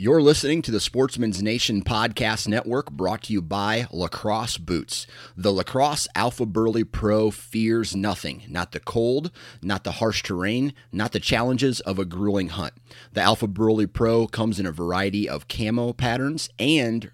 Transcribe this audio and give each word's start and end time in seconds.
You're 0.00 0.22
listening 0.22 0.62
to 0.62 0.70
the 0.70 0.80
Sportsman's 0.80 1.42
Nation 1.42 1.84
Podcast 1.84 2.48
Network 2.48 2.90
brought 2.90 3.24
to 3.24 3.34
you 3.34 3.42
by 3.42 3.86
Lacrosse 3.90 4.56
Boots. 4.56 5.06
The 5.36 5.52
Lacrosse 5.52 6.08
AlphaBurly 6.16 6.90
Pro 6.90 7.30
fears 7.30 7.94
nothing 7.94 8.44
not 8.48 8.72
the 8.72 8.80
cold, 8.80 9.30
not 9.60 9.84
the 9.84 9.92
harsh 9.92 10.22
terrain, 10.22 10.72
not 10.90 11.12
the 11.12 11.20
challenges 11.20 11.80
of 11.80 11.98
a 11.98 12.06
grueling 12.06 12.48
hunt. 12.48 12.72
The 13.12 13.20
AlphaBurly 13.20 13.92
Pro 13.92 14.26
comes 14.26 14.58
in 14.58 14.64
a 14.64 14.72
variety 14.72 15.28
of 15.28 15.48
camo 15.48 15.92
patterns 15.92 16.48
and 16.58 17.10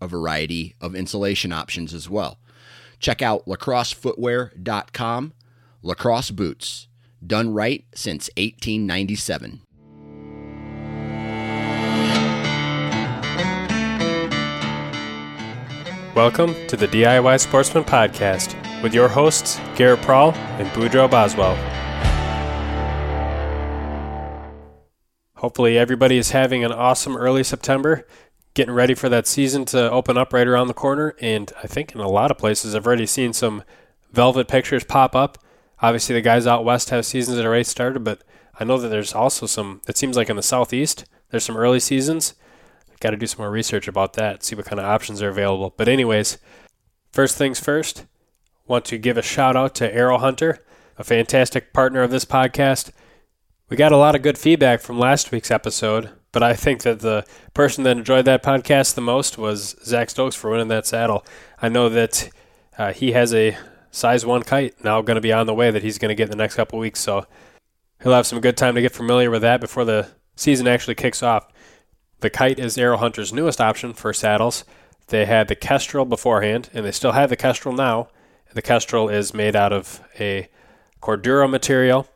a 0.00 0.06
variety 0.06 0.76
of 0.80 0.94
insulation 0.94 1.50
options 1.50 1.92
as 1.92 2.08
well. 2.08 2.38
Check 3.00 3.22
out 3.22 3.44
lacrossefootwear.com. 3.46 5.32
Lacrosse 5.82 6.30
Boots, 6.30 6.86
done 7.26 7.52
right 7.52 7.86
since 7.92 8.30
1897. 8.36 9.62
Welcome 16.16 16.56
to 16.66 16.76
the 16.76 16.88
DIY 16.88 17.38
Sportsman 17.38 17.84
Podcast 17.84 18.56
with 18.82 18.92
your 18.92 19.06
hosts, 19.06 19.60
Garrett 19.76 20.02
Prawl 20.02 20.32
and 20.32 20.66
Boudreaux 20.70 21.08
Boswell. 21.08 21.54
Hopefully, 25.36 25.78
everybody 25.78 26.18
is 26.18 26.32
having 26.32 26.64
an 26.64 26.72
awesome 26.72 27.16
early 27.16 27.44
September, 27.44 28.08
getting 28.54 28.74
ready 28.74 28.94
for 28.94 29.08
that 29.08 29.28
season 29.28 29.64
to 29.66 29.88
open 29.88 30.18
up 30.18 30.32
right 30.32 30.48
around 30.48 30.66
the 30.66 30.74
corner. 30.74 31.14
And 31.20 31.52
I 31.62 31.68
think 31.68 31.94
in 31.94 32.00
a 32.00 32.08
lot 32.08 32.32
of 32.32 32.38
places, 32.38 32.74
I've 32.74 32.88
already 32.88 33.06
seen 33.06 33.32
some 33.32 33.62
velvet 34.10 34.48
pictures 34.48 34.82
pop 34.82 35.14
up. 35.14 35.38
Obviously, 35.80 36.16
the 36.16 36.20
guys 36.22 36.44
out 36.44 36.64
west 36.64 36.90
have 36.90 37.06
seasons 37.06 37.36
that 37.36 37.46
are 37.46 37.50
already 37.50 37.62
started, 37.62 38.02
but 38.02 38.24
I 38.58 38.64
know 38.64 38.78
that 38.78 38.88
there's 38.88 39.14
also 39.14 39.46
some, 39.46 39.80
it 39.86 39.96
seems 39.96 40.16
like 40.16 40.28
in 40.28 40.34
the 40.34 40.42
southeast, 40.42 41.04
there's 41.30 41.44
some 41.44 41.56
early 41.56 41.78
seasons 41.78 42.34
Got 43.00 43.10
to 43.10 43.16
do 43.16 43.26
some 43.26 43.42
more 43.42 43.50
research 43.50 43.88
about 43.88 44.12
that, 44.14 44.44
see 44.44 44.54
what 44.54 44.66
kind 44.66 44.78
of 44.78 44.86
options 44.86 45.22
are 45.22 45.28
available. 45.28 45.74
But, 45.76 45.88
anyways, 45.88 46.38
first 47.12 47.36
things 47.36 47.58
first, 47.58 48.04
want 48.66 48.84
to 48.86 48.98
give 48.98 49.16
a 49.18 49.22
shout 49.22 49.56
out 49.56 49.74
to 49.76 49.94
Aero 49.94 50.18
Hunter, 50.18 50.58
a 50.98 51.04
fantastic 51.04 51.72
partner 51.72 52.02
of 52.02 52.10
this 52.10 52.24
podcast. 52.24 52.92
We 53.68 53.76
got 53.76 53.92
a 53.92 53.96
lot 53.96 54.14
of 54.14 54.22
good 54.22 54.36
feedback 54.36 54.80
from 54.80 54.98
last 54.98 55.32
week's 55.32 55.50
episode, 55.50 56.10
but 56.32 56.42
I 56.42 56.54
think 56.54 56.82
that 56.82 57.00
the 57.00 57.24
person 57.54 57.84
that 57.84 57.96
enjoyed 57.96 58.24
that 58.26 58.42
podcast 58.42 58.94
the 58.94 59.00
most 59.00 59.38
was 59.38 59.76
Zach 59.84 60.10
Stokes 60.10 60.36
for 60.36 60.50
winning 60.50 60.68
that 60.68 60.86
saddle. 60.86 61.24
I 61.60 61.68
know 61.68 61.88
that 61.88 62.30
uh, 62.78 62.92
he 62.92 63.12
has 63.12 63.34
a 63.34 63.56
size 63.90 64.24
one 64.24 64.42
kite 64.42 64.84
now 64.84 65.02
going 65.02 65.16
to 65.16 65.20
be 65.20 65.32
on 65.32 65.46
the 65.46 65.54
way 65.54 65.70
that 65.70 65.82
he's 65.82 65.98
going 65.98 66.10
to 66.10 66.14
get 66.14 66.24
in 66.24 66.30
the 66.30 66.36
next 66.36 66.54
couple 66.54 66.78
weeks, 66.78 67.00
so 67.00 67.26
he'll 68.02 68.12
have 68.12 68.26
some 68.26 68.40
good 68.40 68.56
time 68.56 68.74
to 68.74 68.82
get 68.82 68.92
familiar 68.92 69.30
with 69.30 69.42
that 69.42 69.60
before 69.60 69.84
the 69.84 70.08
season 70.36 70.68
actually 70.68 70.94
kicks 70.94 71.22
off. 71.22 71.46
The 72.20 72.30
Kite 72.30 72.58
is 72.58 72.76
Aero 72.76 72.98
Hunter's 72.98 73.32
newest 73.32 73.62
option 73.62 73.94
for 73.94 74.12
saddles. 74.12 74.64
They 75.08 75.24
had 75.24 75.48
the 75.48 75.54
Kestrel 75.54 76.04
beforehand, 76.04 76.68
and 76.74 76.84
they 76.84 76.92
still 76.92 77.12
have 77.12 77.30
the 77.30 77.36
Kestrel 77.36 77.74
now. 77.74 78.08
The 78.52 78.60
Kestrel 78.60 79.08
is 79.08 79.32
made 79.32 79.56
out 79.56 79.72
of 79.72 80.02
a 80.18 80.48
Cordura 81.00 81.48
material. 81.48 82.06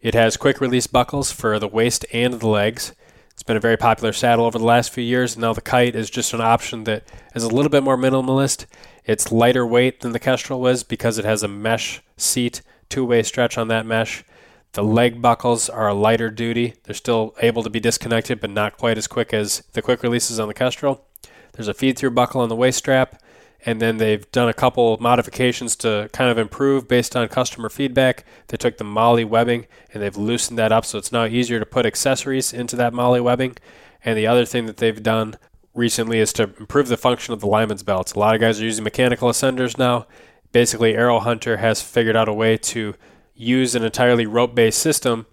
It 0.00 0.14
has 0.14 0.36
quick 0.36 0.60
release 0.60 0.88
buckles 0.88 1.30
for 1.30 1.60
the 1.60 1.68
waist 1.68 2.04
and 2.12 2.34
the 2.34 2.48
legs. 2.48 2.92
It's 3.30 3.44
been 3.44 3.56
a 3.56 3.60
very 3.60 3.76
popular 3.76 4.12
saddle 4.12 4.46
over 4.46 4.58
the 4.58 4.64
last 4.64 4.92
few 4.92 5.04
years. 5.04 5.36
Now 5.38 5.52
the 5.52 5.60
Kite 5.60 5.94
is 5.94 6.10
just 6.10 6.34
an 6.34 6.40
option 6.40 6.84
that 6.84 7.04
is 7.34 7.44
a 7.44 7.48
little 7.48 7.70
bit 7.70 7.84
more 7.84 7.96
minimalist. 7.96 8.66
It's 9.04 9.30
lighter 9.30 9.66
weight 9.66 10.00
than 10.00 10.10
the 10.10 10.18
Kestrel 10.18 10.60
was 10.60 10.82
because 10.82 11.18
it 11.18 11.24
has 11.24 11.44
a 11.44 11.48
mesh 11.48 12.02
seat, 12.16 12.62
two-way 12.88 13.22
stretch 13.22 13.56
on 13.56 13.68
that 13.68 13.86
mesh. 13.86 14.24
The 14.72 14.84
leg 14.84 15.20
buckles 15.20 15.68
are 15.68 15.88
a 15.88 15.94
lighter 15.94 16.30
duty. 16.30 16.74
They're 16.84 16.94
still 16.94 17.34
able 17.40 17.62
to 17.64 17.70
be 17.70 17.80
disconnected, 17.80 18.40
but 18.40 18.50
not 18.50 18.76
quite 18.76 18.98
as 18.98 19.08
quick 19.08 19.34
as 19.34 19.62
the 19.72 19.82
quick 19.82 20.02
releases 20.02 20.38
on 20.38 20.48
the 20.48 20.54
Kestrel. 20.54 21.04
There's 21.52 21.68
a 21.68 21.74
feed 21.74 21.98
through 21.98 22.12
buckle 22.12 22.40
on 22.40 22.48
the 22.48 22.56
waist 22.56 22.78
strap, 22.78 23.20
and 23.66 23.80
then 23.80 23.98
they've 23.98 24.30
done 24.30 24.48
a 24.48 24.54
couple 24.54 24.96
modifications 25.00 25.76
to 25.76 26.08
kind 26.12 26.30
of 26.30 26.38
improve 26.38 26.88
based 26.88 27.16
on 27.16 27.28
customer 27.28 27.68
feedback. 27.68 28.24
They 28.48 28.56
took 28.56 28.78
the 28.78 28.84
MOLLE 28.84 29.26
webbing 29.26 29.66
and 29.92 30.02
they've 30.02 30.16
loosened 30.16 30.58
that 30.58 30.72
up 30.72 30.84
so 30.84 30.98
it's 30.98 31.12
now 31.12 31.26
easier 31.26 31.58
to 31.58 31.66
put 31.66 31.84
accessories 31.84 32.52
into 32.52 32.76
that 32.76 32.94
MOLLE 32.94 33.22
webbing. 33.22 33.56
And 34.04 34.16
the 34.16 34.26
other 34.26 34.46
thing 34.46 34.66
that 34.66 34.78
they've 34.78 35.02
done 35.02 35.36
recently 35.74 36.20
is 36.20 36.32
to 36.34 36.44
improve 36.58 36.88
the 36.88 36.96
function 36.96 37.34
of 37.34 37.40
the 37.40 37.46
lineman's 37.46 37.82
belts. 37.82 38.12
A 38.12 38.18
lot 38.18 38.34
of 38.34 38.40
guys 38.40 38.60
are 38.60 38.64
using 38.64 38.84
mechanical 38.84 39.28
ascenders 39.28 39.76
now. 39.76 40.06
Basically, 40.52 40.94
Aero 40.94 41.20
Hunter 41.20 41.58
has 41.58 41.82
figured 41.82 42.16
out 42.16 42.28
a 42.28 42.32
way 42.32 42.56
to 42.56 42.94
use 43.34 43.74
an 43.74 43.82
entirely 43.82 44.26
rope 44.26 44.54
based 44.54 44.78
system 44.78 45.26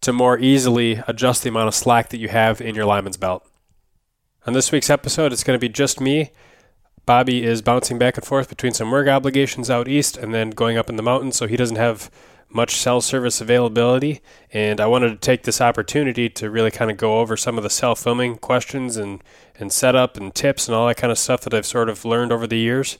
to 0.00 0.12
more 0.12 0.38
easily 0.38 1.02
adjust 1.08 1.42
the 1.42 1.48
amount 1.48 1.68
of 1.68 1.74
slack 1.74 2.10
that 2.10 2.18
you 2.18 2.28
have 2.28 2.60
in 2.60 2.74
your 2.74 2.84
lineman's 2.84 3.16
belt. 3.16 3.46
On 4.46 4.52
this 4.52 4.72
week's 4.72 4.90
episode, 4.90 5.32
it's 5.32 5.44
going 5.44 5.56
to 5.56 5.60
be 5.60 5.68
just 5.68 6.00
me. 6.00 6.30
Bobby 7.04 7.42
is 7.42 7.62
bouncing 7.62 7.98
back 7.98 8.16
and 8.16 8.24
forth 8.24 8.48
between 8.48 8.72
some 8.72 8.90
work 8.90 9.08
obligations 9.08 9.70
out 9.70 9.88
east 9.88 10.16
and 10.16 10.32
then 10.32 10.50
going 10.50 10.76
up 10.76 10.88
in 10.88 10.96
the 10.96 11.02
mountains, 11.02 11.36
so 11.36 11.46
he 11.46 11.56
doesn't 11.56 11.76
have 11.76 12.10
much 12.50 12.76
cell 12.76 13.00
service 13.00 13.40
availability. 13.40 14.20
And 14.52 14.80
I 14.80 14.86
wanted 14.86 15.10
to 15.10 15.16
take 15.16 15.42
this 15.42 15.60
opportunity 15.60 16.28
to 16.30 16.50
really 16.50 16.70
kind 16.70 16.90
of 16.90 16.96
go 16.96 17.20
over 17.20 17.36
some 17.36 17.56
of 17.56 17.64
the 17.64 17.70
self 17.70 18.00
filming 18.00 18.36
questions 18.36 18.96
and, 18.96 19.22
and 19.58 19.72
setup 19.72 20.16
and 20.16 20.34
tips 20.34 20.68
and 20.68 20.74
all 20.74 20.86
that 20.86 20.96
kind 20.96 21.10
of 21.10 21.18
stuff 21.18 21.42
that 21.42 21.54
I've 21.54 21.66
sort 21.66 21.88
of 21.88 22.04
learned 22.04 22.32
over 22.32 22.46
the 22.46 22.58
years. 22.58 22.98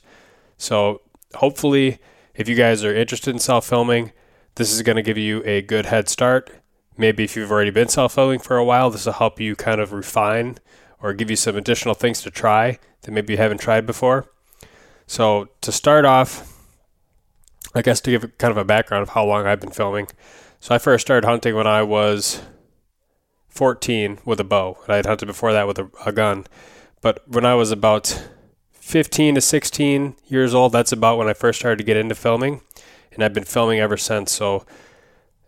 So 0.57 1.01
hopefully, 1.35 1.99
if 2.35 2.47
you 2.47 2.55
guys 2.55 2.83
are 2.83 2.95
interested 2.95 3.31
in 3.31 3.39
self 3.39 3.65
filming, 3.67 4.11
this 4.59 4.73
is 4.73 4.81
going 4.81 4.97
to 4.97 5.01
give 5.01 5.17
you 5.17 5.41
a 5.45 5.61
good 5.61 5.85
head 5.85 6.09
start. 6.09 6.51
Maybe 6.97 7.23
if 7.23 7.37
you've 7.37 7.49
already 7.49 7.71
been 7.71 7.87
self 7.87 8.15
filming 8.15 8.39
for 8.39 8.57
a 8.57 8.65
while, 8.65 8.89
this 8.89 9.05
will 9.05 9.13
help 9.13 9.39
you 9.39 9.55
kind 9.55 9.79
of 9.79 9.93
refine 9.93 10.57
or 11.01 11.13
give 11.13 11.29
you 11.29 11.37
some 11.37 11.55
additional 11.55 11.95
things 11.95 12.21
to 12.23 12.29
try 12.29 12.77
that 13.01 13.11
maybe 13.11 13.33
you 13.33 13.37
haven't 13.37 13.59
tried 13.59 13.85
before. 13.85 14.29
So, 15.07 15.47
to 15.61 15.71
start 15.71 16.03
off, 16.03 16.61
I 17.73 17.81
guess 17.81 18.01
to 18.01 18.11
give 18.11 18.37
kind 18.37 18.51
of 18.51 18.57
a 18.57 18.65
background 18.65 19.03
of 19.03 19.09
how 19.09 19.23
long 19.23 19.47
I've 19.47 19.61
been 19.61 19.71
filming. 19.71 20.09
So, 20.59 20.75
I 20.75 20.77
first 20.77 21.07
started 21.07 21.25
hunting 21.25 21.55
when 21.55 21.65
I 21.65 21.81
was 21.81 22.41
14 23.47 24.19
with 24.25 24.41
a 24.41 24.43
bow. 24.43 24.77
I 24.89 24.97
had 24.97 25.05
hunted 25.05 25.27
before 25.27 25.53
that 25.53 25.67
with 25.67 25.79
a, 25.79 25.89
a 26.05 26.11
gun. 26.11 26.45
But 27.01 27.23
when 27.29 27.45
I 27.45 27.55
was 27.55 27.71
about 27.71 28.27
15 28.73 29.35
to 29.35 29.41
16 29.41 30.15
years 30.27 30.53
old, 30.53 30.73
that's 30.73 30.91
about 30.91 31.17
when 31.17 31.29
I 31.29 31.33
first 31.33 31.59
started 31.59 31.77
to 31.77 31.85
get 31.85 31.95
into 31.95 32.13
filming 32.13 32.59
and 33.19 33.25
I've 33.25 33.33
been 33.33 33.43
filming 33.43 33.81
ever 33.81 33.97
since. 33.97 34.31
So 34.31 34.65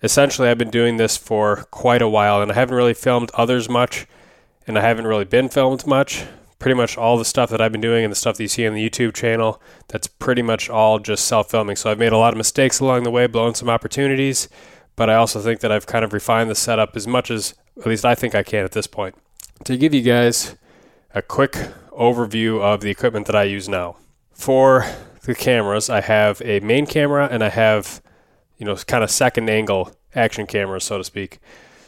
essentially, 0.04 0.50
I've 0.50 0.58
been 0.58 0.70
doing 0.70 0.98
this 0.98 1.16
for 1.16 1.68
quite 1.72 2.02
a 2.02 2.10
while, 2.10 2.42
and 2.42 2.52
I 2.52 2.56
haven't 2.56 2.76
really 2.76 2.94
filmed 2.94 3.32
others 3.34 3.70
much, 3.70 4.08
and 4.68 4.78
I 4.78 4.82
haven't 4.82 5.08
really 5.08 5.24
been 5.24 5.48
filmed 5.48 5.88
much. 5.88 6.26
Pretty 6.60 6.76
much 6.76 6.98
all 6.98 7.18
the 7.18 7.24
stuff 7.24 7.50
that 7.50 7.62
I've 7.62 7.72
been 7.72 7.80
doing 7.80 8.04
and 8.04 8.12
the 8.12 8.16
stuff 8.16 8.36
that 8.36 8.44
you 8.44 8.50
see 8.50 8.68
on 8.68 8.74
the 8.74 8.88
YouTube 8.88 9.14
channel, 9.14 9.62
that's 9.88 10.06
pretty 10.06 10.42
much 10.42 10.70
all 10.70 11.00
just 11.00 11.26
self 11.26 11.50
filming. 11.50 11.78
So 11.78 11.90
I've 11.90 11.98
made 11.98 12.12
a 12.12 12.18
lot 12.18 12.34
of 12.34 12.38
mistakes 12.38 12.82
along 12.82 13.04
the 13.04 13.10
way, 13.10 13.26
blown 13.26 13.56
some 13.56 13.70
opportunities, 13.70 14.50
but 14.98 15.10
I 15.10 15.16
also 15.16 15.40
think 15.40 15.62
that 15.62 15.72
I've 15.72 15.88
kind 15.88 16.04
of 16.04 16.12
refined 16.12 16.50
the 16.50 16.56
setup 16.56 16.98
as 16.98 17.08
much 17.08 17.32
as 17.32 17.56
at 17.80 17.88
least 17.88 18.04
I 18.04 18.16
think 18.16 18.36
I 18.36 18.44
can 18.44 18.66
at 18.66 18.74
this 18.74 18.86
point. 18.86 19.16
To 19.64 19.78
give 19.78 19.94
you 19.94 20.02
guys 20.02 20.58
a 21.16 21.22
quick 21.22 21.54
overview 21.92 22.62
of 22.62 22.82
the 22.82 22.90
equipment 22.90 23.28
that 23.28 23.36
I 23.36 23.44
use 23.44 23.70
now. 23.70 23.96
For 24.34 24.86
the 25.24 25.36
cameras. 25.36 25.90
I 25.90 26.02
have 26.02 26.42
a 26.44 26.60
main 26.62 26.86
camera 26.86 27.28
and 27.32 27.44
I 27.44 27.50
have, 27.50 28.02
you 28.58 28.66
know, 28.66 28.76
kind 28.76 29.04
of 29.04 29.12
second 29.12 29.50
angle 29.50 29.92
action 30.16 30.48
cameras, 30.48 30.84
so 30.84 30.98
to 30.98 31.04
speak. 31.04 31.40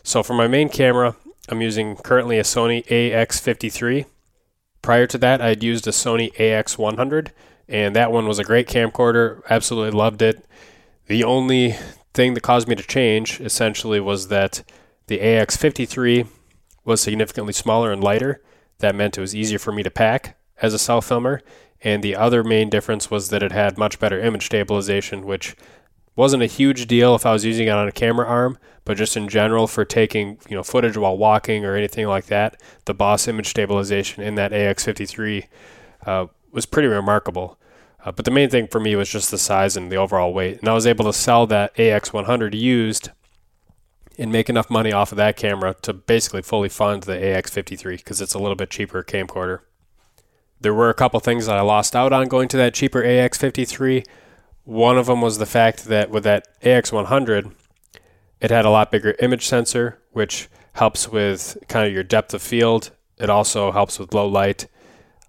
So 0.03 0.23
for 0.23 0.33
my 0.33 0.47
main 0.47 0.69
camera, 0.69 1.15
I'm 1.49 1.61
using 1.61 1.95
currently 1.95 2.39
a 2.39 2.43
Sony 2.43 2.85
AX53. 2.87 4.05
Prior 4.81 5.07
to 5.07 5.17
that, 5.17 5.41
I 5.41 5.49
had 5.49 5.63
used 5.63 5.87
a 5.87 5.91
Sony 5.91 6.33
AX100, 6.35 7.29
and 7.67 7.95
that 7.95 8.11
one 8.11 8.27
was 8.27 8.39
a 8.39 8.43
great 8.43 8.67
camcorder. 8.67 9.41
Absolutely 9.49 9.97
loved 9.97 10.21
it. 10.21 10.45
The 11.07 11.23
only 11.23 11.75
thing 12.13 12.33
that 12.33 12.41
caused 12.41 12.67
me 12.67 12.75
to 12.75 12.83
change 12.83 13.39
essentially 13.41 13.99
was 13.99 14.27
that 14.27 14.63
the 15.07 15.19
AX53 15.19 16.27
was 16.85 17.01
significantly 17.01 17.53
smaller 17.53 17.91
and 17.91 18.03
lighter. 18.03 18.41
That 18.79 18.95
meant 18.95 19.17
it 19.17 19.21
was 19.21 19.35
easier 19.35 19.59
for 19.59 19.71
me 19.71 19.83
to 19.83 19.91
pack 19.91 20.37
as 20.61 20.73
a 20.73 20.79
self 20.79 21.05
filmer. 21.05 21.41
And 21.83 22.01
the 22.01 22.15
other 22.15 22.43
main 22.43 22.69
difference 22.69 23.11
was 23.11 23.29
that 23.29 23.43
it 23.43 23.51
had 23.51 23.77
much 23.77 23.99
better 23.99 24.19
image 24.19 24.45
stabilization, 24.45 25.25
which 25.25 25.55
wasn't 26.15 26.43
a 26.43 26.47
huge 26.47 26.87
deal 26.87 27.15
if 27.15 27.25
I 27.25 27.33
was 27.33 27.43
using 27.43 27.67
it 27.67 27.71
on 27.71 27.87
a 27.87 27.91
camera 27.91 28.25
arm, 28.25 28.57
but 28.85 28.97
just 28.97 29.17
in 29.17 29.27
general 29.27 29.67
for 29.67 29.83
taking 29.83 30.37
you 30.47 30.55
know 30.55 30.63
footage 30.63 30.97
while 30.97 31.17
walking 31.17 31.65
or 31.65 31.75
anything 31.75 32.07
like 32.07 32.25
that, 32.25 32.61
the 32.85 32.93
Boss 32.93 33.27
image 33.27 33.47
stabilization 33.47 34.23
in 34.23 34.35
that 34.35 34.51
AX53 34.51 35.47
uh, 36.05 36.27
was 36.51 36.65
pretty 36.65 36.87
remarkable. 36.87 37.57
Uh, 38.05 38.11
but 38.11 38.25
the 38.25 38.31
main 38.31 38.49
thing 38.49 38.67
for 38.67 38.79
me 38.79 38.95
was 38.95 39.09
just 39.09 39.31
the 39.31 39.37
size 39.37 39.77
and 39.77 39.91
the 39.91 39.95
overall 39.95 40.33
weight, 40.33 40.59
and 40.59 40.69
I 40.69 40.73
was 40.73 40.85
able 40.85 41.05
to 41.05 41.13
sell 41.13 41.47
that 41.47 41.73
AX100 41.75 42.53
used 42.53 43.09
and 44.17 44.31
make 44.31 44.49
enough 44.49 44.69
money 44.69 44.91
off 44.91 45.11
of 45.11 45.17
that 45.17 45.37
camera 45.37 45.75
to 45.81 45.93
basically 45.93 46.41
fully 46.41 46.69
fund 46.69 47.03
the 47.03 47.13
AX53 47.13 47.97
because 47.97 48.21
it's 48.21 48.33
a 48.33 48.39
little 48.39 48.55
bit 48.55 48.69
cheaper 48.69 49.03
camcorder. 49.03 49.61
There 50.63 50.73
were 50.73 50.89
a 50.89 50.93
couple 50.93 51.19
things 51.19 51.45
that 51.45 51.57
I 51.57 51.61
lost 51.61 51.93
out 51.93 52.13
on 52.13 52.29
going 52.29 52.47
to 52.47 52.57
that 52.57 52.73
cheaper 52.73 53.03
AX53. 53.03 54.07
One 54.63 54.97
of 54.97 55.07
them 55.07 55.19
was 55.19 55.37
the 55.37 55.45
fact 55.45 55.85
that 55.85 56.09
with 56.09 56.23
that 56.23 56.47
AX100, 56.61 57.51
it 58.39 58.49
had 58.49 58.63
a 58.63 58.69
lot 58.69 58.89
bigger 58.89 59.13
image 59.19 59.45
sensor, 59.45 59.99
which 60.13 60.47
helps 60.75 61.09
with 61.09 61.57
kind 61.67 61.85
of 61.85 61.93
your 61.93 62.03
depth 62.03 62.33
of 62.33 62.41
field. 62.41 62.91
It 63.17 63.29
also 63.29 63.73
helps 63.73 63.99
with 63.99 64.13
low 64.13 64.25
light. 64.25 64.67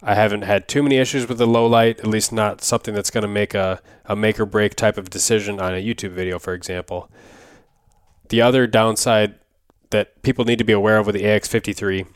I 0.04 0.14
haven't 0.14 0.42
had 0.42 0.68
too 0.68 0.84
many 0.84 0.98
issues 0.98 1.28
with 1.28 1.38
the 1.38 1.48
low 1.48 1.66
light, 1.66 1.98
at 1.98 2.06
least 2.06 2.32
not 2.32 2.62
something 2.62 2.94
that's 2.94 3.10
going 3.10 3.22
to 3.22 3.28
make 3.28 3.54
a, 3.54 3.82
a 4.04 4.14
make 4.14 4.38
or 4.38 4.46
break 4.46 4.76
type 4.76 4.96
of 4.96 5.10
decision 5.10 5.58
on 5.58 5.74
a 5.74 5.84
YouTube 5.84 6.12
video, 6.12 6.38
for 6.38 6.54
example. 6.54 7.10
The 8.28 8.40
other 8.40 8.68
downside 8.68 9.34
that 9.90 10.22
people 10.22 10.44
need 10.44 10.58
to 10.58 10.64
be 10.64 10.72
aware 10.72 10.98
of 10.98 11.06
with 11.06 11.16
the 11.16 11.24
AX53 11.24 12.06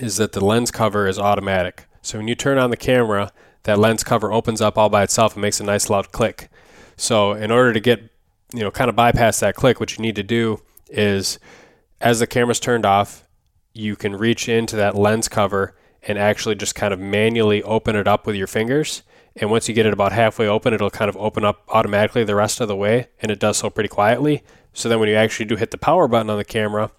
is 0.00 0.16
that 0.16 0.32
the 0.32 0.44
lens 0.44 0.72
cover 0.72 1.06
is 1.06 1.16
automatic. 1.16 1.86
So 2.04 2.18
when 2.18 2.28
you 2.28 2.34
turn 2.34 2.58
on 2.58 2.68
the 2.68 2.76
camera, 2.76 3.32
that 3.62 3.78
lens 3.78 4.04
cover 4.04 4.30
opens 4.30 4.60
up 4.60 4.76
all 4.76 4.90
by 4.90 5.02
itself 5.02 5.32
and 5.32 5.42
makes 5.42 5.58
a 5.58 5.64
nice 5.64 5.88
loud 5.88 6.12
click. 6.12 6.50
So 6.96 7.32
in 7.32 7.50
order 7.50 7.72
to 7.72 7.80
get, 7.80 8.10
you 8.52 8.60
know, 8.60 8.70
kind 8.70 8.90
of 8.90 8.94
bypass 8.94 9.40
that 9.40 9.54
click, 9.54 9.80
what 9.80 9.96
you 9.96 10.02
need 10.02 10.16
to 10.16 10.22
do 10.22 10.60
is 10.90 11.38
as 12.02 12.20
the 12.20 12.26
camera's 12.26 12.60
turned 12.60 12.84
off, 12.84 13.26
you 13.72 13.96
can 13.96 14.16
reach 14.16 14.50
into 14.50 14.76
that 14.76 14.94
lens 14.94 15.28
cover 15.28 15.74
and 16.02 16.18
actually 16.18 16.54
just 16.54 16.74
kind 16.74 16.92
of 16.92 17.00
manually 17.00 17.62
open 17.62 17.96
it 17.96 18.06
up 18.06 18.26
with 18.26 18.36
your 18.36 18.46
fingers. 18.46 19.02
And 19.36 19.50
once 19.50 19.66
you 19.66 19.74
get 19.74 19.86
it 19.86 19.94
about 19.94 20.12
halfway 20.12 20.46
open, 20.46 20.74
it'll 20.74 20.90
kind 20.90 21.08
of 21.08 21.16
open 21.16 21.42
up 21.42 21.64
automatically 21.68 22.22
the 22.22 22.34
rest 22.34 22.60
of 22.60 22.68
the 22.68 22.76
way, 22.76 23.08
and 23.20 23.32
it 23.32 23.40
does 23.40 23.56
so 23.56 23.70
pretty 23.70 23.88
quietly. 23.88 24.44
So 24.74 24.90
then 24.90 25.00
when 25.00 25.08
you 25.08 25.16
actually 25.16 25.46
do 25.46 25.56
hit 25.56 25.70
the 25.70 25.78
power 25.78 26.06
button 26.06 26.28
on 26.28 26.36
the 26.36 26.44
camera, 26.44 26.92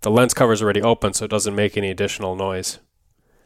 the 0.00 0.10
lens 0.10 0.32
cover 0.32 0.52
is 0.52 0.62
already 0.62 0.80
open, 0.80 1.12
so 1.12 1.26
it 1.26 1.30
doesn't 1.30 1.54
make 1.54 1.76
any 1.76 1.90
additional 1.90 2.34
noise. 2.34 2.78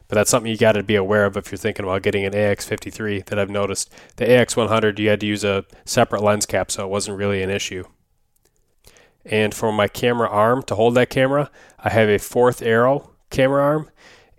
But 0.07 0.15
that's 0.15 0.29
something 0.29 0.51
you 0.51 0.57
got 0.57 0.73
to 0.73 0.83
be 0.83 0.95
aware 0.95 1.25
of 1.25 1.35
if 1.35 1.51
you're 1.51 1.57
thinking 1.57 1.85
about 1.85 2.03
getting 2.03 2.25
an 2.25 2.33
AX53 2.33 3.25
that 3.25 3.39
I've 3.39 3.49
noticed. 3.49 3.91
The 4.17 4.25
AX100, 4.25 4.99
you 4.99 5.09
had 5.09 5.19
to 5.21 5.25
use 5.25 5.43
a 5.43 5.65
separate 5.83 6.21
lens 6.21 6.45
cap, 6.45 6.69
so 6.69 6.85
it 6.85 6.89
wasn't 6.89 7.17
really 7.17 7.41
an 7.41 7.49
issue. 7.49 7.85
And 9.25 9.53
for 9.53 9.71
my 9.71 9.87
camera 9.87 10.29
arm 10.29 10.61
to 10.63 10.75
hold 10.75 10.93
that 10.95 11.09
camera, 11.09 11.49
I 11.79 11.89
have 11.89 12.09
a 12.09 12.19
fourth 12.19 12.61
arrow 12.61 13.11
camera 13.31 13.63
arm. 13.63 13.89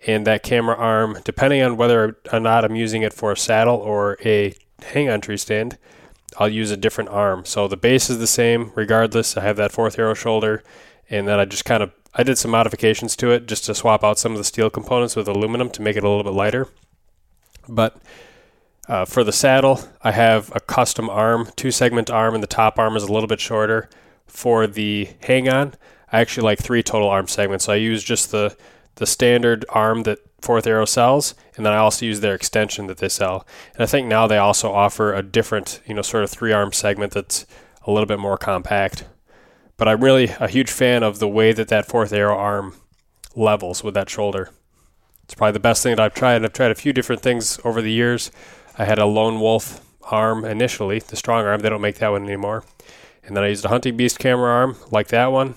And 0.05 0.25
that 0.27 0.43
camera 0.43 0.75
arm, 0.75 1.17
depending 1.25 1.61
on 1.61 1.75
whether 1.75 2.17
or 2.31 2.39
not 2.39 2.63
I'm 2.63 2.75
using 2.75 3.01
it 3.01 3.13
for 3.13 3.31
a 3.31 3.37
saddle 3.37 3.75
or 3.75 4.17
a 4.23 4.53
hang 4.81 5.09
on 5.09 5.21
tree 5.21 5.37
stand, 5.37 5.77
I'll 6.37 6.47
use 6.47 6.71
a 6.71 6.77
different 6.77 7.09
arm. 7.09 7.45
So 7.45 7.67
the 7.67 7.77
base 7.77 8.09
is 8.09 8.19
the 8.19 8.27
same 8.27 8.71
regardless. 8.75 9.35
I 9.35 9.41
have 9.41 9.57
that 9.57 9.71
fourth 9.71 9.97
arrow 9.97 10.13
shoulder, 10.13 10.63
and 11.09 11.27
then 11.27 11.39
I 11.39 11.45
just 11.45 11.65
kind 11.65 11.81
of 11.81 11.91
I 12.13 12.23
did 12.23 12.37
some 12.37 12.51
modifications 12.51 13.15
to 13.17 13.31
it 13.31 13.47
just 13.47 13.65
to 13.65 13.75
swap 13.75 14.03
out 14.03 14.17
some 14.17 14.31
of 14.31 14.37
the 14.37 14.43
steel 14.43 14.69
components 14.69 15.15
with 15.15 15.27
aluminum 15.27 15.69
to 15.71 15.81
make 15.81 15.95
it 15.95 16.03
a 16.03 16.09
little 16.09 16.23
bit 16.23 16.33
lighter. 16.33 16.67
But 17.67 17.97
uh, 18.87 19.05
for 19.05 19.23
the 19.23 19.33
saddle, 19.33 19.81
I 20.01 20.11
have 20.11 20.51
a 20.55 20.59
custom 20.59 21.09
arm, 21.09 21.49
two 21.55 21.71
segment 21.71 22.09
arm, 22.09 22.33
and 22.33 22.41
the 22.41 22.47
top 22.47 22.79
arm 22.79 22.95
is 22.95 23.03
a 23.03 23.11
little 23.11 23.27
bit 23.27 23.39
shorter. 23.39 23.89
For 24.25 24.67
the 24.67 25.09
hang 25.21 25.49
on, 25.49 25.73
I 26.11 26.21
actually 26.21 26.45
like 26.45 26.59
three 26.59 26.83
total 26.83 27.09
arm 27.09 27.27
segments. 27.27 27.65
So 27.65 27.73
I 27.73 27.77
use 27.77 28.03
just 28.03 28.31
the 28.31 28.55
the 28.95 29.05
standard 29.05 29.63
arm 29.69 30.03
that 30.03 30.19
Fourth 30.41 30.67
Arrow 30.67 30.85
sells, 30.85 31.35
and 31.55 31.65
then 31.65 31.73
I 31.73 31.77
also 31.77 32.05
use 32.05 32.19
their 32.19 32.33
extension 32.33 32.87
that 32.87 32.97
they 32.97 33.09
sell. 33.09 33.45
And 33.73 33.83
I 33.83 33.85
think 33.85 34.07
now 34.07 34.27
they 34.27 34.37
also 34.37 34.71
offer 34.71 35.13
a 35.13 35.23
different, 35.23 35.81
you 35.85 35.93
know, 35.93 36.01
sort 36.01 36.23
of 36.23 36.29
three 36.29 36.51
arm 36.51 36.73
segment 36.73 37.13
that's 37.13 37.45
a 37.83 37.91
little 37.91 38.05
bit 38.05 38.19
more 38.19 38.37
compact. 38.37 39.05
But 39.77 39.87
I'm 39.87 40.03
really 40.03 40.29
a 40.39 40.47
huge 40.47 40.71
fan 40.71 41.03
of 41.03 41.19
the 41.19 41.27
way 41.27 41.53
that 41.53 41.67
that 41.67 41.87
Fourth 41.87 42.11
Arrow 42.11 42.35
arm 42.35 42.75
levels 43.35 43.83
with 43.83 43.93
that 43.93 44.09
shoulder. 44.09 44.49
It's 45.23 45.35
probably 45.35 45.53
the 45.53 45.59
best 45.59 45.83
thing 45.83 45.95
that 45.95 46.01
I've 46.01 46.13
tried. 46.13 46.43
I've 46.43 46.53
tried 46.53 46.71
a 46.71 46.75
few 46.75 46.93
different 46.93 47.21
things 47.21 47.59
over 47.63 47.81
the 47.81 47.91
years. 47.91 48.31
I 48.77 48.85
had 48.85 48.97
a 48.97 49.05
Lone 49.05 49.39
Wolf 49.39 49.85
arm 50.11 50.45
initially, 50.45 50.99
the 50.99 51.15
strong 51.15 51.45
arm. 51.45 51.59
They 51.59 51.69
don't 51.69 51.81
make 51.81 51.97
that 51.97 52.09
one 52.09 52.23
anymore. 52.23 52.63
And 53.23 53.35
then 53.35 53.43
I 53.43 53.49
used 53.49 53.65
a 53.65 53.69
Hunting 53.69 53.97
Beast 53.97 54.19
camera 54.19 54.49
arm 54.49 54.77
like 54.89 55.09
that 55.09 55.31
one. 55.31 55.55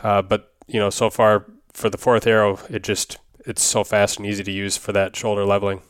Uh, 0.00 0.22
but 0.22 0.52
you 0.66 0.80
know, 0.80 0.90
so 0.90 1.10
far 1.10 1.46
for 1.72 1.90
the 1.90 1.98
fourth 1.98 2.26
arrow, 2.26 2.58
it 2.70 2.82
just 2.82 3.18
it's 3.46 3.62
so 3.62 3.84
fast 3.84 4.18
and 4.18 4.26
easy 4.26 4.42
to 4.44 4.52
use 4.52 4.76
for 4.76 4.92
that 4.92 5.14
shoulder 5.14 5.44
leveling. 5.44 5.82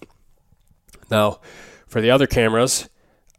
Now, 1.11 1.41
for 1.87 2.01
the 2.01 2.11
other 2.11 2.27
cameras, 2.27 2.89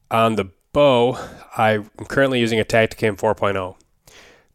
on 0.09 0.35
the 0.35 0.51
bow, 0.71 1.17
I'm 1.57 1.89
currently 2.07 2.39
using 2.39 2.59
a 2.59 2.65
Tactacam 2.65 3.17
4.0. 3.17 3.75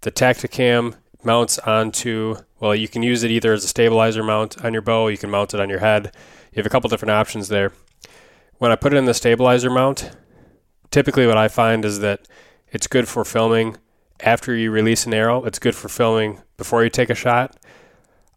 The 0.00 0.12
Tactacam 0.12 0.94
mounts 1.24 1.58
onto, 1.58 2.36
well, 2.60 2.74
you 2.74 2.86
can 2.88 3.02
use 3.02 3.24
it 3.24 3.30
either 3.30 3.52
as 3.52 3.64
a 3.64 3.68
stabilizer 3.68 4.22
mount 4.22 4.64
on 4.64 4.72
your 4.72 4.82
bow, 4.82 5.08
you 5.08 5.18
can 5.18 5.30
mount 5.30 5.54
it 5.54 5.60
on 5.60 5.68
your 5.68 5.80
head. 5.80 6.14
You 6.52 6.56
have 6.56 6.66
a 6.66 6.70
couple 6.70 6.88
different 6.88 7.10
options 7.10 7.48
there. 7.48 7.72
When 8.58 8.70
I 8.70 8.76
put 8.76 8.92
it 8.92 8.96
in 8.96 9.06
the 9.06 9.14
stabilizer 9.14 9.70
mount, 9.70 10.16
typically 10.90 11.26
what 11.26 11.36
I 11.36 11.48
find 11.48 11.84
is 11.84 11.98
that 12.00 12.28
it's 12.70 12.86
good 12.86 13.08
for 13.08 13.24
filming 13.24 13.76
after 14.20 14.54
you 14.54 14.70
release 14.70 15.06
an 15.06 15.14
arrow. 15.14 15.44
It's 15.44 15.58
good 15.58 15.74
for 15.74 15.88
filming 15.88 16.40
before 16.56 16.84
you 16.84 16.90
take 16.90 17.10
a 17.10 17.14
shot. 17.14 17.56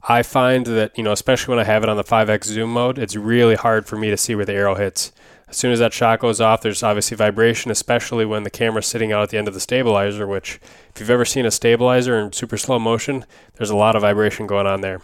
I 0.07 0.23
find 0.23 0.65
that, 0.65 0.97
you 0.97 1.03
know, 1.03 1.11
especially 1.11 1.51
when 1.51 1.59
I 1.59 1.67
have 1.67 1.83
it 1.83 1.89
on 1.89 1.97
the 1.97 2.03
5x 2.03 2.45
zoom 2.45 2.73
mode, 2.73 2.97
it's 2.97 3.15
really 3.15 3.55
hard 3.55 3.85
for 3.85 3.97
me 3.97 4.09
to 4.09 4.17
see 4.17 4.33
where 4.33 4.45
the 4.45 4.53
arrow 4.53 4.75
hits. 4.75 5.11
As 5.51 5.57
soon 5.57 5.71
as 5.71 5.79
that 5.79 5.93
shot 5.93 6.19
goes 6.19 6.41
off, 6.41 6.61
there's 6.61 6.81
obviously 6.81 7.15
vibration, 7.15 7.69
especially 7.69 8.25
when 8.25 8.43
the 8.43 8.49
camera's 8.49 8.87
sitting 8.87 9.11
out 9.11 9.21
at 9.21 9.29
the 9.29 9.37
end 9.37 9.47
of 9.47 9.53
the 9.53 9.59
stabilizer, 9.59 10.25
which, 10.25 10.59
if 10.95 10.99
you've 10.99 11.09
ever 11.09 11.25
seen 11.25 11.45
a 11.45 11.51
stabilizer 11.51 12.17
in 12.17 12.31
super 12.31 12.57
slow 12.57 12.79
motion, 12.79 13.25
there's 13.55 13.69
a 13.69 13.75
lot 13.75 13.95
of 13.95 14.01
vibration 14.01 14.47
going 14.47 14.65
on 14.65 14.81
there. 14.81 15.01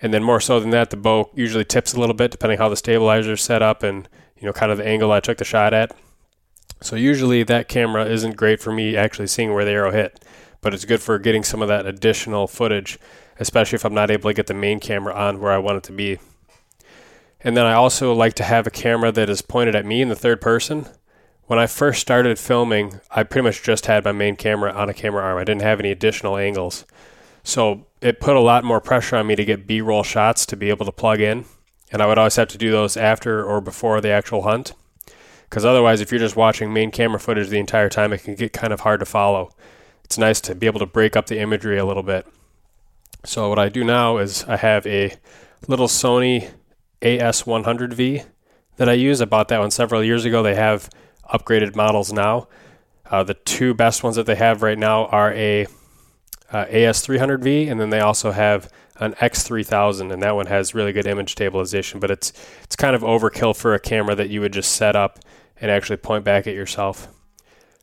And 0.00 0.12
then 0.12 0.22
more 0.22 0.40
so 0.40 0.60
than 0.60 0.70
that, 0.70 0.90
the 0.90 0.96
bow 0.96 1.30
usually 1.34 1.64
tips 1.64 1.94
a 1.94 2.00
little 2.00 2.14
bit 2.14 2.30
depending 2.30 2.58
how 2.58 2.68
the 2.68 2.76
stabilizer 2.76 3.32
is 3.32 3.40
set 3.40 3.62
up 3.62 3.82
and, 3.82 4.08
you 4.38 4.46
know, 4.46 4.52
kind 4.52 4.70
of 4.70 4.78
the 4.78 4.86
angle 4.86 5.10
I 5.10 5.20
took 5.20 5.38
the 5.38 5.44
shot 5.44 5.72
at. 5.72 5.96
So 6.82 6.94
usually 6.94 7.42
that 7.42 7.68
camera 7.68 8.04
isn't 8.04 8.36
great 8.36 8.60
for 8.60 8.72
me 8.72 8.94
actually 8.94 9.26
seeing 9.26 9.54
where 9.54 9.64
the 9.64 9.70
arrow 9.70 9.90
hit, 9.90 10.22
but 10.60 10.74
it's 10.74 10.84
good 10.84 11.00
for 11.00 11.18
getting 11.18 11.42
some 11.42 11.62
of 11.62 11.68
that 11.68 11.86
additional 11.86 12.46
footage 12.46 12.98
especially 13.38 13.76
if 13.76 13.84
I'm 13.84 13.94
not 13.94 14.10
able 14.10 14.30
to 14.30 14.34
get 14.34 14.46
the 14.46 14.54
main 14.54 14.80
camera 14.80 15.14
on 15.14 15.40
where 15.40 15.52
I 15.52 15.58
want 15.58 15.78
it 15.78 15.82
to 15.84 15.92
be. 15.92 16.18
And 17.40 17.56
then 17.56 17.66
I 17.66 17.74
also 17.74 18.12
like 18.12 18.34
to 18.34 18.44
have 18.44 18.66
a 18.66 18.70
camera 18.70 19.12
that 19.12 19.30
is 19.30 19.42
pointed 19.42 19.74
at 19.74 19.86
me 19.86 20.02
in 20.02 20.08
the 20.08 20.16
third 20.16 20.40
person. 20.40 20.86
When 21.46 21.58
I 21.58 21.66
first 21.66 22.00
started 22.00 22.38
filming, 22.38 23.00
I 23.10 23.22
pretty 23.22 23.44
much 23.44 23.62
just 23.62 23.86
had 23.86 24.04
my 24.04 24.12
main 24.12 24.36
camera 24.36 24.72
on 24.72 24.88
a 24.88 24.94
camera 24.94 25.22
arm. 25.22 25.38
I 25.38 25.44
didn't 25.44 25.62
have 25.62 25.78
any 25.78 25.90
additional 25.90 26.36
angles. 26.36 26.84
So 27.44 27.86
it 28.00 28.20
put 28.20 28.36
a 28.36 28.40
lot 28.40 28.64
more 28.64 28.80
pressure 28.80 29.16
on 29.16 29.28
me 29.28 29.36
to 29.36 29.44
get 29.44 29.66
B 29.66 29.80
roll 29.80 30.02
shots 30.02 30.44
to 30.46 30.56
be 30.56 30.70
able 30.70 30.86
to 30.86 30.92
plug 30.92 31.20
in. 31.20 31.44
And 31.92 32.02
I 32.02 32.06
would 32.06 32.18
always 32.18 32.34
have 32.36 32.48
to 32.48 32.58
do 32.58 32.72
those 32.72 32.96
after 32.96 33.44
or 33.44 33.60
before 33.60 34.00
the 34.00 34.10
actual 34.10 34.42
hunt. 34.42 34.72
Because 35.48 35.64
otherwise, 35.64 36.00
if 36.00 36.10
you're 36.10 36.18
just 36.18 36.34
watching 36.34 36.72
main 36.72 36.90
camera 36.90 37.20
footage 37.20 37.48
the 37.48 37.60
entire 37.60 37.88
time, 37.88 38.12
it 38.12 38.24
can 38.24 38.34
get 38.34 38.52
kind 38.52 38.72
of 38.72 38.80
hard 38.80 38.98
to 38.98 39.06
follow. 39.06 39.52
It's 40.02 40.18
nice 40.18 40.40
to 40.42 40.54
be 40.56 40.66
able 40.66 40.80
to 40.80 40.86
break 40.86 41.14
up 41.14 41.26
the 41.26 41.38
imagery 41.38 41.78
a 41.78 41.84
little 41.84 42.02
bit. 42.02 42.26
So 43.24 43.48
what 43.48 43.58
I 43.58 43.68
do 43.68 43.84
now 43.84 44.18
is 44.18 44.42
I 44.44 44.56
have 44.56 44.84
a 44.86 45.14
little 45.68 45.86
Sony 45.86 46.50
AS100V 47.02 48.26
that 48.76 48.88
I 48.88 48.94
use. 48.94 49.20
I 49.20 49.24
bought 49.24 49.48
that 49.48 49.60
one 49.60 49.70
several 49.70 50.02
years 50.02 50.24
ago. 50.24 50.42
They 50.42 50.54
have 50.54 50.90
upgraded 51.32 51.74
models 51.74 52.12
now. 52.12 52.48
Uh, 53.10 53.22
the 53.22 53.34
two 53.34 53.74
best 53.74 54.02
ones 54.02 54.16
that 54.16 54.26
they 54.26 54.34
have 54.34 54.62
right 54.62 54.78
now 54.78 55.06
are 55.06 55.32
a 55.32 55.66
uh, 56.50 56.64
AS300V, 56.66 57.70
and 57.70 57.80
then 57.80 57.90
they 57.90 58.00
also 58.00 58.32
have 58.32 58.70
an 58.98 59.12
X3000, 59.14 60.12
and 60.12 60.22
that 60.22 60.34
one 60.34 60.46
has 60.46 60.74
really 60.74 60.92
good 60.92 61.06
image 61.06 61.32
stabilization. 61.32 62.00
But 62.00 62.10
it's 62.10 62.32
it's 62.62 62.76
kind 62.76 62.96
of 62.96 63.02
overkill 63.02 63.56
for 63.56 63.74
a 63.74 63.80
camera 63.80 64.14
that 64.14 64.30
you 64.30 64.40
would 64.40 64.52
just 64.52 64.72
set 64.72 64.96
up 64.96 65.18
and 65.60 65.70
actually 65.70 65.98
point 65.98 66.24
back 66.24 66.46
at 66.46 66.54
yourself. 66.54 67.08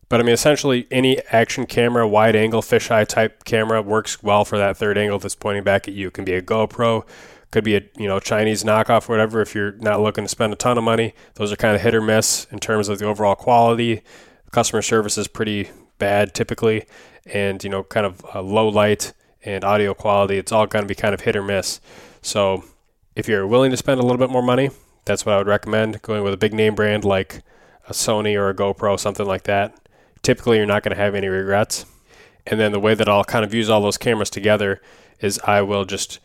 But 0.10 0.20
I 0.20 0.24
mean, 0.24 0.34
essentially, 0.34 0.88
any 0.92 1.20
action 1.32 1.66
camera, 1.66 2.08
wide 2.08 2.36
angle, 2.36 2.62
fisheye 2.62 3.08
type 3.08 3.44
camera 3.46 3.82
works 3.82 4.22
well 4.22 4.46
for 4.46 4.58
that 4.58 4.78
third 4.78 4.98
angle 4.98 5.20
that's 5.20 5.36
pointing 5.36 5.64
back 5.64 5.88
at 5.88 5.94
you. 5.94 6.08
It 6.08 6.14
can 6.14 6.26
be 6.26 6.34
a 6.34 6.42
GoPro, 6.42 7.06
could 7.52 7.64
be 7.64 7.76
a 7.76 7.82
you 7.98 8.08
know 8.08 8.20
Chinese 8.20 8.64
knockoff, 8.64 9.08
whatever. 9.08 9.42
If 9.42 9.56
you're 9.56 9.74
not 9.74 10.02
looking 10.02 10.24
to 10.24 10.30
spend 10.30 10.54
a 10.54 10.56
ton 10.56 10.78
of 10.78 10.84
money, 10.84 11.14
those 11.36 11.52
are 11.52 11.56
kind 11.56 11.76
of 11.76 11.82
hit 11.82 11.96
or 11.96 12.02
miss 12.02 12.46
in 12.52 12.60
terms 12.60 12.90
of 12.90 13.00
the 13.00 13.06
overall 13.06 13.36
quality. 13.36 14.02
Customer 14.52 14.82
service 14.82 15.18
is 15.18 15.28
pretty 15.28 15.70
bad 16.00 16.34
typically, 16.34 16.86
and 17.26 17.64
you 17.64 17.70
know, 17.70 17.84
kind 17.84 18.06
of 18.06 18.26
uh, 18.36 18.42
low 18.42 18.68
light 18.68 19.14
and 19.46 19.64
audio 19.64 19.94
quality. 19.94 20.38
It's 20.38 20.52
all 20.52 20.68
going 20.68 20.84
to 20.84 20.88
be 20.88 20.96
kind 20.96 21.14
of 21.14 21.22
hit 21.22 21.36
or 21.36 21.44
miss. 21.44 21.80
So 22.22 22.64
if 23.16 23.28
you're 23.28 23.48
willing 23.48 23.72
to 23.72 23.78
spend 23.78 24.00
a 24.00 24.04
little 24.04 24.18
bit 24.18 24.30
more 24.30 24.42
money, 24.42 24.70
that's 25.06 25.26
what 25.26 25.36
I 25.36 25.38
would 25.38 25.48
recommend. 25.48 26.02
Going 26.02 26.24
with 26.24 26.34
a 26.34 26.38
big 26.38 26.54
name 26.54 26.76
brand 26.76 27.06
like 27.06 27.42
a 27.88 27.94
Sony 27.94 28.36
or 28.36 28.50
a 28.50 28.56
GoPro, 28.56 29.00
something 29.00 29.26
like 29.26 29.44
that. 29.44 29.76
Typically, 30.24 30.58
you're 30.58 30.66
not 30.66 30.84
going 30.84 30.96
to 30.96 31.02
have 31.02 31.16
any 31.16 31.28
regrets. 31.28 31.86
And 32.48 32.60
then 32.60 32.72
the 32.72 32.80
way 32.80 32.96
that 32.96 33.08
I'll 33.08 33.24
kind 33.24 33.46
of 33.46 33.54
use 33.54 33.70
all 33.70 33.82
those 33.82 33.98
cameras 33.98 34.30
together 34.30 34.82
is 35.20 35.40
I 35.46 35.62
will 35.62 35.86
just 35.86 36.20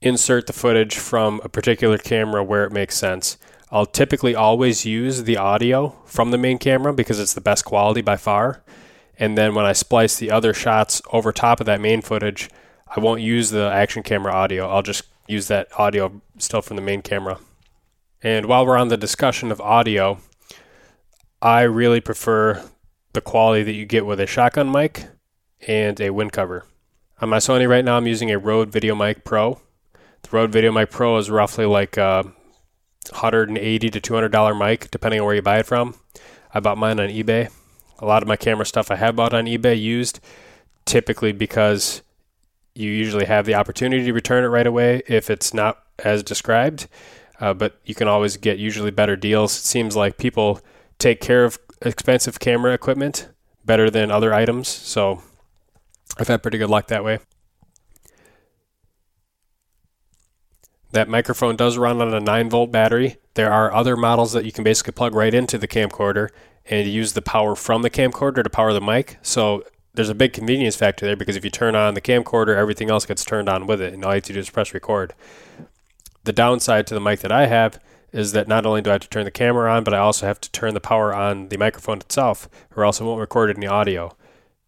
insert 0.00 0.46
the 0.46 0.52
footage 0.52 0.96
from 0.96 1.40
a 1.42 1.48
particular 1.48 1.96
camera 1.96 2.44
where 2.44 2.64
it 2.64 2.72
makes 2.72 2.96
sense. 2.96 3.38
I'll 3.70 3.86
typically 3.86 4.34
always 4.34 4.84
use 4.84 5.24
the 5.24 5.36
audio 5.36 5.96
from 6.04 6.30
the 6.30 6.38
main 6.38 6.58
camera 6.58 6.92
because 6.92 7.18
it's 7.18 7.34
the 7.34 7.40
best 7.40 7.64
quality 7.64 8.02
by 8.02 8.16
far. 8.16 8.62
And 9.18 9.38
then 9.38 9.54
when 9.54 9.64
I 9.64 9.72
splice 9.72 10.16
the 10.16 10.30
other 10.30 10.52
shots 10.52 11.00
over 11.12 11.32
top 11.32 11.60
of 11.60 11.66
that 11.66 11.80
main 11.80 12.02
footage, 12.02 12.50
I 12.94 13.00
won't 13.00 13.20
use 13.20 13.50
the 13.50 13.70
action 13.72 14.02
camera 14.02 14.32
audio. 14.32 14.68
I'll 14.68 14.82
just 14.82 15.04
use 15.26 15.48
that 15.48 15.68
audio 15.78 16.20
still 16.38 16.62
from 16.62 16.76
the 16.76 16.82
main 16.82 17.02
camera. 17.02 17.38
And 18.22 18.46
while 18.46 18.66
we're 18.66 18.78
on 18.78 18.88
the 18.88 18.96
discussion 18.96 19.50
of 19.50 19.60
audio, 19.60 20.18
I 21.40 21.62
really 21.62 22.00
prefer 22.00 22.62
the 23.14 23.20
quality 23.20 23.62
that 23.62 23.72
you 23.72 23.86
get 23.86 24.04
with 24.04 24.20
a 24.20 24.26
shotgun 24.26 24.70
mic 24.70 25.06
and 25.66 26.00
a 26.00 26.10
wind 26.10 26.32
cover. 26.32 26.66
On 27.20 27.28
my 27.28 27.38
Sony 27.38 27.68
right 27.68 27.84
now, 27.84 27.96
I'm 27.96 28.06
using 28.06 28.30
a 28.30 28.38
Rode 28.38 28.70
VideoMic 28.70 29.24
Pro. 29.24 29.60
The 30.22 30.28
Rode 30.30 30.52
VideoMic 30.52 30.90
Pro 30.90 31.16
is 31.16 31.30
roughly 31.30 31.64
like 31.64 31.96
a 31.96 32.24
180 33.10 33.90
to 33.90 34.00
200 34.00 34.28
dollar 34.28 34.54
mic, 34.54 34.90
depending 34.90 35.20
on 35.20 35.26
where 35.26 35.34
you 35.34 35.42
buy 35.42 35.58
it 35.58 35.66
from. 35.66 35.94
I 36.52 36.60
bought 36.60 36.78
mine 36.78 37.00
on 37.00 37.08
eBay. 37.08 37.50
A 38.00 38.06
lot 38.06 38.22
of 38.22 38.28
my 38.28 38.36
camera 38.36 38.66
stuff 38.66 38.90
I 38.90 38.96
have 38.96 39.16
bought 39.16 39.32
on 39.32 39.46
eBay 39.46 39.80
used, 39.80 40.20
typically 40.84 41.32
because 41.32 42.02
you 42.74 42.90
usually 42.90 43.26
have 43.26 43.46
the 43.46 43.54
opportunity 43.54 44.04
to 44.04 44.12
return 44.12 44.44
it 44.44 44.48
right 44.48 44.66
away 44.66 45.02
if 45.06 45.30
it's 45.30 45.54
not 45.54 45.82
as 46.00 46.22
described. 46.22 46.88
Uh, 47.40 47.54
but 47.54 47.78
you 47.84 47.94
can 47.94 48.08
always 48.08 48.36
get 48.36 48.58
usually 48.58 48.90
better 48.90 49.16
deals. 49.16 49.56
It 49.56 49.62
seems 49.62 49.94
like 49.94 50.18
people 50.18 50.60
take 50.98 51.20
care 51.20 51.44
of 51.44 51.58
expensive 51.84 52.40
camera 52.40 52.72
equipment 52.72 53.28
better 53.64 53.90
than 53.90 54.10
other 54.10 54.34
items. 54.34 54.68
So 54.68 55.22
I've 56.18 56.28
had 56.28 56.42
pretty 56.42 56.58
good 56.58 56.70
luck 56.70 56.88
that 56.88 57.04
way. 57.04 57.18
That 60.92 61.08
microphone 61.08 61.56
does 61.56 61.76
run 61.76 62.00
on 62.00 62.14
a 62.14 62.20
9 62.20 62.50
volt 62.50 62.70
battery. 62.70 63.16
There 63.34 63.52
are 63.52 63.72
other 63.72 63.96
models 63.96 64.32
that 64.32 64.44
you 64.44 64.52
can 64.52 64.62
basically 64.62 64.92
plug 64.92 65.14
right 65.14 65.34
into 65.34 65.58
the 65.58 65.66
camcorder 65.66 66.28
and 66.66 66.86
use 66.86 67.12
the 67.12 67.22
power 67.22 67.56
from 67.56 67.82
the 67.82 67.90
camcorder 67.90 68.44
to 68.44 68.50
power 68.50 68.72
the 68.72 68.80
mic. 68.80 69.18
So 69.20 69.64
there's 69.94 70.08
a 70.08 70.14
big 70.14 70.32
convenience 70.32 70.76
factor 70.76 71.04
there 71.04 71.16
because 71.16 71.36
if 71.36 71.44
you 71.44 71.50
turn 71.50 71.74
on 71.74 71.94
the 71.94 72.00
camcorder, 72.00 72.56
everything 72.56 72.90
else 72.90 73.06
gets 73.06 73.24
turned 73.24 73.48
on 73.48 73.66
with 73.66 73.80
it, 73.80 73.92
and 73.92 74.04
all 74.04 74.12
you 74.12 74.16
have 74.16 74.24
to 74.24 74.32
do 74.32 74.38
is 74.38 74.50
press 74.50 74.72
record. 74.72 75.14
The 76.24 76.32
downside 76.32 76.86
to 76.86 76.94
the 76.94 77.00
mic 77.00 77.20
that 77.20 77.32
I 77.32 77.46
have 77.46 77.80
is 78.14 78.30
that 78.30 78.46
not 78.46 78.64
only 78.64 78.80
do 78.80 78.90
I 78.90 78.92
have 78.94 79.02
to 79.02 79.08
turn 79.08 79.24
the 79.24 79.30
camera 79.32 79.70
on, 79.74 79.82
but 79.82 79.92
I 79.92 79.98
also 79.98 80.24
have 80.24 80.40
to 80.40 80.50
turn 80.52 80.72
the 80.72 80.80
power 80.80 81.12
on 81.12 81.48
the 81.48 81.58
microphone 81.58 81.98
itself, 81.98 82.48
or 82.76 82.84
else 82.84 83.00
it 83.00 83.04
won't 83.04 83.20
record 83.20 83.54
any 83.54 83.66
audio. 83.66 84.16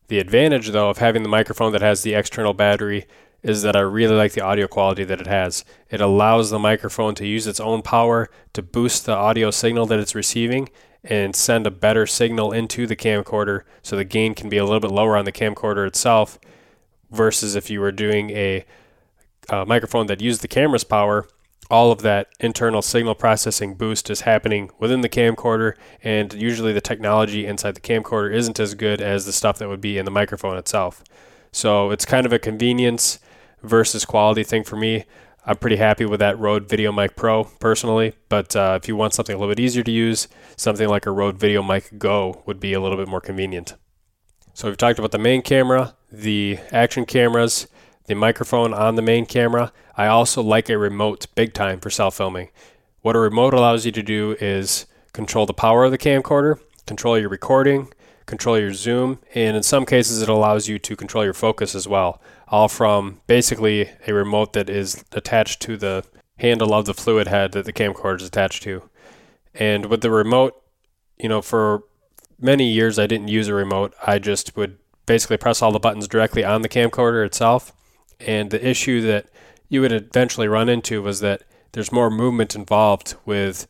The 0.09 0.19
advantage, 0.19 0.71
though, 0.71 0.91
of 0.91 0.99
having 0.99 1.23
the 1.23 1.29
microphone 1.29 1.71
that 1.71 1.81
has 1.81 2.03
the 2.03 2.15
external 2.15 2.55
battery 2.55 3.07
is 3.45 3.63
that 3.63 3.77
I 3.77 3.81
really 3.81 4.17
like 4.17 4.33
the 4.33 4.41
audio 4.41 4.67
quality 4.67 5.05
that 5.05 5.21
it 5.21 5.29
has. 5.29 5.65
It 5.89 6.01
allows 6.01 6.51
the 6.51 6.59
microphone 6.59 7.15
to 7.15 7.27
use 7.27 7.47
its 7.47 7.61
own 7.61 7.83
power 7.83 8.29
to 8.53 8.63
boost 8.63 9.07
the 9.07 9.15
audio 9.15 9.53
signal 9.53 9.87
that 9.87 10.01
it's 10.01 10.17
receiving 10.17 10.69
and 11.05 11.37
send 11.37 11.69
a 11.69 11.71
better 11.71 12.05
signal 12.05 12.51
into 12.51 12.85
the 12.85 12.97
camcorder 12.97 13.63
so 13.81 13.95
the 13.95 14.03
gain 14.03 14.35
can 14.35 14.49
be 14.49 14.57
a 14.57 14.65
little 14.65 14.81
bit 14.81 14.91
lower 14.91 15.17
on 15.17 15.25
the 15.25 15.31
camcorder 15.31 15.87
itself 15.87 16.41
versus 17.13 17.55
if 17.55 17.71
you 17.71 17.81
were 17.81 17.93
doing 17.93 18.31
a, 18.31 18.65
a 19.49 19.65
microphone 19.65 20.09
that 20.09 20.21
used 20.21 20.43
the 20.43 20.49
camera's 20.49 20.83
power 20.83 21.29
all 21.71 21.91
of 21.91 22.03
that 22.03 22.29
internal 22.41 22.83
signal 22.83 23.15
processing 23.15 23.75
boost 23.75 24.11
is 24.11 24.23
happening 24.23 24.71
within 24.79 25.01
the 25.01 25.09
camcorder 25.09 25.75
and 26.03 26.33
usually 26.35 26.73
the 26.73 26.81
technology 26.81 27.47
inside 27.47 27.75
the 27.75 27.81
camcorder 27.81 28.33
isn't 28.33 28.61
as 28.61 28.75
good 28.75 29.01
as 29.01 29.27
the 29.27 29.33
stuff 29.33 29.59
that 29.59 29.69
would 29.69 29.81
be 29.81 29.99
in 29.99 30.05
the 30.05 30.11
microphone 30.11 30.57
itself 30.57 31.03
so 31.53 31.91
it's 31.91 32.05
kind 32.05 32.27
of 32.27 32.33
a 32.33 32.39
convenience 32.39 33.19
versus 33.63 34.05
quality 34.05 34.45
thing 34.45 34.63
for 34.63 34.77
me 34.77 35.05
I'm 35.49 35.57
pretty 35.57 35.77
happy 35.77 36.05
with 36.05 36.19
that 36.19 36.39
Rode 36.41 36.69
VideoMic 36.69 37.15
Pro 37.15 37.45
personally, 37.45 38.15
but 38.29 38.57
uh, 38.57 38.77
if 38.83 38.89
you 38.89 38.97
want 38.97 39.15
something 39.15 39.33
a 39.33 39.39
little 39.39 39.55
bit 39.55 39.63
easier 39.63 39.85
to 39.85 39.93
use, 39.93 40.27
something 40.57 40.89
like 40.89 41.07
a 41.07 41.13
Rode 41.13 41.39
VideoMic 41.39 41.99
Go 41.99 42.43
would 42.47 42.59
be 42.59 42.73
a 42.73 42.81
little 42.81 42.99
bit 42.99 43.07
more 43.07 43.21
convenient. 43.21 43.75
So 44.55 44.67
we've 44.67 44.77
talked 44.77 44.99
about 44.99 45.13
the 45.13 45.19
main 45.19 45.43
camera, 45.43 45.95
the 46.11 46.59
action 46.73 47.07
cameras, 47.07 47.69
the 48.07 48.15
microphone 48.15 48.75
on 48.75 48.97
the 48.97 49.03
main 49.03 49.25
camera. 49.25 49.73
I 49.97 50.07
also 50.09 50.43
like 50.43 50.69
a 50.69 50.77
remote 50.77 51.27
big 51.35 51.55
time 51.55 51.81
for 51.81 51.91
self 51.91 52.17
filming. 52.17 52.51
What 53.01 53.17
a 53.17 53.21
remote 53.21 53.55
allows 53.55 53.87
you 53.87 53.93
to 53.93 54.03
do 54.03 54.37
is 54.41 54.87
control 55.13 55.47
the 55.47 55.55
power 55.55 55.85
of 55.85 55.91
the 55.91 55.99
camcorder, 55.99 56.61
control 56.87 57.19
your 57.19 57.29
recording, 57.29 57.89
control 58.27 58.59
your 58.59 58.75
zoom, 58.75 59.21
and 59.35 59.57
in 59.57 59.63
some 59.63 59.87
cases 59.87 60.21
it 60.21 60.29
allows 60.29 60.69
you 60.69 60.79
to 60.81 60.97
control 60.97 61.25
your 61.25 61.33
focus 61.33 61.75
as 61.75 61.89
well, 61.89 62.21
all 62.49 62.69
from 62.69 63.21
basically 63.27 63.89
a 64.07 64.13
remote 64.13 64.53
that 64.53 64.69
is 64.69 65.05
attached 65.13 65.63
to 65.63 65.77
the 65.77 66.05
handle 66.39 66.75
of 66.75 66.85
the 66.85 66.93
fluid 66.93 67.29
head 67.29 67.53
that 67.53 67.65
the 67.65 67.73
camcorder 67.73 68.21
is 68.21 68.27
attached 68.27 68.63
to. 68.65 68.83
And 69.55 69.87
with 69.87 70.03
the 70.03 70.11
remote, 70.11 70.61
you 71.17 71.29
know, 71.29 71.41
for 71.41 71.85
many 72.39 72.71
years 72.71 72.99
I 72.99 73.07
didn't 73.07 73.29
use 73.29 73.49
a 73.49 73.55
remote. 73.55 73.95
I 74.07 74.19
just 74.19 74.57
would 74.57 74.77
basically 75.07 75.39
press 75.39 75.63
all 75.63 75.73
the 75.73 75.79
buttons 75.79 76.09
directly 76.09 76.45
on 76.45 76.63
the 76.63 76.69
camcorder 76.69 77.25
itself. 77.25 77.73
And 78.19 78.51
the 78.51 78.67
issue 78.67 79.01
that 79.03 79.29
you 79.69 79.81
would 79.81 79.93
eventually 79.93 80.49
run 80.49 80.69
into 80.69 81.03
was 81.03 81.21
that 81.21 81.43
there's 81.73 81.93
more 81.93 82.11
movement 82.11 82.55
involved 82.55 83.15
with 83.25 83.67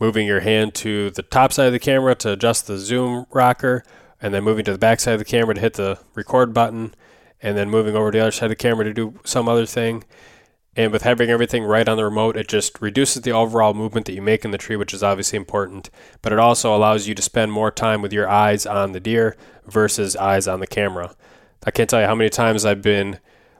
moving 0.00 0.26
your 0.26 0.40
hand 0.40 0.74
to 0.74 1.10
the 1.10 1.22
top 1.22 1.52
side 1.52 1.66
of 1.66 1.72
the 1.72 1.78
camera 1.78 2.14
to 2.14 2.32
adjust 2.32 2.66
the 2.66 2.78
zoom 2.78 3.26
rocker, 3.30 3.84
and 4.20 4.34
then 4.34 4.44
moving 4.44 4.64
to 4.64 4.72
the 4.72 4.78
back 4.78 5.00
side 5.00 5.12
of 5.12 5.18
the 5.18 5.24
camera 5.24 5.54
to 5.54 5.60
hit 5.60 5.74
the 5.74 5.98
record 6.14 6.52
button, 6.52 6.94
and 7.42 7.56
then 7.56 7.70
moving 7.70 7.94
over 7.94 8.10
to 8.10 8.18
the 8.18 8.22
other 8.22 8.30
side 8.30 8.46
of 8.46 8.50
the 8.50 8.56
camera 8.56 8.84
to 8.84 8.94
do 8.94 9.18
some 9.24 9.48
other 9.48 9.66
thing. 9.66 10.04
And 10.76 10.92
with 10.92 11.02
having 11.02 11.28
everything 11.28 11.64
right 11.64 11.88
on 11.88 11.96
the 11.96 12.04
remote, 12.04 12.36
it 12.36 12.46
just 12.46 12.80
reduces 12.80 13.22
the 13.22 13.32
overall 13.32 13.74
movement 13.74 14.06
that 14.06 14.14
you 14.14 14.22
make 14.22 14.44
in 14.44 14.52
the 14.52 14.58
tree, 14.58 14.76
which 14.76 14.94
is 14.94 15.02
obviously 15.02 15.36
important. 15.36 15.90
But 16.22 16.32
it 16.32 16.38
also 16.38 16.74
allows 16.74 17.08
you 17.08 17.16
to 17.16 17.22
spend 17.22 17.50
more 17.50 17.72
time 17.72 18.00
with 18.00 18.12
your 18.12 18.28
eyes 18.28 18.64
on 18.64 18.92
the 18.92 19.00
deer 19.00 19.36
versus 19.66 20.14
eyes 20.14 20.46
on 20.46 20.60
the 20.60 20.68
camera. 20.68 21.16
I 21.64 21.72
can't 21.72 21.90
tell 21.90 22.00
you 22.00 22.06
how 22.06 22.14
many 22.14 22.30
times 22.30 22.64
I've 22.64 22.82
been 22.82 23.18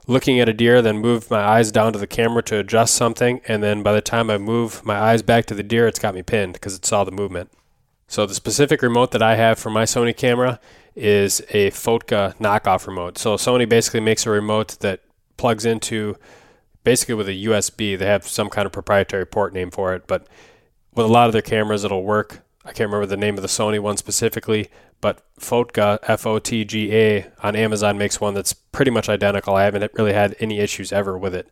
looking 0.09 0.39
at 0.39 0.49
a 0.49 0.53
deer, 0.53 0.81
then 0.81 0.97
move 0.97 1.29
my 1.29 1.39
eyes 1.39 1.71
down 1.71 1.93
to 1.93 1.99
the 1.99 2.07
camera 2.07 2.41
to 2.41 2.57
adjust 2.57 2.95
something, 2.95 3.41
and 3.47 3.61
then 3.61 3.83
by 3.83 3.93
the 3.93 4.01
time 4.01 4.31
I 4.31 4.39
move 4.39 4.83
my 4.83 4.99
eyes 4.99 5.21
back 5.21 5.45
to 5.45 5.53
the 5.53 5.61
deer, 5.61 5.87
it's 5.87 5.99
got 5.99 6.15
me 6.15 6.23
pinned 6.23 6.53
because 6.53 6.75
it 6.75 6.83
saw 6.83 7.03
the 7.03 7.11
movement. 7.11 7.51
So 8.07 8.25
the 8.25 8.33
specific 8.33 8.81
remote 8.81 9.11
that 9.11 9.21
I 9.21 9.35
have 9.35 9.59
for 9.59 9.69
my 9.69 9.83
Sony 9.83 10.17
camera 10.17 10.59
is 10.95 11.41
a 11.51 11.69
Fotga 11.69 12.35
knockoff 12.37 12.87
remote. 12.87 13.19
So 13.19 13.35
Sony 13.35 13.69
basically 13.69 13.99
makes 13.99 14.25
a 14.25 14.31
remote 14.31 14.79
that 14.79 15.01
plugs 15.37 15.63
into 15.63 16.17
basically 16.83 17.13
with 17.13 17.29
a 17.29 17.45
USB. 17.45 17.95
They 17.97 18.07
have 18.07 18.27
some 18.27 18.49
kind 18.49 18.65
of 18.65 18.71
proprietary 18.71 19.27
port 19.27 19.53
name 19.53 19.69
for 19.69 19.93
it, 19.93 20.07
but 20.07 20.25
with 20.95 21.05
a 21.05 21.09
lot 21.09 21.27
of 21.27 21.33
their 21.33 21.43
cameras, 21.43 21.83
it'll 21.83 22.03
work. 22.03 22.41
I 22.65 22.69
can't 22.69 22.91
remember 22.91 23.05
the 23.05 23.15
name 23.15 23.35
of 23.35 23.43
the 23.43 23.47
Sony 23.47 23.79
one 23.79 23.97
specifically, 23.97 24.69
but 25.01 25.23
Fotga, 25.39 25.99
F 26.03 26.25
O 26.25 26.39
T 26.39 26.65
G 26.65 26.93
A, 26.93 27.31
on 27.41 27.55
Amazon 27.55 27.97
makes 27.97 28.19
one 28.19 28.33
that's 28.33 28.53
pretty 28.53 28.91
much 28.91 29.09
identical. 29.09 29.55
I 29.55 29.63
haven't 29.63 29.93
really 29.93 30.13
had 30.13 30.35
any 30.39 30.59
issues 30.59 30.91
ever 30.91 31.17
with 31.17 31.33
it. 31.33 31.49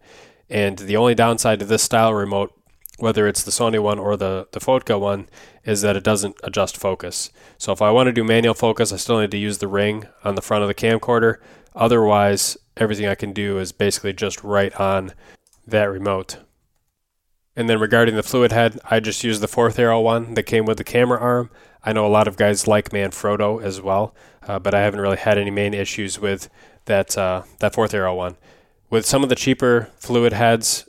And 0.50 0.78
the 0.78 0.98
only 0.98 1.16
downside 1.16 1.60
to 1.60 1.66
this 1.66 1.84
style 1.84 2.14
remote, 2.14 2.54
whether 3.00 3.28
it's 3.28 3.44
the 3.44 3.52
Sony 3.52 3.82
one 3.82 4.00
or 4.00 4.18
the, 4.18 4.48
the 4.52 4.60
Fotga 4.60 5.00
one, 5.00 5.30
is 5.66 5.82
that 5.82 5.96
it 5.96 6.04
doesn't 6.04 6.36
adjust 6.44 6.78
focus. 6.78 7.30
So 7.58 7.72
if 7.72 7.82
I 7.82 7.92
want 7.92 8.08
to 8.08 8.14
do 8.14 8.24
manual 8.24 8.54
focus, 8.54 8.92
I 8.92 8.98
still 8.98 9.20
need 9.20 9.32
to 9.32 9.38
use 9.38 9.58
the 9.58 9.68
ring 9.68 10.08
on 10.24 10.36
the 10.36 10.42
front 10.42 10.64
of 10.64 10.68
the 10.68 10.76
camcorder. 10.76 11.38
Otherwise, 11.76 12.58
everything 12.76 13.08
I 13.08 13.16
can 13.16 13.34
do 13.34 13.60
is 13.60 13.72
basically 13.72 14.14
just 14.14 14.44
right 14.44 14.74
on 14.80 15.14
that 15.66 15.86
remote. 15.86 16.38
And 17.56 17.70
then 17.70 17.80
regarding 17.80 18.16
the 18.16 18.24
fluid 18.24 18.52
head, 18.52 18.80
I 18.90 19.00
just 19.00 19.24
used 19.24 19.42
the 19.42 19.48
fourth 19.48 19.78
arrow 19.80 20.00
one 20.00 20.36
that 20.36 20.44
came 20.44 20.66
with 20.66 20.78
the 20.78 20.84
camera 20.84 21.20
arm. 21.20 21.50
I 21.88 21.94
know 21.94 22.06
a 22.06 22.10
lot 22.10 22.28
of 22.28 22.36
guys 22.36 22.68
like 22.68 22.90
Manfrotto 22.90 23.64
as 23.64 23.82
well, 23.82 24.14
uh, 24.46 24.60
but 24.60 24.74
I 24.74 24.82
haven't 24.82 25.00
really 25.00 25.16
had 25.16 25.38
any 25.38 25.52
main 25.52 25.74
issues 25.74 26.20
with 26.20 26.50
that 26.84 27.18
uh, 27.18 27.44
that 27.60 27.74
fourth 27.74 27.94
arrow 27.94 28.14
one. 28.14 28.36
With 28.90 29.06
some 29.06 29.24
of 29.24 29.30
the 29.30 29.36
cheaper 29.36 29.90
fluid 29.96 30.34
heads, 30.34 30.86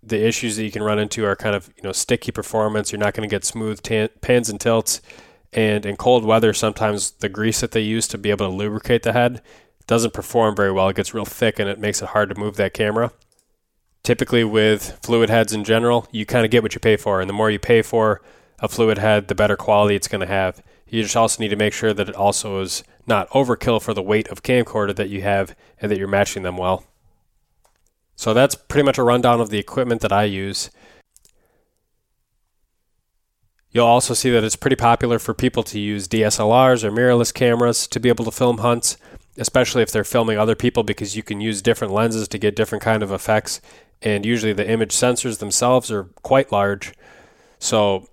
the 0.00 0.24
issues 0.24 0.54
that 0.56 0.64
you 0.64 0.70
can 0.70 0.84
run 0.84 1.00
into 1.00 1.24
are 1.24 1.34
kind 1.34 1.56
of 1.56 1.72
you 1.76 1.82
know 1.82 1.90
sticky 1.90 2.30
performance. 2.30 2.92
You're 2.92 3.00
not 3.00 3.14
going 3.14 3.28
to 3.28 3.34
get 3.34 3.44
smooth 3.44 3.82
tan- 3.82 4.10
pans 4.20 4.48
and 4.48 4.60
tilts, 4.60 5.00
and 5.52 5.84
in 5.84 5.96
cold 5.96 6.24
weather, 6.24 6.52
sometimes 6.52 7.10
the 7.10 7.28
grease 7.28 7.60
that 7.60 7.72
they 7.72 7.80
use 7.80 8.06
to 8.08 8.18
be 8.18 8.30
able 8.30 8.48
to 8.48 8.54
lubricate 8.54 9.02
the 9.02 9.12
head 9.12 9.42
doesn't 9.88 10.14
perform 10.14 10.54
very 10.54 10.70
well. 10.70 10.88
It 10.88 10.94
gets 10.94 11.12
real 11.12 11.24
thick 11.24 11.58
and 11.58 11.68
it 11.68 11.80
makes 11.80 12.00
it 12.00 12.10
hard 12.10 12.28
to 12.28 12.38
move 12.38 12.54
that 12.56 12.74
camera 12.74 13.10
typically 14.02 14.44
with 14.44 14.98
fluid 15.02 15.28
heads 15.28 15.52
in 15.52 15.62
general, 15.62 16.08
you 16.10 16.24
kind 16.24 16.44
of 16.44 16.50
get 16.50 16.62
what 16.62 16.74
you 16.74 16.80
pay 16.80 16.96
for. 16.96 17.20
And 17.20 17.28
the 17.28 17.34
more 17.34 17.50
you 17.50 17.58
pay 17.58 17.82
for 17.82 18.22
a 18.60 18.68
fluid 18.68 18.98
head, 18.98 19.28
the 19.28 19.34
better 19.34 19.56
quality 19.56 19.94
it's 19.94 20.08
going 20.08 20.20
to 20.20 20.26
have. 20.26 20.62
You 20.86 21.02
just 21.02 21.16
also 21.16 21.42
need 21.42 21.48
to 21.48 21.56
make 21.56 21.72
sure 21.72 21.94
that 21.94 22.08
it 22.08 22.16
also 22.16 22.60
is 22.60 22.82
not 23.06 23.28
overkill 23.30 23.80
for 23.80 23.94
the 23.94 24.02
weight 24.02 24.28
of 24.28 24.42
camcorder 24.42 24.94
that 24.96 25.08
you 25.08 25.22
have 25.22 25.54
and 25.80 25.90
that 25.90 25.98
you're 25.98 26.08
matching 26.08 26.42
them 26.42 26.56
well. 26.56 26.84
So 28.16 28.34
that's 28.34 28.54
pretty 28.54 28.84
much 28.84 28.98
a 28.98 29.02
rundown 29.02 29.40
of 29.40 29.50
the 29.50 29.58
equipment 29.58 30.02
that 30.02 30.12
I 30.12 30.24
use. 30.24 30.70
You'll 33.70 33.86
also 33.86 34.14
see 34.14 34.30
that 34.30 34.42
it's 34.42 34.56
pretty 34.56 34.76
popular 34.76 35.18
for 35.18 35.32
people 35.32 35.62
to 35.62 35.78
use 35.78 36.08
DSLRs 36.08 36.82
or 36.82 36.90
mirrorless 36.90 37.32
cameras 37.32 37.86
to 37.86 38.00
be 38.00 38.08
able 38.08 38.24
to 38.24 38.32
film 38.32 38.58
hunts, 38.58 38.96
especially 39.38 39.82
if 39.82 39.92
they're 39.92 40.04
filming 40.04 40.38
other 40.38 40.56
people 40.56 40.82
because 40.82 41.16
you 41.16 41.22
can 41.22 41.40
use 41.40 41.62
different 41.62 41.92
lenses 41.92 42.26
to 42.28 42.38
get 42.38 42.56
different 42.56 42.82
kind 42.82 43.02
of 43.02 43.12
effects 43.12 43.60
and 44.02 44.24
usually 44.24 44.52
the 44.52 44.68
image 44.68 44.92
sensors 44.92 45.38
themselves 45.38 45.90
are 45.90 46.04
quite 46.22 46.50
large. 46.50 46.94
So 47.58 48.08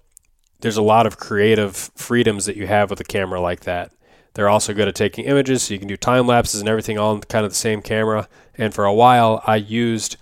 there's 0.61 0.77
a 0.77 0.81
lot 0.81 1.05
of 1.05 1.17
creative 1.17 1.75
freedoms 1.95 2.45
that 2.45 2.55
you 2.55 2.67
have 2.67 2.89
with 2.89 2.99
a 2.99 3.03
camera 3.03 3.39
like 3.39 3.61
that. 3.61 3.91
They're 4.33 4.49
also 4.49 4.73
good 4.73 4.87
at 4.87 4.95
taking 4.95 5.25
images, 5.25 5.63
so 5.63 5.73
you 5.73 5.79
can 5.79 5.87
do 5.87 5.97
time 5.97 6.27
lapses 6.27 6.59
and 6.59 6.69
everything 6.69 6.99
on 6.99 7.21
kind 7.21 7.43
of 7.43 7.51
the 7.51 7.55
same 7.55 7.81
camera. 7.81 8.27
And 8.55 8.73
for 8.73 8.85
a 8.85 8.93
while, 8.93 9.41
I 9.47 9.55
used 9.55 10.17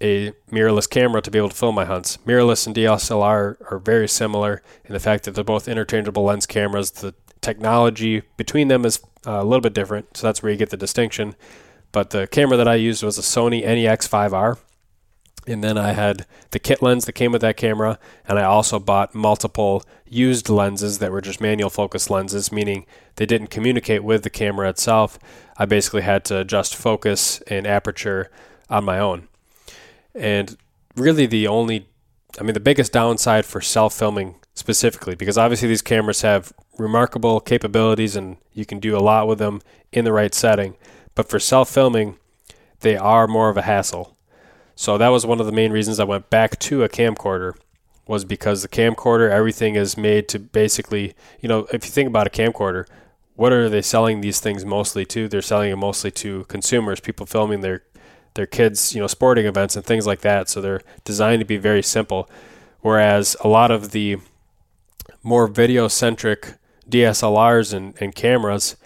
a 0.00 0.32
mirrorless 0.50 0.88
camera 0.88 1.20
to 1.22 1.30
be 1.30 1.38
able 1.38 1.48
to 1.48 1.56
film 1.56 1.74
my 1.74 1.84
hunts. 1.84 2.18
Mirrorless 2.18 2.66
and 2.66 2.76
DSLR 2.76 3.56
are 3.72 3.78
very 3.78 4.08
similar 4.08 4.62
in 4.84 4.92
the 4.92 5.00
fact 5.00 5.24
that 5.24 5.34
they're 5.34 5.42
both 5.42 5.66
interchangeable 5.66 6.22
lens 6.22 6.46
cameras. 6.46 6.92
The 6.92 7.14
technology 7.40 8.22
between 8.36 8.68
them 8.68 8.84
is 8.84 9.00
uh, 9.26 9.32
a 9.32 9.44
little 9.44 9.60
bit 9.60 9.74
different, 9.74 10.16
so 10.16 10.26
that's 10.26 10.42
where 10.42 10.52
you 10.52 10.58
get 10.58 10.70
the 10.70 10.76
distinction. 10.76 11.34
But 11.90 12.10
the 12.10 12.26
camera 12.26 12.56
that 12.56 12.68
I 12.68 12.76
used 12.76 13.02
was 13.02 13.18
a 13.18 13.22
Sony 13.22 13.64
NEX5R. 13.64 14.58
And 15.48 15.64
then 15.64 15.78
I 15.78 15.92
had 15.92 16.26
the 16.50 16.58
kit 16.58 16.82
lens 16.82 17.06
that 17.06 17.14
came 17.14 17.32
with 17.32 17.40
that 17.40 17.56
camera, 17.56 17.98
and 18.28 18.38
I 18.38 18.42
also 18.42 18.78
bought 18.78 19.14
multiple 19.14 19.82
used 20.06 20.50
lenses 20.50 20.98
that 20.98 21.10
were 21.10 21.22
just 21.22 21.40
manual 21.40 21.70
focus 21.70 22.10
lenses, 22.10 22.52
meaning 22.52 22.84
they 23.16 23.24
didn't 23.24 23.46
communicate 23.46 24.04
with 24.04 24.24
the 24.24 24.30
camera 24.30 24.68
itself. 24.68 25.18
I 25.56 25.64
basically 25.64 26.02
had 26.02 26.26
to 26.26 26.40
adjust 26.40 26.76
focus 26.76 27.40
and 27.46 27.66
aperture 27.66 28.30
on 28.68 28.84
my 28.84 28.98
own. 28.98 29.26
And 30.14 30.54
really, 30.94 31.24
the 31.24 31.46
only, 31.46 31.88
I 32.38 32.42
mean, 32.42 32.52
the 32.52 32.60
biggest 32.60 32.92
downside 32.92 33.46
for 33.46 33.62
self 33.62 33.94
filming 33.94 34.34
specifically, 34.54 35.14
because 35.14 35.38
obviously 35.38 35.68
these 35.68 35.80
cameras 35.80 36.20
have 36.20 36.52
remarkable 36.76 37.40
capabilities 37.40 38.16
and 38.16 38.36
you 38.52 38.66
can 38.66 38.80
do 38.80 38.94
a 38.94 39.00
lot 39.00 39.26
with 39.26 39.38
them 39.38 39.62
in 39.92 40.04
the 40.04 40.12
right 40.12 40.34
setting. 40.34 40.76
But 41.14 41.30
for 41.30 41.40
self 41.40 41.70
filming, 41.70 42.18
they 42.80 42.98
are 42.98 43.26
more 43.26 43.48
of 43.48 43.56
a 43.56 43.62
hassle. 43.62 44.17
So 44.80 44.96
that 44.96 45.08
was 45.08 45.26
one 45.26 45.40
of 45.40 45.46
the 45.46 45.50
main 45.50 45.72
reasons 45.72 45.98
I 45.98 46.04
went 46.04 46.30
back 46.30 46.56
to 46.60 46.84
a 46.84 46.88
camcorder 46.88 47.54
was 48.06 48.24
because 48.24 48.62
the 48.62 48.68
camcorder 48.68 49.28
everything 49.28 49.74
is 49.74 49.96
made 49.96 50.28
to 50.28 50.38
basically, 50.38 51.14
you 51.40 51.48
know, 51.48 51.66
if 51.72 51.84
you 51.84 51.90
think 51.90 52.06
about 52.06 52.28
a 52.28 52.30
camcorder, 52.30 52.86
what 53.34 53.52
are 53.52 53.68
they 53.68 53.82
selling 53.82 54.20
these 54.20 54.38
things 54.38 54.64
mostly 54.64 55.04
to? 55.06 55.26
They're 55.26 55.42
selling 55.42 55.72
it 55.72 55.76
mostly 55.76 56.12
to 56.12 56.44
consumers, 56.44 57.00
people 57.00 57.26
filming 57.26 57.60
their 57.60 57.82
their 58.34 58.46
kids, 58.46 58.94
you 58.94 59.00
know, 59.00 59.08
sporting 59.08 59.46
events 59.46 59.74
and 59.74 59.84
things 59.84 60.06
like 60.06 60.20
that. 60.20 60.48
So 60.48 60.60
they're 60.60 60.82
designed 61.02 61.40
to 61.40 61.44
be 61.44 61.56
very 61.56 61.82
simple. 61.82 62.30
Whereas 62.80 63.36
a 63.42 63.48
lot 63.48 63.72
of 63.72 63.90
the 63.90 64.18
more 65.24 65.48
video 65.48 65.88
centric 65.88 66.54
DSLRs 66.88 67.74
and, 67.74 68.00
and 68.00 68.14
cameras, 68.14 68.76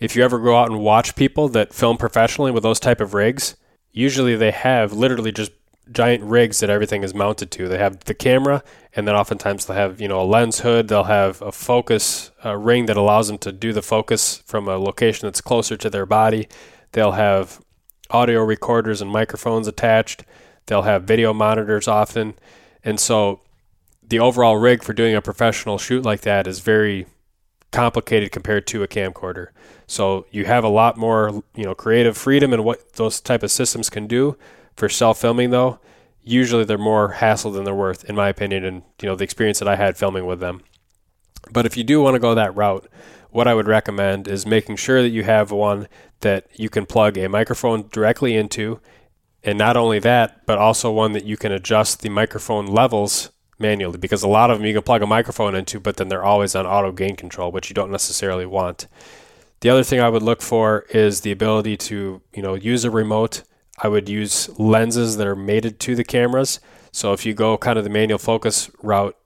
if 0.00 0.16
you 0.16 0.24
ever 0.24 0.40
go 0.40 0.56
out 0.56 0.68
and 0.68 0.80
watch 0.80 1.14
people 1.14 1.48
that 1.50 1.72
film 1.72 1.96
professionally 1.96 2.50
with 2.50 2.64
those 2.64 2.80
type 2.80 3.00
of 3.00 3.14
rigs, 3.14 3.54
usually 3.92 4.36
they 4.36 4.50
have 4.50 4.92
literally 4.92 5.32
just 5.32 5.52
giant 5.90 6.22
rigs 6.22 6.60
that 6.60 6.70
everything 6.70 7.02
is 7.02 7.14
mounted 7.14 7.50
to. 7.50 7.68
They 7.68 7.78
have 7.78 8.00
the 8.04 8.14
camera, 8.14 8.62
and 8.94 9.06
then 9.06 9.14
oftentimes 9.14 9.66
they'll 9.66 9.76
have 9.76 10.00
you 10.00 10.08
know 10.08 10.20
a 10.20 10.24
lens 10.24 10.60
hood. 10.60 10.88
They'll 10.88 11.04
have 11.04 11.42
a 11.42 11.52
focus 11.52 12.30
a 12.42 12.56
ring 12.56 12.86
that 12.86 12.96
allows 12.96 13.28
them 13.28 13.38
to 13.38 13.52
do 13.52 13.72
the 13.72 13.82
focus 13.82 14.42
from 14.46 14.68
a 14.68 14.76
location 14.76 15.26
that's 15.26 15.40
closer 15.40 15.76
to 15.76 15.90
their 15.90 16.06
body. 16.06 16.48
They'll 16.92 17.12
have 17.12 17.60
audio 18.10 18.42
recorders 18.42 19.00
and 19.00 19.10
microphones 19.10 19.66
attached. 19.66 20.24
They'll 20.66 20.82
have 20.82 21.04
video 21.04 21.32
monitors 21.32 21.88
often, 21.88 22.34
and 22.84 22.98
so 23.00 23.40
the 24.06 24.20
overall 24.20 24.56
rig 24.56 24.82
for 24.82 24.92
doing 24.92 25.14
a 25.14 25.22
professional 25.22 25.78
shoot 25.78 26.04
like 26.04 26.20
that 26.22 26.46
is 26.46 26.60
very 26.60 27.06
complicated 27.72 28.30
compared 28.30 28.66
to 28.68 28.82
a 28.82 28.88
camcorder. 28.88 29.48
So 29.86 30.26
you 30.30 30.44
have 30.44 30.64
a 30.64 30.68
lot 30.68 30.96
more, 30.96 31.42
you 31.54 31.64
know, 31.64 31.74
creative 31.74 32.16
freedom 32.16 32.52
in 32.52 32.62
what 32.62 32.94
those 32.94 33.20
type 33.20 33.42
of 33.42 33.50
systems 33.50 33.90
can 33.90 34.06
do. 34.06 34.36
For 34.76 34.88
self-filming 34.88 35.50
though, 35.50 35.80
usually 36.22 36.64
they're 36.64 36.78
more 36.78 37.12
hassle 37.12 37.50
than 37.50 37.64
they're 37.64 37.74
worth 37.74 38.04
in 38.04 38.14
my 38.14 38.28
opinion 38.28 38.64
and 38.64 38.82
you 39.00 39.08
know 39.08 39.16
the 39.16 39.24
experience 39.24 39.58
that 39.58 39.68
I 39.68 39.76
had 39.76 39.96
filming 39.96 40.24
with 40.26 40.40
them. 40.40 40.62
But 41.50 41.66
if 41.66 41.76
you 41.76 41.84
do 41.84 42.00
want 42.00 42.14
to 42.14 42.20
go 42.20 42.34
that 42.34 42.54
route, 42.54 42.88
what 43.30 43.48
I 43.48 43.54
would 43.54 43.66
recommend 43.66 44.28
is 44.28 44.46
making 44.46 44.76
sure 44.76 45.02
that 45.02 45.08
you 45.08 45.24
have 45.24 45.50
one 45.50 45.88
that 46.20 46.46
you 46.54 46.68
can 46.68 46.86
plug 46.86 47.18
a 47.18 47.28
microphone 47.28 47.88
directly 47.88 48.36
into 48.36 48.80
and 49.42 49.58
not 49.58 49.76
only 49.76 49.98
that, 49.98 50.46
but 50.46 50.58
also 50.58 50.92
one 50.92 51.12
that 51.12 51.24
you 51.24 51.36
can 51.36 51.50
adjust 51.50 52.00
the 52.00 52.08
microphone 52.08 52.66
levels 52.66 53.30
manually 53.62 53.96
because 53.96 54.22
a 54.22 54.28
lot 54.28 54.50
of 54.50 54.58
them 54.58 54.66
you 54.66 54.74
can 54.74 54.82
plug 54.82 55.02
a 55.02 55.06
microphone 55.06 55.54
into, 55.54 55.80
but 55.80 55.96
then 55.96 56.08
they're 56.08 56.24
always 56.24 56.54
on 56.54 56.66
auto 56.66 56.92
gain 56.92 57.16
control, 57.16 57.50
which 57.50 57.70
you 57.70 57.74
don't 57.74 57.90
necessarily 57.90 58.44
want. 58.44 58.86
The 59.60 59.70
other 59.70 59.84
thing 59.84 60.00
I 60.00 60.10
would 60.10 60.22
look 60.22 60.42
for 60.42 60.84
is 60.90 61.22
the 61.22 61.32
ability 61.32 61.76
to, 61.78 62.20
you 62.34 62.42
know, 62.42 62.54
use 62.54 62.84
a 62.84 62.90
remote. 62.90 63.44
I 63.78 63.88
would 63.88 64.08
use 64.08 64.50
lenses 64.58 65.16
that 65.16 65.26
are 65.26 65.36
mated 65.36 65.80
to 65.80 65.94
the 65.94 66.04
cameras. 66.04 66.60
So 66.90 67.12
if 67.12 67.24
you 67.24 67.32
go 67.32 67.56
kind 67.56 67.78
of 67.78 67.84
the 67.84 67.90
manual 67.90 68.18
focus 68.18 68.70
route, 68.82 69.16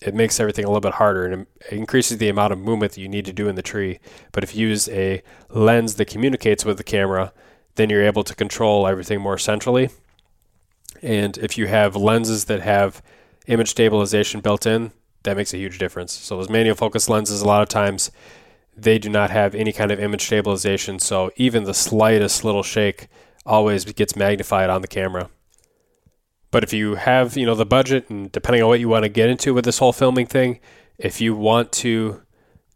it 0.00 0.14
makes 0.14 0.40
everything 0.40 0.64
a 0.64 0.68
little 0.68 0.80
bit 0.80 0.94
harder 0.94 1.26
and 1.26 1.46
it 1.70 1.72
increases 1.72 2.18
the 2.18 2.28
amount 2.28 2.52
of 2.52 2.58
movement 2.58 2.92
that 2.92 3.00
you 3.00 3.08
need 3.08 3.24
to 3.26 3.32
do 3.32 3.48
in 3.48 3.54
the 3.54 3.62
tree. 3.62 4.00
But 4.32 4.42
if 4.44 4.54
you 4.54 4.68
use 4.68 4.88
a 4.88 5.22
lens 5.50 5.96
that 5.96 6.06
communicates 6.06 6.64
with 6.64 6.78
the 6.78 6.84
camera, 6.84 7.32
then 7.74 7.90
you're 7.90 8.04
able 8.04 8.24
to 8.24 8.34
control 8.34 8.86
everything 8.86 9.20
more 9.20 9.38
centrally. 9.38 9.90
And 11.02 11.36
if 11.38 11.58
you 11.58 11.66
have 11.66 11.96
lenses 11.96 12.44
that 12.46 12.60
have 12.60 13.02
image 13.46 13.70
stabilization 13.70 14.40
built 14.40 14.66
in, 14.66 14.92
that 15.24 15.36
makes 15.36 15.54
a 15.54 15.58
huge 15.58 15.78
difference. 15.78 16.12
So 16.12 16.36
those 16.36 16.50
manual 16.50 16.76
focus 16.76 17.08
lenses, 17.08 17.42
a 17.42 17.46
lot 17.46 17.62
of 17.62 17.68
times, 17.68 18.10
they 18.76 18.98
do 18.98 19.08
not 19.08 19.30
have 19.30 19.54
any 19.54 19.72
kind 19.72 19.90
of 19.90 20.00
image 20.00 20.24
stabilization. 20.24 20.98
So 20.98 21.30
even 21.36 21.64
the 21.64 21.74
slightest 21.74 22.44
little 22.44 22.62
shake 22.62 23.08
always 23.44 23.84
gets 23.84 24.16
magnified 24.16 24.70
on 24.70 24.82
the 24.82 24.88
camera. 24.88 25.28
But 26.50 26.64
if 26.64 26.72
you 26.72 26.96
have, 26.96 27.36
you 27.36 27.46
know, 27.46 27.54
the 27.54 27.66
budget 27.66 28.10
and 28.10 28.30
depending 28.30 28.62
on 28.62 28.68
what 28.68 28.80
you 28.80 28.88
want 28.88 29.04
to 29.04 29.08
get 29.08 29.30
into 29.30 29.54
with 29.54 29.64
this 29.64 29.78
whole 29.78 29.92
filming 29.92 30.26
thing, 30.26 30.60
if 30.98 31.20
you 31.20 31.34
want 31.34 31.72
to 31.72 32.22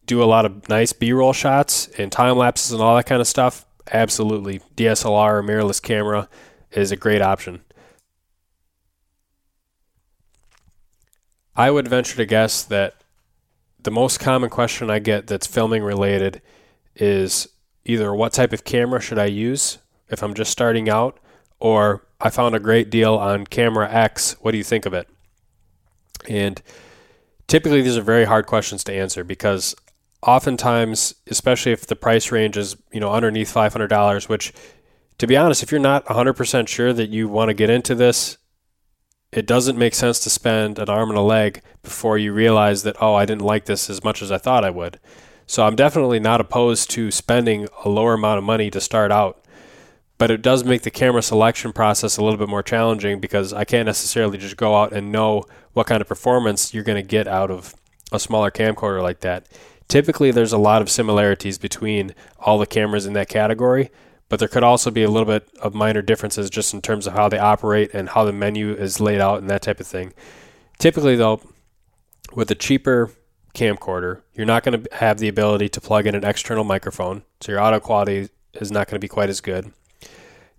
do 0.07 0.23
a 0.23 0.25
lot 0.25 0.47
of 0.47 0.69
nice 0.69 0.93
B-roll 0.93 1.33
shots 1.33 1.89
and 1.99 2.11
time 2.11 2.39
lapses 2.39 2.73
and 2.73 2.81
all 2.81 2.97
that 2.97 3.07
kind 3.07 3.21
of 3.21 3.27
stuff, 3.27 3.67
absolutely 3.93 4.61
DSLR 4.77 5.35
or 5.35 5.43
mirrorless 5.43 5.83
camera 5.83 6.29
is 6.73 6.91
a 6.91 6.97
great 6.97 7.23
option. 7.23 7.63
I 11.57 11.71
would 11.71 11.89
venture 11.89 12.17
to 12.17 12.27
guess 12.27 12.63
that 12.65 12.95
the 13.83 13.91
most 13.91 14.21
common 14.21 14.51
question 14.51 14.91
I 14.91 14.99
get 14.99 15.27
that's 15.27 15.47
filming 15.47 15.83
related 15.83 16.43
is 16.95 17.49
either 17.85 18.15
what 18.15 18.33
type 18.33 18.53
of 18.53 18.65
camera 18.65 19.01
should 19.01 19.19
I 19.19 19.27
use 19.27 19.79
if 20.09 20.23
I'm 20.23 20.35
just 20.35 20.51
starting 20.51 20.89
out, 20.89 21.19
or 21.59 22.07
I 22.21 22.31
found 22.31 22.55
a 22.55 22.61
great 22.61 22.91
deal 22.91 23.15
on 23.15 23.47
camera 23.47 23.91
X. 23.91 24.37
What 24.41 24.53
do 24.53 24.59
you 24.59 24.65
think 24.65 24.87
of 24.87 24.95
it? 24.95 25.09
And 26.29 26.61
typically, 27.47 27.83
these 27.83 27.97
are 27.97 28.03
very 28.03 28.25
hard 28.25 28.47
questions 28.47 28.85
to 28.85 28.93
answer 28.93 29.25
because 29.25 29.75
oftentimes, 30.23 31.15
especially 31.29 31.73
if 31.73 31.87
the 31.87 31.97
price 31.97 32.33
range 32.33 32.57
is 32.57 32.77
you 32.93 33.01
know 33.01 33.13
underneath 33.13 33.51
five 33.51 33.73
hundred 33.73 33.89
dollars, 33.89 34.29
which 34.29 34.53
to 35.19 35.27
be 35.27 35.37
honest, 35.37 35.63
if 35.63 35.71
you're 35.71 35.81
not 35.81 36.05
100% 36.07 36.69
sure 36.69 36.93
that 36.93 37.09
you 37.09 37.29
want 37.29 37.49
to 37.49 37.55
get 37.55 37.71
into 37.71 37.95
this, 37.95 38.37
it 39.33 39.47
doesn't 39.47 39.79
make 39.79 39.95
sense 39.95 40.21
to 40.21 40.31
spend 40.31 40.79
an 40.79 40.89
arm 40.89 41.11
and 41.11 41.19
a 41.19 41.23
leg 41.23 41.63
before 41.83 42.17
you 42.17 42.33
realize 42.33 42.83
that, 42.85 42.97
oh, 43.01 43.15
I 43.15 43.27
didn't 43.27 43.43
like 43.43 43.65
this 43.65 43.91
as 43.91 44.05
much 44.05 44.23
as 44.23 44.31
I 44.31 44.39
thought 44.39 44.65
I 44.65 44.71
would. 44.71 44.99
So 45.47 45.65
I'm 45.65 45.77
definitely 45.77 46.19
not 46.19 46.41
opposed 46.41 46.91
to 46.91 47.11
spending 47.11 47.69
a 47.85 47.89
lower 47.89 48.15
amount 48.15 48.39
of 48.39 48.45
money 48.45 48.71
to 48.71 48.81
start 48.81 49.13
out. 49.13 49.45
But 50.19 50.31
it 50.31 50.43
does 50.43 50.65
make 50.65 50.83
the 50.83 50.91
camera 50.91 51.23
selection 51.23 51.73
process 51.73 52.17
a 52.17 52.25
little 52.25 52.39
bit 52.39 52.49
more 52.49 52.63
challenging 52.63 53.21
because 53.21 53.53
I 53.53 53.65
can't 53.65 53.87
necessarily 53.87 54.39
just 54.39 54.57
go 54.57 54.75
out 54.75 54.93
and 54.93 55.13
know 55.13 55.45
what 55.75 55.87
kind 55.87 56.01
of 56.01 56.09
performance 56.09 56.73
you're 56.73 56.85
going 56.85 57.01
to 57.01 57.07
get 57.07 57.29
out 57.29 57.51
of 57.51 57.75
a 58.11 58.19
smaller 58.19 58.51
camcorder 58.51 59.03
like 59.03 59.21
that. 59.21 59.47
Typically, 59.89 60.31
there's 60.31 60.55
a 60.55 60.59
lot 60.59 60.83
of 60.83 60.91
similarities 60.91 61.59
between 61.59 62.15
all 62.39 62.59
the 62.59 62.67
cameras 62.67 63.07
in 63.07 63.13
that 63.13 63.29
category, 63.29 63.91
but 64.29 64.39
there 64.39 64.49
could 64.49 64.65
also 64.65 64.91
be 64.91 65.03
a 65.03 65.11
little 65.11 65.27
bit 65.27 65.49
of 65.61 65.75
minor 65.75 66.03
differences 66.03 66.51
just 66.51 66.75
in 66.75 66.83
terms 66.83 67.07
of 67.07 67.13
how 67.13 67.29
they 67.29 67.39
operate 67.39 67.95
and 67.95 68.11
how 68.11 68.25
the 68.25 68.33
menu 68.33 68.73
is 68.73 69.01
laid 69.01 69.21
out 69.21 69.39
and 69.39 69.49
that 69.49 69.63
type 69.63 69.81
of 69.81 69.87
thing. 69.87 70.13
Typically, 70.79 71.17
though, 71.17 71.41
with 72.35 72.51
a 72.51 72.55
cheaper 72.55 73.13
camcorder, 73.55 74.23
you're 74.35 74.47
not 74.47 74.63
going 74.65 74.83
to 74.83 74.95
have 74.97 75.19
the 75.19 75.29
ability 75.29 75.69
to 75.71 75.81
plug 75.81 76.07
in 76.07 76.15
an 76.15 76.25
external 76.25 76.65
microphone, 76.65 77.23
so 77.41 77.53
your 77.53 77.61
audio 77.61 77.81
quality 77.81 78.29
is 78.55 78.71
not 78.71 78.87
going 78.87 78.97
to 78.97 79.05
be 79.05 79.09
quite 79.09 79.31
as 79.31 79.41
good. 79.41 79.73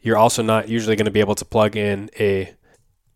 You're 0.02 0.18
also 0.18 0.42
not 0.42 0.70
usually 0.70 0.96
going 0.96 1.06
to 1.06 1.12
be 1.12 1.20
able 1.20 1.36
to 1.36 1.46
plug 1.46 1.76
in 1.76 2.10
a 2.20 2.54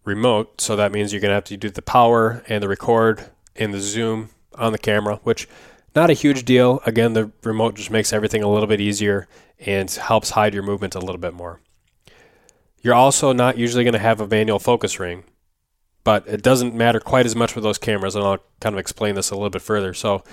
remote, 0.04 0.60
so 0.60 0.76
that 0.76 0.92
means 0.92 1.14
you're 1.14 1.22
going 1.22 1.30
to 1.30 1.36
have 1.36 1.44
to 1.46 1.58
do 1.58 1.70
the 1.70 1.82
power 1.82 2.44
and 2.48 2.62
the 2.62 2.68
record 2.68 3.30
and 3.56 3.74
the 3.74 3.80
zoom 3.80 4.30
on 4.56 4.72
the 4.72 4.78
camera, 4.78 5.20
which 5.24 5.48
not 5.96 6.10
a 6.10 6.14
huge 6.14 6.46
deal. 6.46 6.82
Again, 6.86 7.14
the 7.14 7.32
remote 7.44 7.76
just 7.76 7.92
makes 7.92 8.14
everything 8.14 8.44
a 8.44 8.50
little 8.50 8.68
bit 8.68 8.82
easier 8.82 9.28
and 9.60 9.90
helps 9.92 10.32
hide 10.32 10.54
your 10.54 10.64
movement 10.64 10.96
a 10.96 11.00
little 11.00 11.18
bit 11.18 11.34
more. 11.34 11.60
You're 12.82 12.96
also 12.96 13.32
not 13.32 13.58
usually 13.58 13.84
going 13.84 13.94
to 13.94 14.00
have 14.00 14.20
a 14.20 14.28
manual 14.28 14.60
focus 14.60 15.00
ring, 15.00 15.24
but 16.04 16.28
it 16.28 16.42
doesn't 16.42 16.74
matter 16.74 17.00
quite 17.00 17.26
as 17.26 17.36
much 17.36 17.54
with 17.54 17.64
those 17.64 17.78
cameras, 17.78 18.16
and 18.16 18.26
I'll 18.26 18.44
kind 18.60 18.74
of 18.74 18.80
explain 18.80 19.16
this 19.16 19.30
a 19.30 19.36
little 19.36 19.50
bit 19.52 19.62
further. 19.62 19.94
So, 19.94 20.24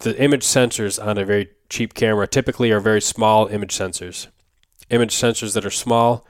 the 0.00 0.20
image 0.20 0.44
sensors 0.44 1.04
on 1.04 1.18
a 1.18 1.24
very 1.24 1.50
cheap 1.68 1.94
camera 1.94 2.26
typically 2.26 2.70
are 2.70 2.80
very 2.80 3.00
small 3.00 3.46
image 3.46 3.76
sensors. 3.76 4.28
Image 4.90 5.14
sensors 5.14 5.54
that 5.54 5.66
are 5.66 5.70
small 5.70 6.26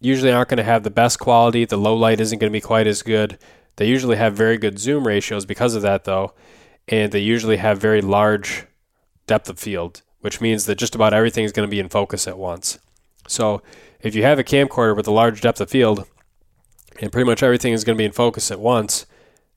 usually 0.00 0.32
aren't 0.32 0.48
going 0.48 0.58
to 0.58 0.64
have 0.64 0.82
the 0.82 0.90
best 0.90 1.18
quality. 1.18 1.64
The 1.64 1.76
low 1.76 1.94
light 1.94 2.20
isn't 2.20 2.38
going 2.38 2.50
to 2.50 2.56
be 2.56 2.60
quite 2.60 2.86
as 2.86 3.02
good. 3.02 3.38
They 3.76 3.86
usually 3.86 4.16
have 4.16 4.34
very 4.34 4.58
good 4.58 4.78
zoom 4.78 5.06
ratios 5.06 5.46
because 5.46 5.74
of 5.74 5.82
that, 5.82 6.04
though, 6.04 6.34
and 6.88 7.12
they 7.12 7.20
usually 7.20 7.56
have 7.56 7.78
very 7.78 8.00
large 8.00 8.66
depth 9.26 9.48
of 9.48 9.58
field, 9.58 10.02
which 10.20 10.40
means 10.40 10.66
that 10.66 10.76
just 10.76 10.94
about 10.94 11.14
everything 11.14 11.44
is 11.44 11.52
going 11.52 11.66
to 11.66 11.70
be 11.70 11.80
in 11.80 11.88
focus 11.88 12.26
at 12.26 12.38
once. 12.38 12.78
So, 13.28 13.62
if 14.00 14.14
you 14.14 14.22
have 14.24 14.38
a 14.38 14.44
camcorder 14.44 14.96
with 14.96 15.06
a 15.06 15.12
large 15.12 15.40
depth 15.40 15.60
of 15.60 15.70
field, 15.70 16.06
and 17.00 17.12
pretty 17.12 17.28
much 17.28 17.42
everything 17.42 17.72
is 17.72 17.84
going 17.84 17.96
to 17.96 18.00
be 18.00 18.04
in 18.04 18.12
focus 18.12 18.50
at 18.50 18.60
once, 18.60 19.06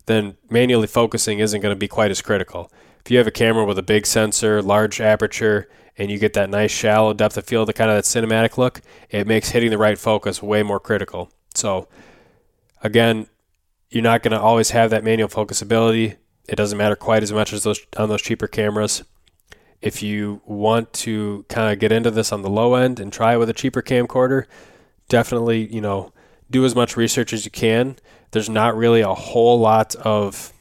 then 0.06 0.38
manually 0.50 0.88
focusing 0.88 1.40
isn't 1.40 1.62
going 1.62 1.74
to 1.74 1.80
be 1.80 1.88
quite 1.88 2.12
as 2.12 2.22
critical. 2.22 2.72
If 3.04 3.12
you 3.12 3.18
have 3.18 3.28
a 3.28 3.32
camera 3.32 3.66
with 3.66 3.78
a 3.80 3.84
big 3.84 4.06
sensor, 4.06 4.62
large 4.62 5.02
aperture, 5.02 5.68
and 5.98 6.12
you 6.12 6.20
get 6.20 6.34
that 6.34 6.50
nice 6.50 6.72
shallow 6.72 7.14
depth 7.14 7.38
of 7.38 7.46
field, 7.46 7.68
the 7.68 7.74
kind 7.74 7.90
of 7.90 7.98
that 7.98 8.04
cinematic 8.04 8.58
look, 8.58 8.82
it 9.10 9.28
makes 9.28 9.50
hitting 9.50 9.70
the 9.70 9.78
right 9.78 9.98
focus 9.98 10.42
way 10.42 10.64
more 10.64 10.80
critical. 10.80 11.32
So, 11.54 11.88
again, 12.84 13.28
you're 13.90 14.04
not 14.04 14.24
going 14.24 14.32
to 14.32 14.40
always 14.40 14.72
have 14.72 14.90
that 14.90 15.04
manual 15.04 15.30
focus 15.30 15.62
ability. 15.62 16.16
It 16.48 16.56
doesn't 16.56 16.78
matter 16.78 16.96
quite 16.96 17.24
as 17.24 17.34
much 17.34 17.54
as 17.54 17.64
those 17.64 17.86
on 17.98 18.10
those 18.10 18.22
cheaper 18.22 18.48
cameras. 18.48 19.04
If 19.82 20.02
you 20.02 20.42
want 20.46 20.94
to 20.94 21.46
kind 21.50 21.72
of 21.72 21.80
get 21.80 21.92
into 21.92 22.12
this 22.12 22.32
on 22.32 22.42
the 22.42 22.50
low 22.50 22.76
end 22.76 23.00
and 23.00 23.12
try 23.12 23.34
it 23.34 23.38
with 23.38 23.50
a 23.50 23.54
cheaper 23.54 23.82
camcorder, 23.82 24.46
definitely, 25.10 25.68
you 25.74 25.82
know, 25.82 26.12
do 26.50 26.66
as 26.66 26.76
much 26.76 26.98
research 26.98 27.34
as 27.34 27.46
you 27.46 27.52
can. 27.52 27.98
There's 28.32 28.50
not 28.50 28.76
really 28.76 29.02
a 29.02 29.14
whole 29.14 29.60
lot 29.60 29.96
of 29.96 30.54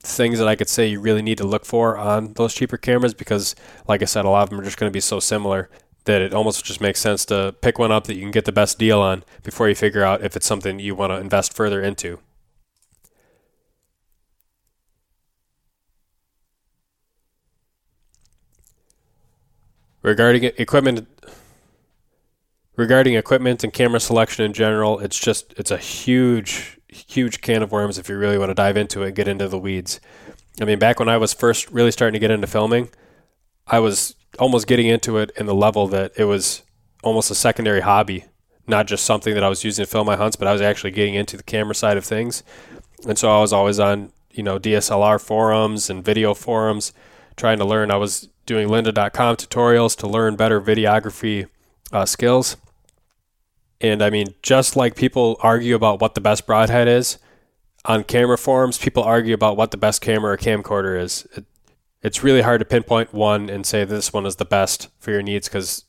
things 0.00 0.38
that 0.38 0.48
I 0.48 0.56
could 0.56 0.68
say 0.68 0.88
you 0.88 1.00
really 1.00 1.22
need 1.22 1.38
to 1.38 1.44
look 1.44 1.64
for 1.64 1.96
on 1.96 2.32
those 2.34 2.54
cheaper 2.54 2.76
cameras 2.76 3.14
because, 3.14 3.54
like 3.86 4.02
I 4.02 4.06
said, 4.06 4.24
a 4.24 4.28
lot 4.28 4.42
of 4.42 4.50
them 4.50 4.60
are 4.60 4.64
just 4.64 4.76
going 4.76 4.90
to 4.90 4.94
be 4.94 5.00
so 5.00 5.20
similar 5.20 5.70
that 6.04 6.20
it 6.20 6.34
almost 6.34 6.64
just 6.64 6.80
makes 6.80 7.00
sense 7.00 7.24
to 7.26 7.54
pick 7.60 7.78
one 7.78 7.92
up 7.92 8.06
that 8.06 8.14
you 8.14 8.22
can 8.22 8.32
get 8.32 8.44
the 8.44 8.52
best 8.52 8.78
deal 8.78 9.00
on 9.00 9.22
before 9.44 9.68
you 9.68 9.74
figure 9.74 10.02
out 10.02 10.24
if 10.24 10.34
it's 10.34 10.46
something 10.46 10.80
you 10.80 10.94
want 10.94 11.12
to 11.12 11.16
invest 11.16 11.54
further 11.54 11.80
into. 11.80 12.18
Regarding 20.02 20.44
equipment 20.44 21.08
regarding 22.76 23.14
equipment 23.14 23.62
and 23.62 23.72
camera 23.72 24.00
selection 24.00 24.44
in 24.44 24.52
general, 24.52 24.98
it's 24.98 25.18
just 25.18 25.54
it's 25.56 25.70
a 25.70 25.78
huge 25.78 26.78
huge 26.88 27.40
can 27.40 27.62
of 27.62 27.72
worms 27.72 27.98
if 27.98 28.08
you 28.08 28.18
really 28.18 28.36
want 28.36 28.50
to 28.50 28.54
dive 28.54 28.76
into 28.76 29.02
it 29.02 29.08
and 29.08 29.16
get 29.16 29.28
into 29.28 29.48
the 29.48 29.58
weeds. 29.58 30.00
I 30.60 30.64
mean, 30.64 30.78
back 30.78 30.98
when 30.98 31.08
I 31.08 31.16
was 31.16 31.32
first 31.32 31.70
really 31.70 31.90
starting 31.90 32.14
to 32.14 32.18
get 32.18 32.30
into 32.30 32.46
filming, 32.46 32.90
I 33.66 33.78
was 33.78 34.14
almost 34.38 34.66
getting 34.66 34.86
into 34.86 35.18
it 35.18 35.30
in 35.36 35.46
the 35.46 35.54
level 35.54 35.86
that 35.88 36.12
it 36.16 36.24
was 36.24 36.62
almost 37.02 37.30
a 37.30 37.34
secondary 37.34 37.80
hobby, 37.80 38.26
not 38.66 38.86
just 38.86 39.04
something 39.04 39.34
that 39.34 39.44
I 39.44 39.48
was 39.48 39.64
using 39.64 39.84
to 39.84 39.90
film 39.90 40.06
my 40.06 40.16
hunts, 40.16 40.36
but 40.36 40.48
I 40.48 40.52
was 40.52 40.60
actually 40.60 40.90
getting 40.90 41.14
into 41.14 41.36
the 41.36 41.42
camera 41.42 41.74
side 41.74 41.96
of 41.96 42.04
things. 42.04 42.42
And 43.06 43.18
so 43.18 43.30
I 43.30 43.40
was 43.40 43.52
always 43.52 43.80
on, 43.80 44.12
you 44.30 44.42
know, 44.42 44.58
DSLR 44.58 45.20
forums 45.20 45.88
and 45.88 46.04
video 46.04 46.34
forums 46.34 46.92
trying 47.36 47.58
to 47.58 47.64
learn. 47.64 47.90
I 47.90 47.96
was 47.96 48.28
doing 48.46 48.68
lynda.com 48.68 49.36
tutorials 49.36 49.96
to 49.98 50.06
learn 50.06 50.36
better 50.36 50.60
videography 50.60 51.46
uh, 51.92 52.06
skills. 52.06 52.56
And 53.80 54.02
I 54.02 54.10
mean, 54.10 54.34
just 54.42 54.76
like 54.76 54.94
people 54.94 55.36
argue 55.40 55.74
about 55.74 56.00
what 56.00 56.14
the 56.14 56.20
best 56.20 56.46
broadhead 56.46 56.88
is, 56.88 57.18
on 57.84 58.04
camera 58.04 58.38
forums, 58.38 58.78
people 58.78 59.02
argue 59.02 59.34
about 59.34 59.56
what 59.56 59.72
the 59.72 59.76
best 59.76 60.00
camera 60.00 60.34
or 60.34 60.36
camcorder 60.36 61.00
is. 61.00 61.26
It, 61.34 61.44
it's 62.00 62.22
really 62.22 62.42
hard 62.42 62.60
to 62.60 62.64
pinpoint 62.64 63.12
one 63.12 63.48
and 63.48 63.66
say 63.66 63.84
this 63.84 64.12
one 64.12 64.26
is 64.26 64.36
the 64.36 64.44
best 64.44 64.88
for 64.98 65.10
your 65.10 65.22
needs 65.22 65.48
because 65.48 65.84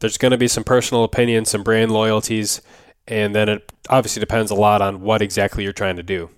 there's 0.00 0.18
going 0.18 0.30
to 0.30 0.38
be 0.38 0.48
some 0.48 0.64
personal 0.64 1.04
opinions, 1.04 1.50
some 1.50 1.62
brand 1.62 1.90
loyalties, 1.90 2.60
and 3.06 3.34
then 3.34 3.48
it 3.48 3.72
obviously 3.88 4.20
depends 4.20 4.50
a 4.50 4.54
lot 4.54 4.82
on 4.82 5.00
what 5.00 5.22
exactly 5.22 5.64
you're 5.64 5.72
trying 5.72 5.96
to 5.96 6.02
do. 6.02 6.30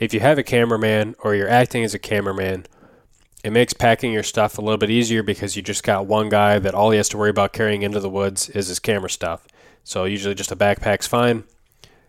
If 0.00 0.14
you 0.14 0.20
have 0.20 0.38
a 0.38 0.42
cameraman 0.42 1.14
or 1.20 1.34
you're 1.34 1.48
acting 1.48 1.84
as 1.84 1.94
a 1.94 1.98
cameraman, 1.98 2.66
it 3.44 3.52
makes 3.52 3.74
packing 3.74 4.12
your 4.12 4.22
stuff 4.22 4.58
a 4.58 4.62
little 4.62 4.78
bit 4.78 4.90
easier 4.90 5.22
because 5.22 5.56
you 5.56 5.62
just 5.62 5.84
got 5.84 6.06
one 6.06 6.30
guy 6.30 6.58
that 6.58 6.74
all 6.74 6.90
he 6.90 6.96
has 6.96 7.08
to 7.10 7.18
worry 7.18 7.30
about 7.30 7.52
carrying 7.52 7.82
into 7.82 8.00
the 8.00 8.10
woods 8.10 8.48
is 8.48 8.68
his 8.68 8.78
camera 8.78 9.10
stuff. 9.10 9.46
So 9.84 10.04
usually 10.04 10.34
just 10.34 10.52
a 10.52 10.56
backpack's 10.56 11.06
fine. 11.06 11.44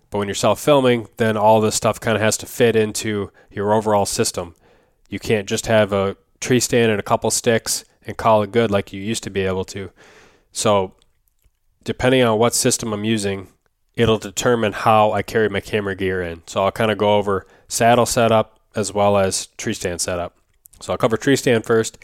But 0.10 0.18
when 0.18 0.28
you're 0.28 0.36
self 0.36 0.60
filming, 0.60 1.08
then 1.18 1.38
all 1.38 1.62
this 1.62 1.76
stuff 1.76 2.00
kind 2.00 2.16
of 2.16 2.22
has 2.22 2.38
to 2.38 2.46
fit 2.46 2.76
into 2.76 3.32
your 3.52 3.74
overall 3.74 4.06
system. 4.06 4.56
You 5.10 5.20
can't 5.20 5.48
just 5.48 5.68
have 5.68 5.94
a 5.94 6.18
tree 6.40 6.60
stand 6.60 6.92
and 6.92 7.00
a 7.00 7.04
couple 7.04 7.30
sticks 7.32 7.86
and 8.06 8.18
call 8.18 8.42
it 8.42 8.52
good 8.52 8.72
like 8.72 8.92
you 8.92 9.02
used 9.02 9.24
to 9.24 9.30
be 9.30 9.42
able 9.42 9.66
to. 9.66 9.92
So, 10.52 10.96
depending 11.84 12.24
on 12.24 12.40
what 12.40 12.54
system 12.54 12.94
I'm 12.94 13.06
using, 13.06 13.48
it'll 13.96 14.18
determine 14.18 14.74
how 14.74 15.12
I 15.12 15.22
carry 15.22 15.50
my 15.50 15.60
camera 15.60 15.96
gear 15.96 16.22
in. 16.22 16.42
So 16.48 16.64
I'll 16.64 16.72
kind 16.72 16.92
of 16.92 16.98
go 16.98 17.16
over 17.16 17.46
saddle 17.72 18.06
setup 18.06 18.60
as 18.76 18.94
well 18.94 19.18
as 19.18 19.48
tree 19.58 19.74
stand 19.74 20.02
setup. 20.02 20.36
So 20.82 20.92
I'll 20.92 20.98
cover 20.98 21.16
tree 21.16 21.38
stand 21.38 21.66
first. 21.66 21.98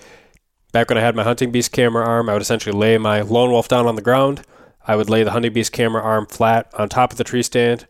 Back 0.71 0.89
when 0.89 0.97
I 0.97 1.01
had 1.01 1.15
my 1.15 1.23
hunting 1.23 1.51
beast 1.51 1.71
camera 1.71 2.05
arm, 2.05 2.29
I 2.29 2.33
would 2.33 2.41
essentially 2.41 2.77
lay 2.77 2.97
my 2.97 3.21
lone 3.21 3.51
wolf 3.51 3.67
down 3.67 3.85
on 3.85 3.95
the 3.95 4.01
ground. 4.01 4.43
I 4.87 4.95
would 4.95 5.09
lay 5.09 5.23
the 5.23 5.31
hunting 5.31 5.51
beast 5.53 5.73
camera 5.73 6.01
arm 6.01 6.25
flat 6.25 6.71
on 6.77 6.87
top 6.87 7.11
of 7.11 7.17
the 7.17 7.23
tree 7.23 7.43
stand. 7.43 7.85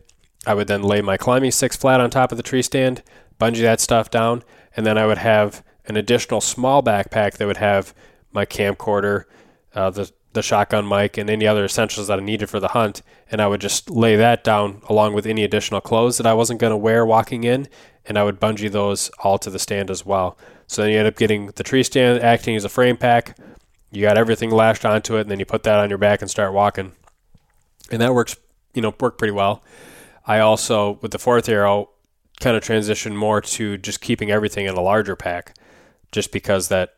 I 0.46 0.54
would 0.54 0.66
then 0.66 0.82
lay 0.82 1.00
my 1.02 1.16
climbing 1.16 1.52
six 1.52 1.76
flat 1.76 2.00
on 2.00 2.10
top 2.10 2.32
of 2.32 2.36
the 2.36 2.42
tree 2.42 2.62
stand, 2.62 3.02
bungee 3.40 3.62
that 3.62 3.80
stuff 3.80 4.10
down, 4.10 4.42
and 4.76 4.84
then 4.84 4.98
I 4.98 5.06
would 5.06 5.18
have 5.18 5.62
an 5.86 5.96
additional 5.96 6.40
small 6.40 6.82
backpack 6.82 7.34
that 7.34 7.46
would 7.46 7.58
have 7.58 7.94
my 8.32 8.44
camcorder, 8.44 9.24
uh, 9.74 9.90
the 9.90 10.10
the 10.32 10.42
shotgun 10.42 10.86
mic, 10.86 11.16
and 11.16 11.30
any 11.30 11.46
other 11.46 11.64
essentials 11.64 12.08
that 12.08 12.18
I 12.18 12.22
needed 12.22 12.50
for 12.50 12.60
the 12.60 12.68
hunt. 12.68 13.02
And 13.30 13.40
I 13.40 13.46
would 13.46 13.60
just 13.60 13.90
lay 13.90 14.16
that 14.16 14.44
down 14.44 14.82
along 14.88 15.14
with 15.14 15.26
any 15.26 15.44
additional 15.44 15.80
clothes 15.80 16.18
that 16.18 16.26
I 16.26 16.34
wasn't 16.34 16.60
going 16.60 16.70
to 16.70 16.76
wear 16.76 17.04
walking 17.06 17.44
in, 17.44 17.68
and 18.04 18.18
I 18.18 18.24
would 18.24 18.40
bungee 18.40 18.70
those 18.70 19.10
all 19.22 19.38
to 19.38 19.50
the 19.50 19.58
stand 19.58 19.90
as 19.90 20.04
well. 20.04 20.36
So 20.66 20.82
then 20.82 20.90
you 20.90 20.98
end 20.98 21.08
up 21.08 21.16
getting 21.16 21.46
the 21.46 21.62
tree 21.62 21.82
stand 21.82 22.22
acting 22.22 22.56
as 22.56 22.64
a 22.64 22.68
frame 22.68 22.96
pack. 22.96 23.38
You 23.90 24.02
got 24.02 24.18
everything 24.18 24.50
lashed 24.50 24.84
onto 24.84 25.16
it, 25.16 25.22
and 25.22 25.30
then 25.30 25.38
you 25.38 25.46
put 25.46 25.62
that 25.62 25.78
on 25.78 25.88
your 25.88 25.98
back 25.98 26.20
and 26.20 26.30
start 26.30 26.52
walking. 26.52 26.92
And 27.90 28.02
that 28.02 28.12
works, 28.12 28.36
you 28.74 28.82
know, 28.82 28.94
worked 29.00 29.18
pretty 29.18 29.32
well. 29.32 29.62
I 30.26 30.40
also, 30.40 30.98
with 31.00 31.10
the 31.12 31.18
fourth 31.18 31.48
arrow, 31.48 31.88
kind 32.38 32.54
of 32.54 32.62
transitioned 32.62 33.16
more 33.16 33.40
to 33.40 33.78
just 33.78 34.02
keeping 34.02 34.30
everything 34.30 34.66
in 34.66 34.74
a 34.74 34.80
larger 34.82 35.16
pack, 35.16 35.56
just 36.12 36.32
because 36.32 36.68
that 36.68 36.96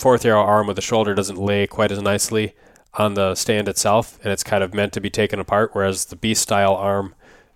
fourth 0.00 0.24
arrow 0.24 0.42
arm 0.42 0.66
with 0.66 0.76
the 0.76 0.82
shoulder 0.82 1.14
doesn't 1.14 1.38
lay 1.38 1.66
quite 1.66 1.92
as 1.92 2.02
nicely 2.02 2.54
on 2.94 3.14
the 3.14 3.34
stand 3.34 3.68
itself, 3.68 4.18
and 4.22 4.32
it's 4.32 4.42
kind 4.42 4.64
of 4.64 4.74
meant 4.74 4.92
to 4.94 5.00
be 5.00 5.10
taken 5.10 5.38
apart. 5.38 5.70
Whereas 5.72 6.06
the 6.06 6.16
beast 6.16 6.42
style 6.42 6.74
arm 6.74 7.14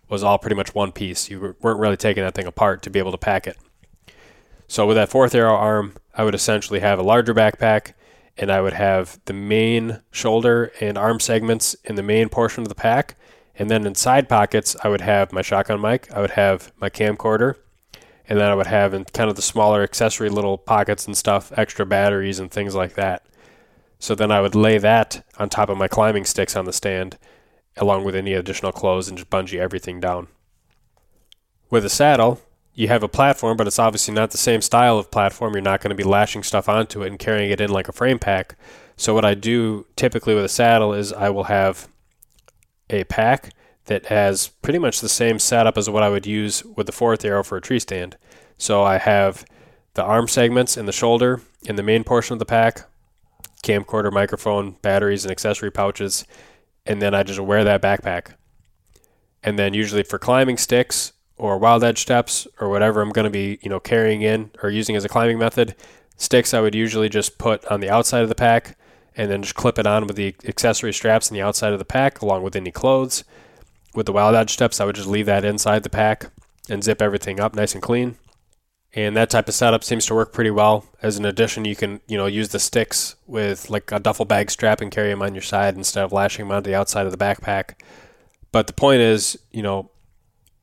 was 0.09 0.23
all 0.23 0.39
pretty 0.39 0.57
much 0.57 0.75
one 0.75 0.93
piece. 0.93 1.31
You 1.31 1.57
weren't 1.61 1.81
really 1.81 1.97
taking 1.97 2.23
that 2.23 2.35
thing 2.35 2.47
apart 2.47 2.83
to 2.83 2.91
be 2.91 2.99
able 2.99 3.13
to 3.13 3.19
pack 3.19 3.47
it. 3.47 3.57
So 4.69 4.87
with 4.87 4.97
that 4.97 5.09
fourth 5.09 5.35
arrow 5.35 5.55
arm, 5.55 5.95
I 6.15 6.25
would 6.25 6.35
essentially 6.35 6.81
have 6.81 6.99
a 6.99 7.03
larger 7.03 7.35
backpack, 7.35 7.95
and 8.37 8.51
I 8.51 8.61
would 8.61 8.73
have 8.75 9.19
the 9.25 9.33
main 9.33 10.01
shoulder 10.11 10.73
and 10.81 10.97
arm 10.97 11.21
segments 11.21 11.75
in 11.85 11.97
the 11.97 12.03
main 12.03 12.29
portion 12.29 12.63
of 12.63 12.69
the 12.69 12.75
pack. 12.75 13.17
And 13.57 13.71
then 13.71 13.87
in 13.87 13.95
side 13.95 14.29
pockets, 14.29 14.77
I 14.83 14.89
would 14.89 15.01
have 15.01 15.33
my 15.33 15.43
shotgun 15.43 15.81
mic, 15.81 16.11
I 16.13 16.21
would 16.21 16.33
have 16.33 16.73
my 16.79 16.91
camcorder, 16.91 17.57
and 18.29 18.39
then 18.39 18.51
I 18.51 18.55
would 18.55 18.67
have 18.67 18.95
in 18.95 19.05
kind 19.05 19.29
of 19.29 19.37
the 19.37 19.43
smaller 19.43 19.83
accessory 19.83 20.29
little 20.29 20.57
pockets 20.57 21.07
and 21.07 21.17
stuff, 21.17 21.53
extra 21.57 21.85
batteries 21.85 22.39
and 22.39 22.51
things 22.51 22.75
like 22.75 22.95
that. 22.95 23.25
So 23.99 24.15
then 24.15 24.31
I 24.31 24.41
would 24.41 24.55
lay 24.55 24.79
that 24.79 25.25
on 25.39 25.49
top 25.49 25.69
of 25.69 25.79
my 25.79 25.89
climbing 25.89 26.25
sticks 26.25 26.57
on 26.57 26.65
the 26.65 26.73
stand, 26.73 27.19
along 27.77 28.05
with 28.05 28.15
any 28.15 28.33
additional 28.33 28.73
clothes, 28.73 29.09
and 29.09 29.19
just 29.19 29.31
bungee 29.31 29.59
everything 29.59 30.01
down. 30.01 30.29
With 31.71 31.85
a 31.85 31.91
saddle, 31.91 32.41
you 32.75 32.89
have 32.89 33.03
a 33.03 33.09
platform, 33.09 33.57
but 33.57 33.67
it's 33.67 33.79
obviously 33.79 34.15
not 34.15 34.31
the 34.31 34.39
same 34.39 34.61
style 34.61 34.99
of 34.99 35.11
platform. 35.11 35.55
You're 35.55 35.63
not 35.63 35.81
going 35.81 35.91
to 35.91 35.95
be 35.95 36.03
lashing 36.03 36.43
stuff 36.43 36.69
onto 36.69 37.03
it 37.03 37.09
and 37.09 37.19
carrying 37.19 37.51
it 37.51 37.61
in 37.61 37.71
like 37.71 37.89
a 37.89 37.93
frame 37.93 38.19
pack. 38.19 38.57
So 38.97 39.15
what 39.15 39.25
I 39.25 39.35
do 39.35 39.87
typically 39.97 40.35
with 40.35 40.45
a 40.45 40.49
saddle 40.49 40.93
is 40.93 41.13
I 41.13 41.31
will 41.31 41.45
have 41.45 41.89
a 42.91 43.05
pack 43.05 43.51
that 43.87 44.07
has 44.07 44.49
pretty 44.49 44.79
much 44.79 45.01
the 45.01 45.09
same 45.09 45.39
setup 45.39 45.77
as 45.77 45.91
what 45.91 46.03
I 46.03 46.09
would 46.09 46.27
use 46.27 46.65
with 46.65 46.87
the 46.87 46.93
fourth 46.93 47.25
arrow 47.25 47.43
for 47.43 47.59
a 47.59 47.61
tree 47.61 47.81
stand. 47.81 48.17
So 48.57 48.83
I 48.83 48.99
have 48.99 49.45
the 49.95 50.03
arm 50.03 50.29
segments 50.29 50.77
in 50.77 50.87
the 50.87 50.93
shoulder 50.93 51.43
in 51.65 51.77
the 51.77 51.83
main 51.83 52.05
portion 52.05 52.33
of 52.33 52.39
the 52.39 52.47
pack. 52.47 52.87
camcorder, 53.65 54.13
microphone, 54.13 54.77
batteries, 54.83 55.25
and 55.25 55.33
accessory 55.33 55.71
pouches, 55.71 56.25
and 56.87 57.01
then 57.01 57.15
I 57.15 57.23
just 57.23 57.41
wear 57.41 57.65
that 57.65 57.83
backpack. 57.83 58.35
And 59.43 59.59
then 59.59 59.75
usually 59.75 60.03
for 60.03 60.19
climbing 60.19 60.59
sticks 60.59 61.13
or 61.37 61.59
wild 61.59 61.83
edge 61.83 62.01
steps 62.01 62.47
or 62.61 62.69
whatever 62.69 63.01
I'm 63.01 63.11
going 63.11 63.25
to 63.25 63.31
be, 63.31 63.59
you 63.63 63.71
know, 63.71 63.81
carrying 63.81 64.23
in 64.23 64.51
or 64.63 64.71
using 64.71 64.97
as 64.97 65.05
a 65.05 65.09
climbing 65.09 65.39
method, 65.39 65.75
sticks 66.17 66.55
I 66.55 66.61
would 66.61 66.75
usually 66.75 67.09
just 67.09 67.39
put 67.39 67.65
on 67.67 67.81
the 67.81 67.91
outside 67.91 68.23
of 68.23 68.29
the 68.29 68.35
pack 68.35 68.77
and 69.17 69.31
then 69.31 69.43
just 69.43 69.55
clip 69.55 69.79
it 69.79 69.87
on 69.87 70.07
with 70.07 70.17
the 70.17 70.35
accessory 70.47 70.93
straps 70.93 71.31
on 71.31 71.35
the 71.35 71.43
outside 71.43 71.73
of 71.73 71.79
the 71.79 71.85
pack 71.85 72.21
along 72.21 72.43
with 72.43 72.57
any 72.57 72.71
clothes. 72.71 73.25
With 73.95 74.07
the 74.07 74.13
wild 74.13 74.35
edge 74.35 74.53
steps, 74.53 74.81
I 74.81 74.85
would 74.85 74.97
just 74.97 75.09
leave 75.09 75.27
that 75.27 75.45
inside 75.45 75.83
the 75.83 75.91
pack 75.91 76.31
and 76.69 76.83
zip 76.83 77.01
everything 77.01 77.41
up 77.41 77.55
nice 77.55 77.75
and 77.75 77.83
clean. 77.83 78.17
And 78.97 79.17
that 79.17 79.31
type 79.31 79.49
of 79.49 79.55
setup 79.55 79.83
seems 79.83 80.07
to 80.07 80.15
work 80.15 80.33
pretty 80.33 80.51
well. 80.51 80.87
As 81.03 81.17
an 81.17 81.25
addition, 81.25 81.65
you 81.65 81.75
can, 81.75 82.01
you 82.07 82.17
know, 82.17 82.27
use 82.27 82.51
the 82.51 82.61
sticks 82.61 83.17
with 83.27 83.69
like 83.69 83.91
a 83.91 83.99
duffel 83.99 84.25
bag 84.25 84.51
strap 84.51 84.81
and 84.81 84.91
carry 84.91 85.11
them 85.11 85.23
on 85.23 85.35
your 85.35 85.43
side 85.43 85.77
instead 85.77 86.05
of 86.05 86.13
lashing 86.13 86.45
them 86.45 86.57
onto 86.57 86.71
the 86.71 86.77
outside 86.77 87.07
of 87.07 87.13
the 87.13 87.19
backpack. 87.19 87.81
But 88.53 88.69
the 88.69 88.73
point 88.73 89.01
is, 89.01 89.37
you 89.51 89.63
know, 89.63 89.91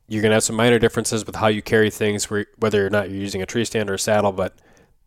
you're 0.07 0.21
going 0.21 0.31
to 0.31 0.35
have 0.35 0.43
some 0.43 0.55
minor 0.55 0.79
differences 0.79 1.25
with 1.25 1.35
how 1.35 1.47
you 1.47 1.61
carry 1.61 1.89
things, 1.89 2.29
whether 2.57 2.85
or 2.85 2.89
not 2.89 3.09
you're 3.09 3.19
using 3.19 3.41
a 3.41 3.45
tree 3.45 3.65
stand 3.65 3.89
or 3.89 3.95
a 3.95 3.99
saddle, 3.99 4.31
but 4.31 4.55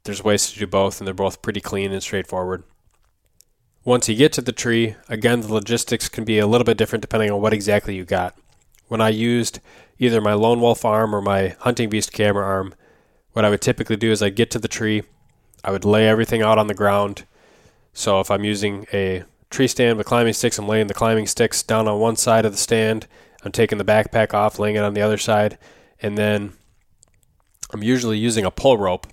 there's 0.05 0.23
ways 0.23 0.51
to 0.53 0.59
do 0.59 0.67
both, 0.67 1.01
and 1.01 1.07
they're 1.07 1.15
both 1.15 1.43
pretty 1.43 1.61
clean 1.61 1.93
and 1.93 2.03
straightforward. 2.03 2.65
Once 3.87 4.09
you 4.09 4.15
get 4.15 4.33
to 4.33 4.41
the 4.41 4.53
tree, 4.53 4.97
again, 5.11 5.43
the 5.43 5.53
logistics 5.53 6.09
can 6.09 6.25
be 6.25 6.39
a 6.39 6.47
little 6.47 6.65
bit 6.65 6.79
different 6.79 7.03
depending 7.03 7.31
on 7.31 7.41
what 7.41 7.53
exactly 7.53 7.95
you 7.95 8.03
got. 8.03 8.35
When 8.89 9.03
I 9.03 9.11
used 9.11 9.61
either 9.99 10.23
my 10.23 10.33
Lone 10.33 10.61
Wolf 10.61 10.87
arm 10.87 11.15
or 11.15 11.21
my 11.21 11.49
Hunting 11.61 11.91
Beast 11.91 12.11
camera 12.11 12.47
arm, 12.47 12.75
what 13.33 13.45
I 13.45 13.51
would 13.51 13.61
typically 13.61 13.97
do 13.97 14.11
is 14.11 14.23
I'd 14.23 14.37
get 14.37 14.51
to 14.53 14.59
the 14.59 14.69
tree, 14.69 15.03
I 15.63 15.71
would 15.71 15.85
lay 15.85 16.09
everything 16.09 16.41
out 16.41 16.57
on 16.57 16.67
the 16.67 16.75
ground. 16.75 17.25
So 17.93 18.21
if 18.21 18.31
I'm 18.31 18.43
using 18.43 18.87
a 18.93 19.25
tree 19.51 19.69
stand 19.69 19.99
with 19.99 20.07
climbing 20.07 20.33
sticks, 20.33 20.59
I'm 20.59 20.67
laying 20.67 20.87
the 20.87 20.95
climbing 20.95 21.27
sticks 21.27 21.63
down 21.63 21.87
on 21.87 22.01
one 22.01 22.17
side 22.17 22.47
of 22.47 22.53
the 22.53 22.59
stand. 22.59 23.07
I'm 23.45 23.53
taking 23.53 23.77
the 23.77 23.85
backpack 23.85 24.33
off, 24.33 24.59
laying 24.59 24.77
it 24.77 24.85
on 24.85 24.95
the 24.95 25.03
other 25.03 25.19
side, 25.19 25.59
and 26.01 26.17
then 26.17 26.55
I'm 27.71 27.83
usually 27.83 28.17
using 28.17 28.47
a 28.47 28.51
pull 28.51 28.79
rope 28.79 29.07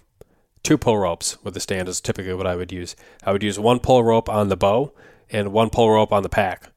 two 0.64 0.78
pull 0.78 0.98
ropes 0.98 1.38
with 1.44 1.54
the 1.54 1.60
stand 1.60 1.88
is 1.88 2.02
typically 2.02 2.34
what 2.34 2.48
I 2.48 2.56
would 2.56 2.72
use. 2.72 2.96
I 3.24 3.32
would 3.32 3.44
use 3.44 3.60
one 3.60 3.80
pull 3.80 4.04
rope 4.04 4.30
on 4.30 4.50
the 4.50 4.58
bow 4.58 4.94
and 5.30 5.52
one 5.52 5.70
pull 5.70 5.90
rope 5.90 6.12
on 6.12 6.24
the 6.24 6.30
pack. 6.30 6.72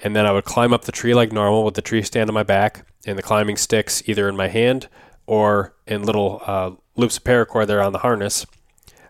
And 0.00 0.16
then 0.16 0.26
I 0.26 0.32
would 0.32 0.44
climb 0.44 0.72
up 0.72 0.84
the 0.84 0.92
tree 0.92 1.14
like 1.14 1.32
normal 1.32 1.64
with 1.64 1.74
the 1.74 1.82
tree 1.82 2.02
stand 2.02 2.28
on 2.28 2.34
my 2.34 2.42
back 2.42 2.86
and 3.06 3.16
the 3.16 3.22
climbing 3.22 3.56
sticks 3.56 4.02
either 4.08 4.28
in 4.28 4.36
my 4.36 4.48
hand 4.48 4.88
or 5.26 5.74
in 5.86 6.02
little 6.02 6.42
uh, 6.46 6.72
loops 6.96 7.16
of 7.16 7.24
paracord 7.24 7.66
there 7.66 7.82
on 7.82 7.92
the 7.92 8.00
harness. 8.00 8.46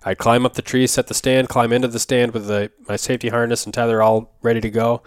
I'd 0.05 0.19
climb 0.19 0.45
up 0.45 0.55
the 0.55 0.63
tree, 0.63 0.87
set 0.87 1.07
the 1.07 1.15
stand, 1.15 1.49
climb 1.49 1.73
into 1.73 1.89
the 1.89 1.99
stand 1.99 2.33
with 2.33 2.47
the, 2.47 2.71
my 2.89 2.97
safety 2.97 3.29
harness 3.29 3.65
and 3.65 3.73
tether 3.73 4.03
all 4.03 4.35
ready 4.43 4.61
to 4.61 4.71
go. 4.71 5.03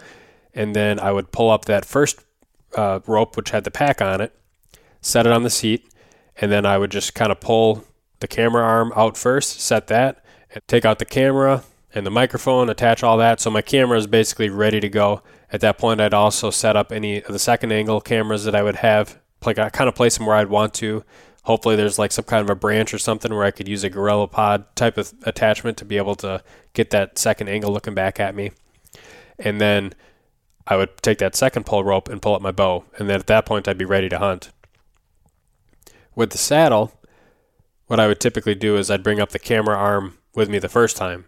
And 0.54 0.74
then 0.74 0.98
I 0.98 1.12
would 1.12 1.32
pull 1.32 1.50
up 1.50 1.66
that 1.66 1.84
first 1.84 2.24
uh, 2.74 3.00
rope, 3.06 3.36
which 3.36 3.50
had 3.50 3.64
the 3.64 3.70
pack 3.70 4.00
on 4.00 4.20
it, 4.20 4.34
set 5.00 5.26
it 5.26 5.32
on 5.32 5.42
the 5.42 5.50
seat, 5.50 5.86
and 6.40 6.50
then 6.50 6.64
I 6.64 6.78
would 6.78 6.90
just 6.90 7.14
kind 7.14 7.30
of 7.30 7.40
pull 7.40 7.84
the 8.20 8.28
camera 8.28 8.62
arm 8.62 8.92
out 8.96 9.16
first, 9.16 9.60
set 9.60 9.86
that, 9.88 10.24
and 10.50 10.62
take 10.66 10.84
out 10.84 10.98
the 10.98 11.04
camera 11.04 11.64
and 11.94 12.06
the 12.06 12.10
microphone, 12.10 12.68
attach 12.68 13.02
all 13.02 13.16
that. 13.18 13.40
So 13.40 13.50
my 13.50 13.62
camera 13.62 13.98
is 13.98 14.06
basically 14.06 14.50
ready 14.50 14.80
to 14.80 14.88
go. 14.88 15.22
At 15.50 15.60
that 15.60 15.78
point, 15.78 16.00
I'd 16.00 16.14
also 16.14 16.50
set 16.50 16.76
up 16.76 16.92
any 16.92 17.22
of 17.22 17.32
the 17.32 17.38
second 17.38 17.72
angle 17.72 18.00
cameras 18.00 18.44
that 18.44 18.54
I 18.54 18.62
would 18.62 18.76
have, 18.76 19.18
like 19.44 19.58
I 19.58 19.70
kind 19.70 19.88
of 19.88 19.94
place 19.94 20.16
them 20.16 20.26
where 20.26 20.36
I'd 20.36 20.48
want 20.48 20.74
to. 20.74 21.04
Hopefully, 21.44 21.76
there's 21.76 21.98
like 21.98 22.10
some 22.10 22.24
kind 22.24 22.42
of 22.42 22.50
a 22.50 22.56
branch 22.56 22.92
or 22.92 22.98
something 22.98 23.32
where 23.32 23.44
I 23.44 23.52
could 23.52 23.68
use 23.68 23.84
a 23.84 23.90
Gorilla 23.90 24.26
Pod 24.26 24.74
type 24.74 24.98
of 24.98 25.14
attachment 25.22 25.76
to 25.78 25.84
be 25.84 25.96
able 25.96 26.16
to 26.16 26.42
get 26.72 26.90
that 26.90 27.18
second 27.18 27.48
angle 27.48 27.72
looking 27.72 27.94
back 27.94 28.18
at 28.18 28.34
me. 28.34 28.50
And 29.38 29.60
then 29.60 29.94
I 30.66 30.76
would 30.76 30.96
take 31.02 31.18
that 31.18 31.36
second 31.36 31.64
pull 31.64 31.84
rope 31.84 32.08
and 32.08 32.20
pull 32.20 32.34
up 32.34 32.42
my 32.42 32.50
bow. 32.50 32.84
And 32.98 33.08
then 33.08 33.20
at 33.20 33.28
that 33.28 33.46
point, 33.46 33.68
I'd 33.68 33.78
be 33.78 33.84
ready 33.84 34.08
to 34.08 34.18
hunt. 34.18 34.50
With 36.16 36.30
the 36.30 36.38
saddle, 36.38 36.92
what 37.86 38.00
I 38.00 38.06
would 38.06 38.20
typically 38.20 38.54
do 38.54 38.76
is 38.76 38.90
I'd 38.90 39.02
bring 39.02 39.20
up 39.20 39.30
the 39.30 39.38
camera 39.38 39.76
arm 39.76 40.18
with 40.34 40.48
me 40.48 40.58
the 40.58 40.68
first 40.68 40.96
time. 40.96 41.26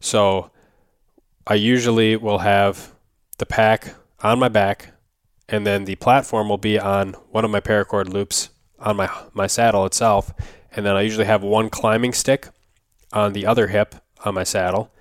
So 0.00 0.50
I 1.46 1.54
usually 1.54 2.16
will 2.16 2.38
have 2.38 2.94
the 3.38 3.46
pack 3.46 3.94
on 4.20 4.38
my 4.38 4.48
back, 4.48 4.92
and 5.48 5.66
then 5.66 5.84
the 5.84 5.96
platform 5.96 6.48
will 6.48 6.58
be 6.58 6.78
on 6.78 7.14
one 7.30 7.44
of 7.44 7.50
my 7.50 7.60
paracord 7.60 8.08
loops 8.08 8.50
on 8.78 8.96
my 8.96 9.10
my 9.32 9.46
saddle 9.46 9.84
itself, 9.86 10.32
and 10.72 10.84
then 10.84 10.96
I 10.96 11.02
usually 11.02 11.24
have 11.24 11.42
one 11.42 11.70
climbing 11.70 12.12
stick 12.12 12.48
on 13.12 13.32
the 13.32 13.46
other 13.46 13.68
hip 13.68 13.94
on 14.24 14.34
my 14.34 14.44
saddle, 14.44 14.92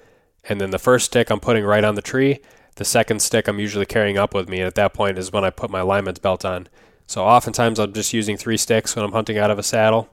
and 0.47 0.61
then 0.61 0.71
the 0.71 0.79
first 0.79 1.07
stick 1.07 1.29
I'm 1.29 1.39
putting 1.39 1.63
right 1.63 1.83
on 1.83 1.95
the 1.95 2.01
tree. 2.01 2.39
The 2.75 2.85
second 2.85 3.21
stick 3.21 3.47
I'm 3.47 3.59
usually 3.59 3.85
carrying 3.85 4.17
up 4.17 4.33
with 4.33 4.47
me, 4.47 4.59
and 4.59 4.67
at 4.67 4.75
that 4.75 4.93
point 4.93 5.17
is 5.17 5.31
when 5.31 5.43
I 5.43 5.49
put 5.49 5.71
my 5.71 5.81
lineman's 5.81 6.19
belt 6.19 6.45
on. 6.45 6.67
So 7.07 7.23
oftentimes 7.23 7.79
I'm 7.79 7.93
just 7.93 8.13
using 8.13 8.37
three 8.37 8.57
sticks 8.57 8.95
when 8.95 9.03
I'm 9.03 9.13
hunting 9.13 9.37
out 9.37 9.49
of 9.49 9.57
a 9.57 9.63
saddle, 9.63 10.09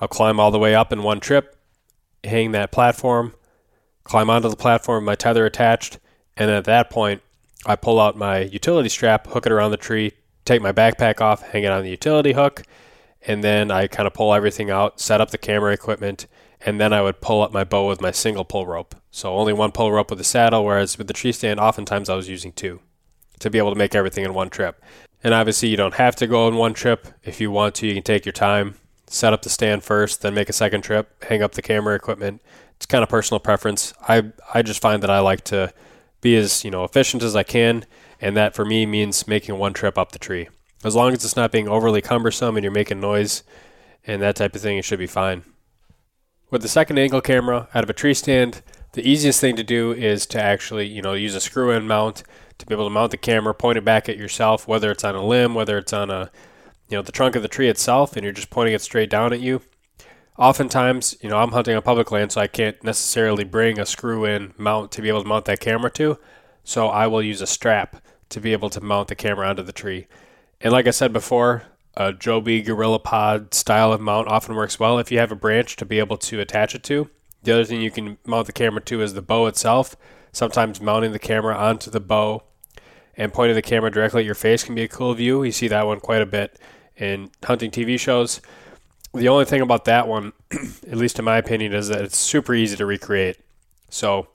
I'll 0.00 0.08
climb 0.08 0.38
all 0.38 0.50
the 0.50 0.58
way 0.58 0.74
up 0.74 0.92
in 0.92 1.02
one 1.02 1.20
trip, 1.20 1.56
hang 2.22 2.52
that 2.52 2.72
platform, 2.72 3.34
climb 4.04 4.30
onto 4.30 4.48
the 4.48 4.56
platform 4.56 5.04
my 5.04 5.14
tether 5.14 5.46
attached, 5.46 5.98
and 6.36 6.50
at 6.50 6.64
that 6.64 6.90
point, 6.90 7.22
I 7.64 7.76
pull 7.76 7.98
out 7.98 8.16
my 8.16 8.40
utility 8.40 8.88
strap, 8.88 9.26
hook 9.26 9.46
it 9.46 9.52
around 9.52 9.70
the 9.70 9.76
tree, 9.76 10.12
take 10.44 10.62
my 10.62 10.72
backpack 10.72 11.20
off, 11.20 11.42
hang 11.42 11.64
it 11.64 11.72
on 11.72 11.82
the 11.82 11.90
utility 11.90 12.32
hook, 12.32 12.62
and 13.26 13.42
then 13.42 13.70
I 13.70 13.86
kind 13.86 14.06
of 14.06 14.14
pull 14.14 14.34
everything 14.34 14.70
out, 14.70 15.00
set 15.00 15.20
up 15.20 15.30
the 15.30 15.38
camera 15.38 15.72
equipment, 15.72 16.26
and 16.60 16.80
then 16.80 16.92
I 16.92 17.02
would 17.02 17.20
pull 17.20 17.42
up 17.42 17.52
my 17.52 17.64
bow 17.64 17.88
with 17.88 18.00
my 18.00 18.10
single 18.10 18.44
pull 18.44 18.66
rope. 18.66 18.94
So 19.10 19.34
only 19.34 19.52
one 19.52 19.72
pull 19.72 19.90
rope 19.90 20.10
with 20.10 20.18
the 20.18 20.24
saddle, 20.24 20.64
whereas 20.64 20.98
with 20.98 21.06
the 21.06 21.12
tree 21.12 21.32
stand, 21.32 21.58
oftentimes 21.58 22.08
I 22.08 22.14
was 22.14 22.28
using 22.28 22.52
two 22.52 22.80
to 23.40 23.50
be 23.50 23.58
able 23.58 23.72
to 23.72 23.78
make 23.78 23.94
everything 23.94 24.24
in 24.24 24.34
one 24.34 24.50
trip. 24.50 24.82
And 25.24 25.34
obviously, 25.34 25.68
you 25.68 25.76
don't 25.76 25.94
have 25.94 26.16
to 26.16 26.26
go 26.26 26.46
in 26.48 26.54
one 26.54 26.74
trip. 26.74 27.08
If 27.24 27.40
you 27.40 27.50
want 27.50 27.74
to, 27.76 27.86
you 27.86 27.94
can 27.94 28.02
take 28.02 28.24
your 28.24 28.32
time 28.32 28.76
set 29.08 29.32
up 29.32 29.42
the 29.42 29.50
stand 29.50 29.84
first, 29.84 30.22
then 30.22 30.34
make 30.34 30.48
a 30.48 30.52
second 30.52 30.82
trip, 30.82 31.24
hang 31.24 31.42
up 31.42 31.52
the 31.52 31.62
camera 31.62 31.94
equipment. 31.94 32.42
It's 32.76 32.86
kind 32.86 33.02
of 33.02 33.08
personal 33.08 33.40
preference. 33.40 33.94
I 34.08 34.32
I 34.52 34.62
just 34.62 34.80
find 34.80 35.02
that 35.02 35.10
I 35.10 35.20
like 35.20 35.42
to 35.44 35.72
be 36.20 36.36
as 36.36 36.64
you 36.64 36.70
know 36.70 36.84
efficient 36.84 37.22
as 37.22 37.36
I 37.36 37.42
can, 37.42 37.84
and 38.20 38.36
that 38.36 38.54
for 38.54 38.64
me 38.64 38.86
means 38.86 39.28
making 39.28 39.58
one 39.58 39.72
trip 39.72 39.96
up 39.96 40.12
the 40.12 40.18
tree. 40.18 40.48
As 40.84 40.94
long 40.94 41.12
as 41.12 41.24
it's 41.24 41.36
not 41.36 41.52
being 41.52 41.68
overly 41.68 42.00
cumbersome 42.00 42.56
and 42.56 42.62
you're 42.62 42.72
making 42.72 43.00
noise 43.00 43.42
and 44.06 44.20
that 44.22 44.36
type 44.36 44.54
of 44.54 44.60
thing, 44.60 44.78
it 44.78 44.84
should 44.84 44.98
be 44.98 45.06
fine. 45.06 45.42
With 46.50 46.62
the 46.62 46.68
second 46.68 46.98
angle 46.98 47.20
camera 47.20 47.68
out 47.74 47.82
of 47.82 47.90
a 47.90 47.94
tree 47.94 48.14
stand, 48.14 48.62
the 48.92 49.08
easiest 49.08 49.40
thing 49.40 49.56
to 49.56 49.64
do 49.64 49.92
is 49.92 50.26
to 50.26 50.40
actually 50.40 50.86
you 50.86 51.02
know 51.02 51.14
use 51.14 51.34
a 51.34 51.40
screw-in 51.40 51.86
mount 51.86 52.22
to 52.58 52.66
be 52.66 52.74
able 52.74 52.86
to 52.86 52.90
mount 52.90 53.10
the 53.10 53.16
camera, 53.16 53.54
point 53.54 53.78
it 53.78 53.84
back 53.84 54.08
at 54.08 54.16
yourself, 54.16 54.66
whether 54.66 54.90
it's 54.90 55.04
on 55.04 55.14
a 55.14 55.24
limb, 55.24 55.54
whether 55.54 55.78
it's 55.78 55.92
on 55.92 56.10
a 56.10 56.30
you 56.88 56.96
know 56.96 57.02
the 57.02 57.12
trunk 57.12 57.36
of 57.36 57.42
the 57.42 57.48
tree 57.48 57.68
itself 57.68 58.16
and 58.16 58.24
you're 58.24 58.32
just 58.32 58.50
pointing 58.50 58.74
it 58.74 58.80
straight 58.80 59.10
down 59.10 59.32
at 59.32 59.40
you. 59.40 59.62
Oftentimes 60.38 61.16
you 61.20 61.30
know 61.30 61.38
i'm 61.38 61.52
hunting 61.52 61.74
on 61.74 61.82
public 61.82 62.10
land 62.10 62.32
so 62.32 62.40
i 62.40 62.46
can't 62.46 62.82
necessarily 62.84 63.44
bring 63.44 63.78
a 63.78 63.86
screw 63.86 64.24
in 64.24 64.52
mount 64.58 64.92
to 64.92 65.02
be 65.02 65.08
able 65.08 65.22
to 65.22 65.28
mount 65.28 65.46
that 65.46 65.60
camera 65.60 65.90
to. 65.92 66.18
So 66.64 66.88
i 66.88 67.06
will 67.06 67.22
use 67.22 67.40
a 67.40 67.46
strap 67.46 68.02
to 68.28 68.40
be 68.40 68.52
able 68.52 68.70
to 68.70 68.80
mount 68.80 69.08
the 69.08 69.14
camera 69.14 69.48
onto 69.48 69.62
the 69.62 69.72
tree. 69.72 70.06
And 70.60 70.72
like 70.72 70.86
i 70.86 70.90
said 70.90 71.12
before 71.12 71.64
a 71.96 72.12
joby 72.12 72.60
gorilla 72.60 72.98
pod 72.98 73.54
style 73.54 73.92
of 73.92 74.00
mount 74.00 74.28
often 74.28 74.54
works 74.54 74.78
well 74.78 74.98
if 74.98 75.10
you 75.10 75.18
have 75.18 75.32
a 75.32 75.36
branch 75.36 75.76
to 75.76 75.86
be 75.86 75.98
able 75.98 76.18
to 76.18 76.40
attach 76.40 76.74
it 76.74 76.82
to. 76.84 77.10
The 77.42 77.52
other 77.52 77.64
thing 77.64 77.80
you 77.80 77.90
can 77.90 78.18
mount 78.26 78.46
the 78.46 78.52
camera 78.52 78.82
to 78.82 79.02
is 79.02 79.14
the 79.14 79.22
bow 79.22 79.46
itself. 79.46 79.96
Sometimes 80.32 80.80
mounting 80.80 81.12
the 81.12 81.18
camera 81.18 81.56
onto 81.56 81.90
the 81.90 82.00
bow 82.00 82.42
and 83.16 83.32
pointing 83.32 83.54
the 83.54 83.62
camera 83.62 83.90
directly 83.90 84.20
at 84.20 84.26
your 84.26 84.34
face 84.34 84.64
can 84.64 84.74
be 84.74 84.82
a 84.82 84.88
cool 84.88 85.14
view. 85.14 85.42
You 85.42 85.52
see 85.52 85.68
that 85.68 85.86
one 85.86 86.00
quite 86.00 86.20
a 86.20 86.26
bit 86.26 86.58
in 86.96 87.30
hunting 87.44 87.70
TV 87.70 87.98
shows. 87.98 88.40
The 89.14 89.28
only 89.28 89.44
thing 89.44 89.60
about 89.60 89.84
that 89.86 90.08
one, 90.08 90.32
at 90.50 90.96
least 90.96 91.18
in 91.18 91.24
my 91.24 91.38
opinion, 91.38 91.72
is 91.72 91.88
that 91.88 92.02
it's 92.02 92.18
super 92.18 92.54
easy 92.54 92.76
to 92.76 92.86
recreate. 92.86 93.38
So 93.88 94.28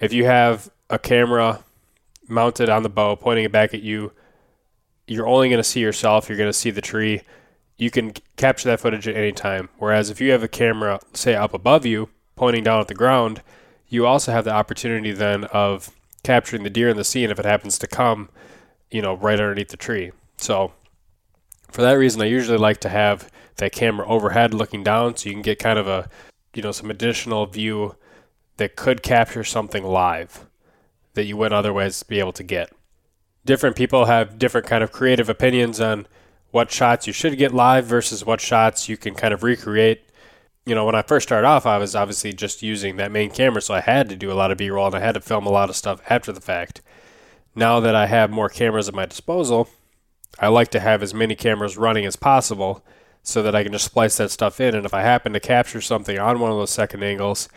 if 0.00 0.12
you 0.12 0.24
have 0.24 0.70
a 0.88 0.98
camera 0.98 1.64
mounted 2.28 2.68
on 2.68 2.82
the 2.82 2.88
bow 2.88 3.16
pointing 3.16 3.44
it 3.44 3.52
back 3.52 3.74
at 3.74 3.82
you, 3.82 4.12
you're 5.06 5.26
only 5.26 5.48
going 5.48 5.58
to 5.58 5.64
see 5.64 5.80
yourself, 5.80 6.28
you're 6.28 6.38
going 6.38 6.48
to 6.48 6.52
see 6.52 6.70
the 6.70 6.80
tree. 6.80 7.22
You 7.76 7.90
can 7.90 8.14
capture 8.36 8.68
that 8.68 8.80
footage 8.80 9.08
at 9.08 9.16
any 9.16 9.32
time. 9.32 9.68
Whereas 9.78 10.08
if 10.08 10.20
you 10.20 10.30
have 10.32 10.42
a 10.42 10.48
camera, 10.48 11.00
say, 11.12 11.34
up 11.34 11.52
above 11.52 11.84
you, 11.84 12.08
pointing 12.36 12.64
down 12.64 12.80
at 12.80 12.88
the 12.88 12.94
ground, 12.94 13.42
you 13.88 14.06
also 14.06 14.32
have 14.32 14.44
the 14.44 14.52
opportunity 14.52 15.12
then 15.12 15.44
of 15.44 15.90
capturing 16.22 16.62
the 16.62 16.70
deer 16.70 16.88
in 16.88 16.96
the 16.96 17.04
scene 17.04 17.30
if 17.30 17.38
it 17.38 17.44
happens 17.44 17.78
to 17.78 17.86
come, 17.86 18.30
you 18.90 19.02
know, 19.02 19.14
right 19.14 19.40
underneath 19.40 19.68
the 19.68 19.76
tree. 19.76 20.12
So 20.36 20.72
for 21.72 21.82
that 21.82 21.94
reason, 21.94 22.22
I 22.22 22.26
usually 22.26 22.58
like 22.58 22.78
to 22.80 22.88
have 22.88 23.30
that 23.56 23.72
camera 23.72 24.06
overhead 24.06 24.54
looking 24.54 24.82
down 24.82 25.16
so 25.16 25.28
you 25.28 25.34
can 25.34 25.42
get 25.42 25.58
kind 25.58 25.78
of 25.78 25.88
a, 25.88 26.08
you 26.54 26.62
know, 26.62 26.72
some 26.72 26.90
additional 26.90 27.46
view 27.46 27.96
that 28.58 28.76
could 28.76 29.02
capture 29.02 29.44
something 29.44 29.84
live 29.84 30.46
that 31.14 31.24
you 31.24 31.36
wouldn't 31.36 31.54
otherwise 31.54 32.02
be 32.02 32.18
able 32.18 32.32
to 32.32 32.42
get. 32.42 32.72
Different 33.44 33.76
people 33.76 34.04
have 34.04 34.38
different 34.38 34.66
kind 34.66 34.84
of 34.84 34.92
creative 34.92 35.28
opinions 35.28 35.80
on 35.80 36.06
what 36.50 36.70
shots 36.70 37.06
you 37.06 37.12
should 37.12 37.38
get 37.38 37.52
live 37.52 37.86
versus 37.86 38.24
what 38.24 38.40
shots 38.40 38.88
you 38.88 38.96
can 38.96 39.14
kind 39.14 39.34
of 39.34 39.42
recreate. 39.42 40.02
you 40.64 40.74
know, 40.74 40.84
when 40.84 40.94
I 40.94 41.02
first 41.02 41.28
started 41.28 41.46
off, 41.46 41.66
I 41.66 41.78
was 41.78 41.96
obviously 41.96 42.32
just 42.32 42.62
using 42.62 42.96
that 42.96 43.10
main 43.10 43.30
camera, 43.30 43.60
so 43.60 43.74
I 43.74 43.80
had 43.80 44.08
to 44.10 44.16
do 44.16 44.30
a 44.30 44.34
lot 44.34 44.52
of 44.52 44.58
B 44.58 44.70
roll 44.70 44.86
and 44.86 44.94
I 44.94 45.00
had 45.00 45.14
to 45.14 45.20
film 45.20 45.44
a 45.44 45.50
lot 45.50 45.70
of 45.70 45.76
stuff 45.76 46.00
after 46.08 46.30
the 46.30 46.40
fact. 46.40 46.82
Now 47.54 47.80
that 47.80 47.96
I 47.96 48.06
have 48.06 48.30
more 48.30 48.48
cameras 48.48 48.88
at 48.88 48.94
my 48.94 49.06
disposal, 49.06 49.68
I 50.38 50.48
like 50.48 50.68
to 50.68 50.80
have 50.80 51.02
as 51.02 51.14
many 51.14 51.34
cameras 51.34 51.76
running 51.76 52.06
as 52.06 52.16
possible 52.16 52.84
so 53.22 53.42
that 53.42 53.54
I 53.54 53.62
can 53.62 53.72
just 53.72 53.84
splice 53.84 54.16
that 54.16 54.30
stuff 54.30 54.60
in. 54.60 54.74
And 54.74 54.84
if 54.84 54.94
I 54.94 55.02
happen 55.02 55.32
to 55.32 55.40
capture 55.40 55.80
something 55.80 56.18
on 56.18 56.40
one 56.40 56.50
of 56.50 56.56
those 56.56 56.70
second 56.70 57.02
angles 57.02 57.48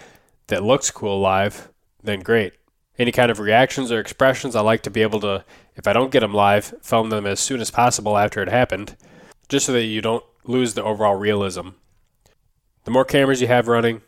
that 0.47 0.63
looks 0.63 0.91
cool 0.91 1.19
live, 1.19 1.69
then 2.03 2.19
great. 2.19 2.53
Any 2.97 3.11
kind 3.11 3.31
of 3.31 3.39
reactions 3.39 3.91
or 3.91 3.99
expressions, 3.99 4.55
I 4.55 4.61
like 4.61 4.83
to 4.83 4.89
be 4.89 5.01
able 5.01 5.19
to, 5.21 5.43
if 5.75 5.87
I 5.87 5.93
don't 5.93 6.11
get 6.11 6.21
them 6.21 6.33
live, 6.33 6.75
film 6.81 7.09
them 7.09 7.25
as 7.25 7.39
soon 7.39 7.59
as 7.59 7.71
possible 7.71 8.17
after 8.17 8.41
it 8.41 8.47
happened, 8.47 8.95
just 9.49 9.65
so 9.65 9.73
that 9.73 9.83
you 9.83 10.01
don't 10.01 10.23
lose 10.45 10.75
the 10.75 10.83
overall 10.83 11.15
realism. 11.15 11.69
The 12.85 12.91
more 12.91 13.03
cameras 13.03 13.41
you 13.41 13.47
have 13.47 13.67
running, 13.67 14.01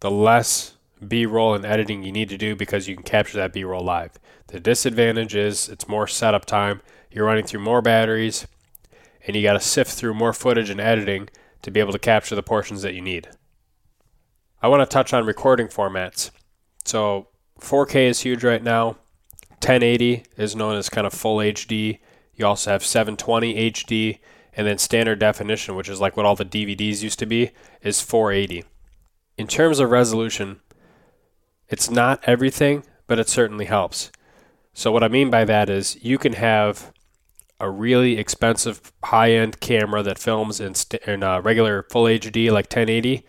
the 0.00 0.10
less 0.10 0.76
B 1.06 1.26
roll 1.26 1.54
and 1.54 1.64
editing 1.64 2.02
you 2.02 2.12
need 2.12 2.28
to 2.28 2.38
do 2.38 2.54
because 2.54 2.88
you 2.88 2.94
can 2.94 3.04
capture 3.04 3.36
that 3.38 3.52
B 3.52 3.64
roll 3.64 3.84
live. 3.84 4.12
The 4.46 4.60
disadvantage 4.60 5.34
is 5.34 5.68
it's 5.68 5.88
more 5.88 6.06
setup 6.06 6.44
time. 6.44 6.80
You're 7.12 7.26
running 7.26 7.44
through 7.44 7.60
more 7.60 7.82
batteries, 7.82 8.46
and 9.26 9.36
you 9.36 9.42
got 9.42 9.52
to 9.52 9.60
sift 9.60 9.92
through 9.92 10.14
more 10.14 10.32
footage 10.32 10.70
and 10.70 10.80
editing 10.80 11.28
to 11.62 11.70
be 11.70 11.80
able 11.80 11.92
to 11.92 11.98
capture 11.98 12.34
the 12.34 12.42
portions 12.42 12.82
that 12.82 12.94
you 12.94 13.00
need. 13.00 13.28
I 14.62 14.68
want 14.68 14.88
to 14.88 14.92
touch 14.92 15.12
on 15.12 15.26
recording 15.26 15.68
formats. 15.68 16.30
So 16.84 17.28
4K 17.60 18.08
is 18.08 18.20
huge 18.20 18.42
right 18.42 18.62
now. 18.62 18.96
1080 19.60 20.24
is 20.36 20.56
known 20.56 20.76
as 20.76 20.88
kind 20.88 21.06
of 21.06 21.12
full 21.12 21.38
HD. 21.38 21.98
You 22.34 22.46
also 22.46 22.70
have 22.70 22.84
720 22.84 23.70
HD, 23.70 24.18
and 24.56 24.66
then 24.66 24.78
standard 24.78 25.18
definition, 25.18 25.76
which 25.76 25.88
is 25.88 26.00
like 26.00 26.16
what 26.16 26.26
all 26.26 26.34
the 26.34 26.44
DVDs 26.44 27.02
used 27.02 27.18
to 27.18 27.26
be, 27.26 27.50
is 27.82 28.00
480. 28.00 28.64
In 29.36 29.46
terms 29.46 29.78
of 29.78 29.90
resolution, 29.90 30.60
it's 31.68 31.90
not 31.90 32.20
everything, 32.24 32.84
but 33.06 33.18
it 33.18 33.28
certainly 33.28 33.66
helps. 33.66 34.10
So, 34.74 34.90
what 34.90 35.04
I 35.04 35.08
mean 35.08 35.30
by 35.30 35.44
that 35.44 35.68
is 35.68 36.02
you 36.02 36.18
can 36.18 36.32
have 36.34 36.92
a 37.62 37.70
really 37.70 38.18
expensive 38.18 38.92
high 39.04 39.30
end 39.30 39.60
camera 39.60 40.02
that 40.02 40.18
films 40.18 40.60
in, 40.60 40.74
st- 40.74 41.00
in 41.04 41.22
uh, 41.22 41.40
regular 41.40 41.84
full 41.84 42.04
HD 42.04 42.50
like 42.50 42.64
1080, 42.64 43.24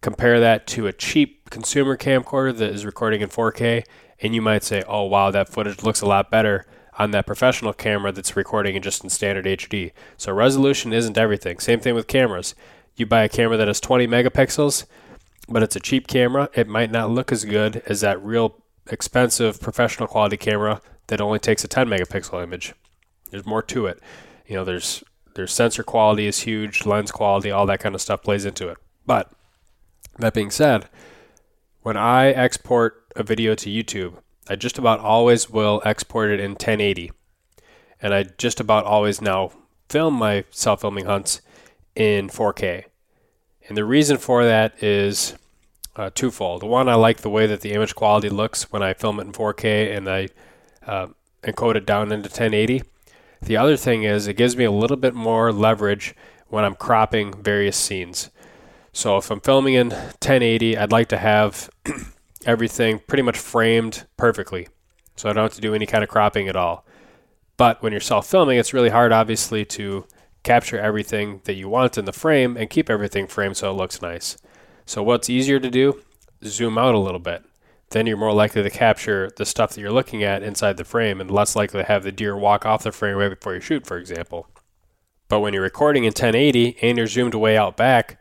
compare 0.00 0.40
that 0.40 0.66
to 0.66 0.88
a 0.88 0.92
cheap 0.92 1.48
consumer 1.50 1.96
camcorder 1.96 2.54
that 2.58 2.70
is 2.70 2.84
recording 2.84 3.20
in 3.20 3.28
4K, 3.28 3.84
and 4.20 4.34
you 4.34 4.42
might 4.42 4.64
say, 4.64 4.82
oh, 4.88 5.04
wow, 5.04 5.30
that 5.30 5.48
footage 5.48 5.84
looks 5.84 6.00
a 6.00 6.06
lot 6.06 6.32
better 6.32 6.66
on 6.98 7.12
that 7.12 7.26
professional 7.26 7.72
camera 7.72 8.10
that's 8.10 8.34
recording 8.34 8.74
in 8.74 8.82
just 8.82 9.04
in 9.04 9.10
standard 9.10 9.44
HD. 9.44 9.92
So, 10.16 10.32
resolution 10.32 10.92
isn't 10.92 11.16
everything. 11.16 11.60
Same 11.60 11.78
thing 11.78 11.94
with 11.94 12.08
cameras. 12.08 12.56
You 12.96 13.06
buy 13.06 13.22
a 13.22 13.28
camera 13.28 13.56
that 13.56 13.68
has 13.68 13.80
20 13.80 14.08
megapixels, 14.08 14.84
but 15.48 15.62
it's 15.62 15.76
a 15.76 15.80
cheap 15.80 16.08
camera, 16.08 16.48
it 16.54 16.66
might 16.66 16.90
not 16.90 17.10
look 17.10 17.30
as 17.30 17.44
good 17.44 17.82
as 17.86 18.00
that 18.00 18.20
real 18.20 18.56
expensive 18.90 19.60
professional 19.60 20.08
quality 20.08 20.36
camera 20.36 20.80
that 21.06 21.20
only 21.20 21.38
takes 21.38 21.62
a 21.62 21.68
10 21.68 21.86
megapixel 21.86 22.42
image. 22.42 22.74
There's 23.30 23.46
more 23.46 23.62
to 23.62 23.86
it. 23.86 24.00
You 24.46 24.56
know, 24.56 24.64
there's 24.64 25.02
there's 25.34 25.52
sensor 25.52 25.82
quality 25.82 26.26
is 26.26 26.40
huge, 26.40 26.86
lens 26.86 27.12
quality, 27.12 27.50
all 27.50 27.66
that 27.66 27.80
kind 27.80 27.94
of 27.94 28.00
stuff 28.00 28.22
plays 28.22 28.44
into 28.44 28.68
it. 28.68 28.78
But 29.04 29.30
that 30.18 30.34
being 30.34 30.50
said, 30.50 30.88
when 31.82 31.96
I 31.96 32.28
export 32.28 33.04
a 33.14 33.22
video 33.22 33.54
to 33.54 33.70
YouTube, 33.70 34.14
I 34.48 34.56
just 34.56 34.78
about 34.78 35.00
always 35.00 35.50
will 35.50 35.82
export 35.84 36.30
it 36.30 36.40
in 36.40 36.52
1080. 36.52 37.12
And 38.00 38.14
I 38.14 38.24
just 38.24 38.60
about 38.60 38.84
always 38.84 39.20
now 39.20 39.52
film 39.88 40.14
my 40.14 40.44
self 40.50 40.80
filming 40.80 41.06
hunts 41.06 41.40
in 41.94 42.28
4K. 42.28 42.84
And 43.68 43.76
the 43.76 43.84
reason 43.84 44.18
for 44.18 44.44
that 44.44 44.82
is 44.82 45.34
uh, 45.96 46.10
twofold. 46.14 46.62
One, 46.62 46.88
I 46.88 46.94
like 46.94 47.18
the 47.18 47.30
way 47.30 47.46
that 47.46 47.62
the 47.62 47.72
image 47.72 47.94
quality 47.94 48.28
looks 48.28 48.70
when 48.70 48.82
I 48.82 48.94
film 48.94 49.18
it 49.18 49.26
in 49.26 49.32
4K 49.32 49.96
and 49.96 50.08
I 50.08 50.28
uh, 50.86 51.08
encode 51.42 51.76
it 51.76 51.86
down 51.86 52.12
into 52.12 52.28
1080. 52.28 52.82
The 53.46 53.56
other 53.56 53.76
thing 53.76 54.02
is 54.02 54.26
it 54.26 54.34
gives 54.34 54.56
me 54.56 54.64
a 54.64 54.72
little 54.72 54.96
bit 54.96 55.14
more 55.14 55.52
leverage 55.52 56.16
when 56.48 56.64
I'm 56.64 56.74
cropping 56.74 57.32
various 57.32 57.76
scenes. 57.76 58.30
So 58.92 59.18
if 59.18 59.30
I'm 59.30 59.40
filming 59.40 59.74
in 59.74 59.90
1080, 59.90 60.76
I'd 60.76 60.90
like 60.90 61.08
to 61.10 61.16
have 61.16 61.70
everything 62.44 62.98
pretty 63.06 63.22
much 63.22 63.38
framed 63.38 64.04
perfectly. 64.16 64.66
So 65.14 65.30
I 65.30 65.32
don't 65.32 65.44
have 65.44 65.54
to 65.54 65.60
do 65.60 65.74
any 65.74 65.86
kind 65.86 66.02
of 66.02 66.10
cropping 66.10 66.48
at 66.48 66.56
all. 66.56 66.84
But 67.56 67.80
when 67.84 67.92
you're 67.92 68.00
self 68.00 68.26
filming, 68.26 68.58
it's 68.58 68.74
really 68.74 68.88
hard, 68.88 69.12
obviously, 69.12 69.64
to 69.66 70.06
capture 70.42 70.78
everything 70.78 71.40
that 71.44 71.54
you 71.54 71.68
want 71.68 71.96
in 71.96 72.04
the 72.04 72.12
frame 72.12 72.56
and 72.56 72.68
keep 72.68 72.90
everything 72.90 73.28
framed 73.28 73.56
so 73.56 73.70
it 73.70 73.74
looks 73.74 74.02
nice. 74.02 74.36
So, 74.86 75.04
what's 75.04 75.30
easier 75.30 75.60
to 75.60 75.70
do? 75.70 76.02
Zoom 76.44 76.78
out 76.78 76.96
a 76.96 76.98
little 76.98 77.20
bit. 77.20 77.44
Then 77.90 78.06
you're 78.06 78.16
more 78.16 78.32
likely 78.32 78.62
to 78.62 78.70
capture 78.70 79.30
the 79.36 79.46
stuff 79.46 79.72
that 79.72 79.80
you're 79.80 79.92
looking 79.92 80.22
at 80.22 80.42
inside 80.42 80.76
the 80.76 80.84
frame 80.84 81.20
and 81.20 81.30
less 81.30 81.54
likely 81.54 81.80
to 81.80 81.86
have 81.86 82.02
the 82.02 82.12
deer 82.12 82.36
walk 82.36 82.66
off 82.66 82.82
the 82.82 82.92
frame 82.92 83.16
right 83.16 83.28
before 83.28 83.54
you 83.54 83.60
shoot, 83.60 83.86
for 83.86 83.96
example. 83.96 84.48
But 85.28 85.40
when 85.40 85.54
you're 85.54 85.62
recording 85.62 86.04
in 86.04 86.08
1080 86.08 86.78
and 86.82 86.98
you're 86.98 87.06
zoomed 87.06 87.34
way 87.34 87.56
out 87.56 87.76
back, 87.76 88.20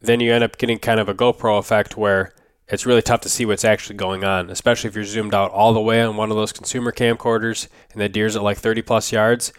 then 0.00 0.20
you 0.20 0.32
end 0.32 0.44
up 0.44 0.58
getting 0.58 0.78
kind 0.78 1.00
of 1.00 1.08
a 1.08 1.14
GoPro 1.14 1.58
effect 1.58 1.96
where 1.96 2.32
it's 2.68 2.86
really 2.86 3.02
tough 3.02 3.20
to 3.22 3.28
see 3.28 3.44
what's 3.44 3.64
actually 3.64 3.96
going 3.96 4.24
on, 4.24 4.48
especially 4.48 4.88
if 4.88 4.94
you're 4.94 5.04
zoomed 5.04 5.34
out 5.34 5.50
all 5.50 5.72
the 5.72 5.80
way 5.80 6.00
on 6.00 6.16
one 6.16 6.30
of 6.30 6.36
those 6.36 6.52
consumer 6.52 6.92
camcorders 6.92 7.66
and 7.92 8.00
the 8.00 8.08
deer's 8.08 8.36
at 8.36 8.42
like 8.42 8.58
30 8.58 8.82
plus 8.82 9.12
yards 9.12 9.52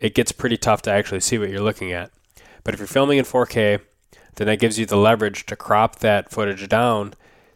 it 0.00 0.14
gets 0.14 0.32
pretty 0.32 0.56
tough 0.56 0.82
to 0.82 0.90
actually 0.90 1.20
see 1.20 1.38
what 1.38 1.50
you're 1.50 1.60
looking 1.60 1.92
at. 1.92 2.10
But 2.64 2.74
if 2.74 2.80
you're 2.80 2.86
filming 2.86 3.18
in 3.18 3.24
4K, 3.24 3.80
then 4.36 4.46
that 4.46 4.60
gives 4.60 4.78
you 4.78 4.86
the 4.86 4.96
leverage 4.96 5.46
to 5.46 5.56
crop 5.56 5.96
that 5.96 6.30
footage 6.30 6.68
down 6.68 7.14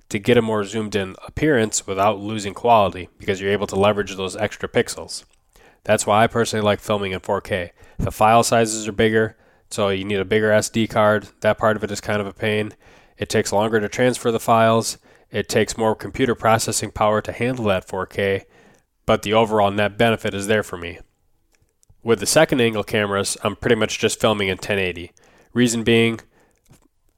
to 0.08 0.18
get 0.18 0.36
a 0.36 0.42
more 0.42 0.64
zoomed 0.64 0.94
in 0.94 1.16
appearance 1.26 1.86
without 1.86 2.20
losing 2.20 2.54
quality 2.54 3.08
because 3.18 3.40
you're 3.40 3.52
able 3.52 3.66
to 3.66 3.76
leverage 3.76 4.16
those 4.16 4.36
extra 4.36 4.68
pixels. 4.68 5.24
That's 5.84 6.06
why 6.06 6.22
I 6.22 6.26
personally 6.26 6.64
like 6.64 6.80
filming 6.80 7.12
in 7.12 7.20
4K. 7.20 7.70
The 7.98 8.10
file 8.12 8.42
sizes 8.42 8.86
are 8.86 8.92
bigger, 8.92 9.36
so 9.70 9.88
you 9.88 10.04
need 10.04 10.20
a 10.20 10.24
bigger 10.24 10.50
SD 10.50 10.90
card. 10.90 11.28
That 11.40 11.58
part 11.58 11.76
of 11.76 11.84
it 11.84 11.90
is 11.90 12.00
kind 12.00 12.20
of 12.20 12.26
a 12.26 12.32
pain. 12.32 12.74
It 13.18 13.28
takes 13.28 13.52
longer 13.52 13.80
to 13.80 13.88
transfer 13.88 14.30
the 14.30 14.40
files. 14.40 14.98
It 15.30 15.48
takes 15.48 15.78
more 15.78 15.94
computer 15.94 16.34
processing 16.34 16.90
power 16.90 17.20
to 17.22 17.32
handle 17.32 17.64
that 17.66 17.88
4K, 17.88 18.42
but 19.06 19.22
the 19.22 19.32
overall 19.32 19.70
net 19.70 19.96
benefit 19.96 20.34
is 20.34 20.46
there 20.46 20.62
for 20.62 20.76
me. 20.76 20.98
With 22.02 22.20
the 22.20 22.26
second 22.26 22.60
angle 22.60 22.84
cameras, 22.84 23.36
I'm 23.42 23.56
pretty 23.56 23.76
much 23.76 23.98
just 23.98 24.20
filming 24.20 24.48
in 24.48 24.56
1080. 24.56 25.12
Reason 25.54 25.84
being, 25.84 26.20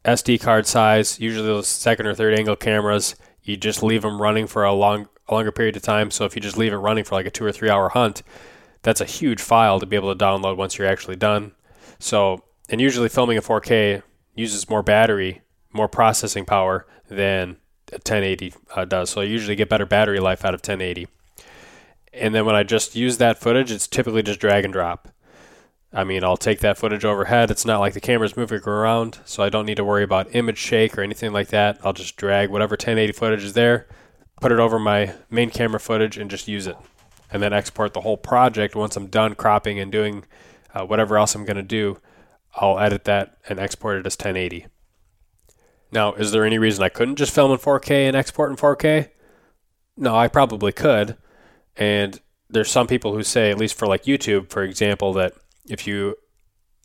SD 0.04 0.40
card 0.40 0.66
size, 0.66 1.18
usually 1.18 1.46
those 1.46 1.68
second 1.68 2.06
or 2.06 2.14
third 2.14 2.38
angle 2.38 2.56
cameras, 2.56 3.16
you 3.42 3.56
just 3.56 3.82
leave 3.82 4.02
them 4.02 4.20
running 4.20 4.46
for 4.46 4.64
a 4.64 4.72
long, 4.72 5.08
a 5.28 5.34
longer 5.34 5.52
period 5.52 5.76
of 5.76 5.82
time. 5.82 6.10
So 6.10 6.24
if 6.24 6.34
you 6.34 6.42
just 6.42 6.56
leave 6.56 6.72
it 6.72 6.76
running 6.76 7.04
for 7.04 7.14
like 7.14 7.26
a 7.26 7.30
two 7.30 7.44
or 7.44 7.52
three 7.52 7.70
hour 7.70 7.88
hunt, 7.88 8.22
that's 8.82 9.00
a 9.00 9.06
huge 9.06 9.40
file 9.40 9.80
to 9.80 9.86
be 9.86 9.96
able 9.96 10.14
to 10.14 10.24
download 10.24 10.56
once 10.56 10.76
you're 10.76 10.88
actually 10.88 11.16
done. 11.16 11.52
So, 11.98 12.44
and 12.68 12.80
usually 12.80 13.08
filming 13.08 13.36
in 13.36 13.42
4K 13.42 14.02
uses 14.34 14.68
more 14.68 14.82
battery, 14.82 15.42
more 15.72 15.88
processing 15.88 16.44
power 16.44 16.86
than 17.08 17.56
a 17.92 17.96
1080 17.96 18.54
uh, 18.74 18.84
does. 18.84 19.10
So 19.10 19.20
I 19.20 19.24
usually 19.24 19.56
get 19.56 19.68
better 19.68 19.86
battery 19.86 20.20
life 20.20 20.44
out 20.44 20.54
of 20.54 20.60
1080 20.60 21.06
and 22.14 22.34
then 22.34 22.46
when 22.46 22.54
I 22.54 22.62
just 22.62 22.94
use 22.94 23.18
that 23.18 23.40
footage, 23.40 23.72
it's 23.72 23.88
typically 23.88 24.22
just 24.22 24.40
drag 24.40 24.64
and 24.64 24.72
drop. 24.72 25.08
I 25.94 26.02
mean, 26.02 26.24
I'll 26.24 26.36
take 26.36 26.58
that 26.60 26.76
footage 26.76 27.04
overhead. 27.04 27.52
It's 27.52 27.64
not 27.64 27.78
like 27.78 27.94
the 27.94 28.00
camera's 28.00 28.36
moving 28.36 28.60
around, 28.66 29.20
so 29.24 29.44
I 29.44 29.48
don't 29.48 29.64
need 29.64 29.76
to 29.76 29.84
worry 29.84 30.02
about 30.02 30.34
image 30.34 30.58
shake 30.58 30.98
or 30.98 31.02
anything 31.02 31.32
like 31.32 31.48
that. 31.48 31.78
I'll 31.84 31.92
just 31.92 32.16
drag 32.16 32.50
whatever 32.50 32.72
1080 32.72 33.12
footage 33.12 33.44
is 33.44 33.52
there, 33.52 33.86
put 34.40 34.50
it 34.50 34.58
over 34.58 34.80
my 34.80 35.14
main 35.30 35.50
camera 35.50 35.78
footage, 35.78 36.18
and 36.18 36.28
just 36.28 36.48
use 36.48 36.66
it. 36.66 36.76
And 37.30 37.40
then 37.40 37.52
export 37.52 37.94
the 37.94 38.00
whole 38.00 38.16
project 38.16 38.74
once 38.74 38.96
I'm 38.96 39.06
done 39.06 39.36
cropping 39.36 39.78
and 39.78 39.92
doing 39.92 40.24
uh, 40.74 40.84
whatever 40.84 41.16
else 41.16 41.36
I'm 41.36 41.44
going 41.44 41.56
to 41.56 41.62
do. 41.62 42.00
I'll 42.56 42.80
edit 42.80 43.04
that 43.04 43.38
and 43.48 43.60
export 43.60 43.96
it 43.96 44.06
as 44.06 44.14
1080. 44.14 44.66
Now, 45.92 46.14
is 46.14 46.32
there 46.32 46.44
any 46.44 46.58
reason 46.58 46.82
I 46.82 46.88
couldn't 46.88 47.16
just 47.16 47.32
film 47.32 47.52
in 47.52 47.58
4K 47.58 48.08
and 48.08 48.16
export 48.16 48.50
in 48.50 48.56
4K? 48.56 49.10
No, 49.96 50.16
I 50.16 50.26
probably 50.26 50.72
could. 50.72 51.16
And 51.76 52.20
there's 52.50 52.70
some 52.70 52.88
people 52.88 53.14
who 53.14 53.22
say, 53.22 53.52
at 53.52 53.58
least 53.58 53.76
for 53.76 53.86
like 53.86 54.04
YouTube, 54.04 54.50
for 54.50 54.64
example, 54.64 55.12
that 55.12 55.34
if 55.68 55.86
you 55.86 56.16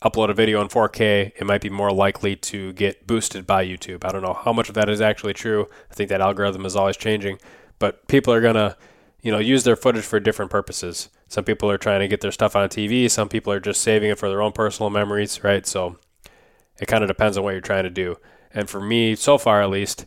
upload 0.02 0.30
a 0.30 0.34
video 0.34 0.60
in 0.60 0.68
4K, 0.68 1.32
it 1.36 1.46
might 1.46 1.60
be 1.60 1.68
more 1.68 1.92
likely 1.92 2.34
to 2.34 2.72
get 2.72 3.06
boosted 3.06 3.46
by 3.46 3.66
YouTube. 3.66 4.04
I 4.04 4.12
don't 4.12 4.22
know 4.22 4.38
how 4.44 4.52
much 4.52 4.68
of 4.68 4.74
that 4.74 4.88
is 4.88 5.00
actually 5.00 5.34
true. 5.34 5.66
I 5.90 5.94
think 5.94 6.08
that 6.08 6.22
algorithm 6.22 6.64
is 6.64 6.76
always 6.76 6.96
changing, 6.96 7.38
but 7.78 8.08
people 8.08 8.32
are 8.32 8.40
gonna, 8.40 8.76
you 9.20 9.30
know, 9.30 9.38
use 9.38 9.64
their 9.64 9.76
footage 9.76 10.04
for 10.04 10.18
different 10.18 10.50
purposes. 10.50 11.10
Some 11.28 11.44
people 11.44 11.70
are 11.70 11.78
trying 11.78 12.00
to 12.00 12.08
get 12.08 12.22
their 12.22 12.32
stuff 12.32 12.56
on 12.56 12.68
TV. 12.70 13.10
Some 13.10 13.28
people 13.28 13.52
are 13.52 13.60
just 13.60 13.82
saving 13.82 14.10
it 14.10 14.18
for 14.18 14.28
their 14.28 14.42
own 14.42 14.52
personal 14.52 14.88
memories, 14.88 15.44
right? 15.44 15.66
So 15.66 15.98
it 16.80 16.86
kind 16.86 17.04
of 17.04 17.08
depends 17.08 17.36
on 17.36 17.44
what 17.44 17.50
you're 17.50 17.60
trying 17.60 17.84
to 17.84 17.90
do. 17.90 18.16
And 18.52 18.68
for 18.68 18.80
me, 18.80 19.14
so 19.14 19.36
far 19.36 19.62
at 19.62 19.70
least, 19.70 20.06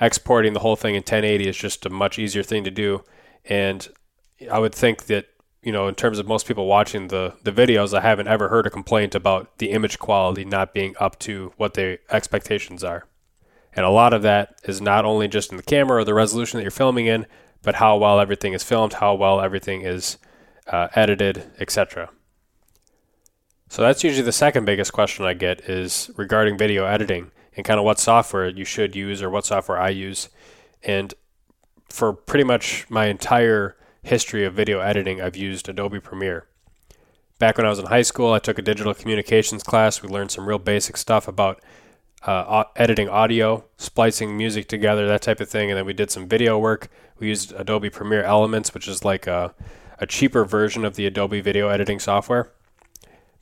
exporting 0.00 0.52
the 0.52 0.60
whole 0.60 0.76
thing 0.76 0.94
in 0.94 1.00
1080 1.00 1.48
is 1.48 1.56
just 1.56 1.84
a 1.84 1.90
much 1.90 2.18
easier 2.18 2.42
thing 2.42 2.64
to 2.64 2.70
do. 2.70 3.04
And 3.44 3.86
I 4.50 4.58
would 4.58 4.74
think 4.74 5.06
that 5.06 5.26
you 5.62 5.72
know, 5.72 5.86
in 5.86 5.94
terms 5.94 6.18
of 6.18 6.26
most 6.26 6.46
people 6.46 6.66
watching 6.66 7.08
the 7.08 7.34
the 7.42 7.52
videos, 7.52 7.96
I 7.96 8.00
haven't 8.00 8.28
ever 8.28 8.48
heard 8.48 8.66
a 8.66 8.70
complaint 8.70 9.14
about 9.14 9.58
the 9.58 9.70
image 9.70 9.98
quality 9.98 10.44
not 10.44 10.74
being 10.74 10.94
up 10.98 11.18
to 11.20 11.52
what 11.56 11.74
their 11.74 11.98
expectations 12.10 12.82
are. 12.82 13.06
And 13.74 13.86
a 13.86 13.90
lot 13.90 14.12
of 14.12 14.22
that 14.22 14.60
is 14.64 14.80
not 14.80 15.04
only 15.04 15.28
just 15.28 15.50
in 15.50 15.56
the 15.56 15.62
camera 15.62 16.00
or 16.00 16.04
the 16.04 16.14
resolution 16.14 16.58
that 16.58 16.62
you're 16.62 16.70
filming 16.70 17.06
in, 17.06 17.26
but 17.62 17.76
how 17.76 17.96
well 17.96 18.20
everything 18.20 18.52
is 18.52 18.62
filmed, 18.62 18.94
how 18.94 19.14
well 19.14 19.40
everything 19.40 19.82
is 19.82 20.18
uh, 20.66 20.88
edited, 20.94 21.50
etc. 21.58 22.10
So 23.68 23.80
that's 23.80 24.04
usually 24.04 24.24
the 24.24 24.32
second 24.32 24.66
biggest 24.66 24.92
question 24.92 25.24
I 25.24 25.32
get 25.34 25.60
is 25.62 26.10
regarding 26.16 26.58
video 26.58 26.84
editing 26.84 27.30
and 27.56 27.64
kind 27.64 27.78
of 27.78 27.84
what 27.84 27.98
software 27.98 28.48
you 28.48 28.64
should 28.64 28.94
use 28.94 29.22
or 29.22 29.30
what 29.30 29.46
software 29.46 29.78
I 29.78 29.90
use. 29.90 30.28
And 30.82 31.14
for 31.88 32.12
pretty 32.12 32.44
much 32.44 32.86
my 32.90 33.06
entire 33.06 33.76
history 34.02 34.44
of 34.44 34.54
video 34.54 34.80
editing, 34.80 35.20
I've 35.20 35.36
used 35.36 35.68
Adobe 35.68 36.00
Premiere. 36.00 36.46
Back 37.38 37.56
when 37.56 37.66
I 37.66 37.70
was 37.70 37.78
in 37.78 37.86
high 37.86 38.02
school, 38.02 38.32
I 38.32 38.38
took 38.38 38.58
a 38.58 38.62
digital 38.62 38.94
communications 38.94 39.62
class. 39.62 40.02
We 40.02 40.08
learned 40.08 40.30
some 40.30 40.46
real 40.46 40.58
basic 40.58 40.96
stuff 40.96 41.26
about 41.26 41.62
uh, 42.24 42.64
editing 42.76 43.08
audio, 43.08 43.64
splicing 43.76 44.36
music 44.36 44.68
together, 44.68 45.06
that 45.08 45.22
type 45.22 45.40
of 45.40 45.48
thing. 45.48 45.70
And 45.70 45.78
then 45.78 45.86
we 45.86 45.92
did 45.92 46.10
some 46.10 46.28
video 46.28 46.58
work. 46.58 46.88
We 47.18 47.28
used 47.28 47.52
Adobe 47.52 47.90
Premiere 47.90 48.22
Elements, 48.22 48.74
which 48.74 48.86
is 48.86 49.04
like 49.04 49.26
a, 49.26 49.54
a 49.98 50.06
cheaper 50.06 50.44
version 50.44 50.84
of 50.84 50.94
the 50.94 51.06
Adobe 51.06 51.40
video 51.40 51.68
editing 51.68 51.98
software. 51.98 52.52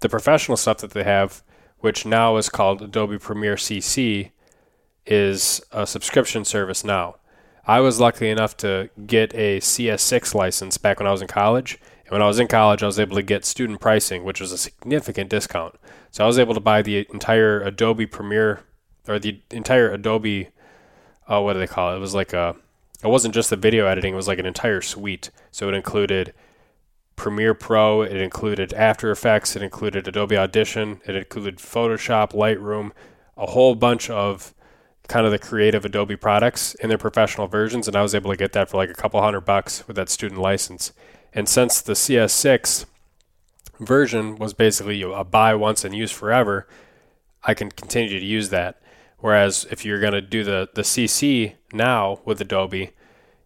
The 0.00 0.08
professional 0.08 0.56
stuff 0.56 0.78
that 0.78 0.92
they 0.92 1.04
have, 1.04 1.42
which 1.80 2.06
now 2.06 2.36
is 2.36 2.48
called 2.48 2.80
Adobe 2.80 3.18
Premiere 3.18 3.56
CC, 3.56 4.30
is 5.04 5.60
a 5.72 5.86
subscription 5.86 6.44
service 6.44 6.84
now. 6.84 7.16
I 7.66 7.80
was 7.80 8.00
lucky 8.00 8.28
enough 8.28 8.56
to 8.58 8.90
get 9.06 9.34
a 9.34 9.58
CS6 9.60 10.34
license 10.34 10.78
back 10.78 10.98
when 10.98 11.06
I 11.06 11.12
was 11.12 11.22
in 11.22 11.28
college. 11.28 11.78
And 12.04 12.12
when 12.12 12.22
I 12.22 12.26
was 12.26 12.38
in 12.38 12.48
college, 12.48 12.82
I 12.82 12.86
was 12.86 12.98
able 12.98 13.16
to 13.16 13.22
get 13.22 13.44
student 13.44 13.80
pricing, 13.80 14.24
which 14.24 14.40
was 14.40 14.52
a 14.52 14.58
significant 14.58 15.30
discount. 15.30 15.76
So 16.10 16.24
I 16.24 16.26
was 16.26 16.38
able 16.38 16.54
to 16.54 16.60
buy 16.60 16.82
the 16.82 17.06
entire 17.12 17.60
Adobe 17.60 18.06
Premiere 18.06 18.64
or 19.06 19.18
the 19.18 19.40
entire 19.50 19.92
Adobe. 19.92 20.48
Oh, 21.28 21.42
what 21.42 21.52
do 21.52 21.60
they 21.60 21.66
call 21.66 21.92
it? 21.92 21.96
It 21.96 22.00
was 22.00 22.14
like 22.14 22.32
a. 22.32 22.56
It 23.02 23.08
wasn't 23.08 23.34
just 23.34 23.48
the 23.48 23.56
video 23.56 23.86
editing; 23.86 24.12
it 24.12 24.16
was 24.16 24.28
like 24.28 24.38
an 24.38 24.46
entire 24.46 24.82
suite. 24.82 25.30
So 25.50 25.68
it 25.68 25.74
included 25.74 26.34
Premiere 27.20 27.54
Pro, 27.54 28.02
it 28.02 28.16
included 28.16 28.72
After 28.72 29.10
Effects, 29.10 29.54
it 29.54 29.62
included 29.62 30.08
Adobe 30.08 30.36
Audition, 30.36 31.00
it 31.06 31.14
included 31.14 31.58
Photoshop, 31.58 32.32
Lightroom, 32.32 32.92
a 33.36 33.46
whole 33.46 33.74
bunch 33.74 34.08
of 34.08 34.54
kind 35.10 35.26
of 35.26 35.32
the 35.32 35.38
creative 35.40 35.84
Adobe 35.84 36.14
products 36.14 36.76
in 36.76 36.88
their 36.88 36.96
professional 36.96 37.48
versions, 37.48 37.88
and 37.88 37.96
I 37.96 38.02
was 38.02 38.14
able 38.14 38.30
to 38.30 38.36
get 38.36 38.52
that 38.52 38.70
for 38.70 38.76
like 38.76 38.90
a 38.90 38.94
couple 38.94 39.20
hundred 39.20 39.40
bucks 39.40 39.86
with 39.88 39.96
that 39.96 40.08
student 40.08 40.40
license. 40.40 40.92
And 41.34 41.48
since 41.48 41.80
the 41.80 41.94
CS6 41.94 42.86
version 43.80 44.36
was 44.36 44.54
basically 44.54 45.02
a 45.02 45.24
buy 45.24 45.56
once 45.56 45.84
and 45.84 45.96
use 45.96 46.12
forever, 46.12 46.68
I 47.42 47.54
can 47.54 47.72
continue 47.72 48.20
to 48.20 48.24
use 48.24 48.50
that. 48.50 48.80
Whereas 49.18 49.66
if 49.68 49.84
you're 49.84 50.00
going 50.00 50.12
to 50.12 50.20
do 50.20 50.44
the, 50.44 50.68
the 50.74 50.82
CC 50.82 51.54
now 51.72 52.20
with 52.24 52.40
Adobe, 52.40 52.92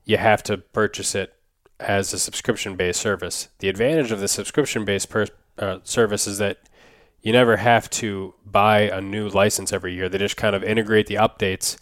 you 0.05 0.19
have 0.19 0.43
to 0.45 0.59
purchase 0.59 1.15
it 1.15 1.33
as 1.81 2.12
a 2.12 2.19
subscription 2.19 2.77
based 2.77 3.01
service. 3.01 3.49
The 3.61 3.71
advantage 3.71 4.12
of 4.12 4.21
the 4.21 4.29
subscription 4.29 4.85
based 4.85 5.09
per, 5.09 5.27
uh, 5.59 5.79
service 5.83 6.27
is 6.27 6.37
that 6.39 6.59
you 7.25 7.33
never 7.33 7.57
have 7.57 7.89
to 7.89 8.35
buy 8.45 8.81
a 8.83 9.01
new 9.01 9.29
license 9.29 9.72
every 9.72 9.95
year. 9.95 10.09
They 10.09 10.18
just 10.18 10.37
kind 10.37 10.55
of 10.55 10.62
integrate 10.62 11.07
the 11.07 11.14
updates 11.14 11.79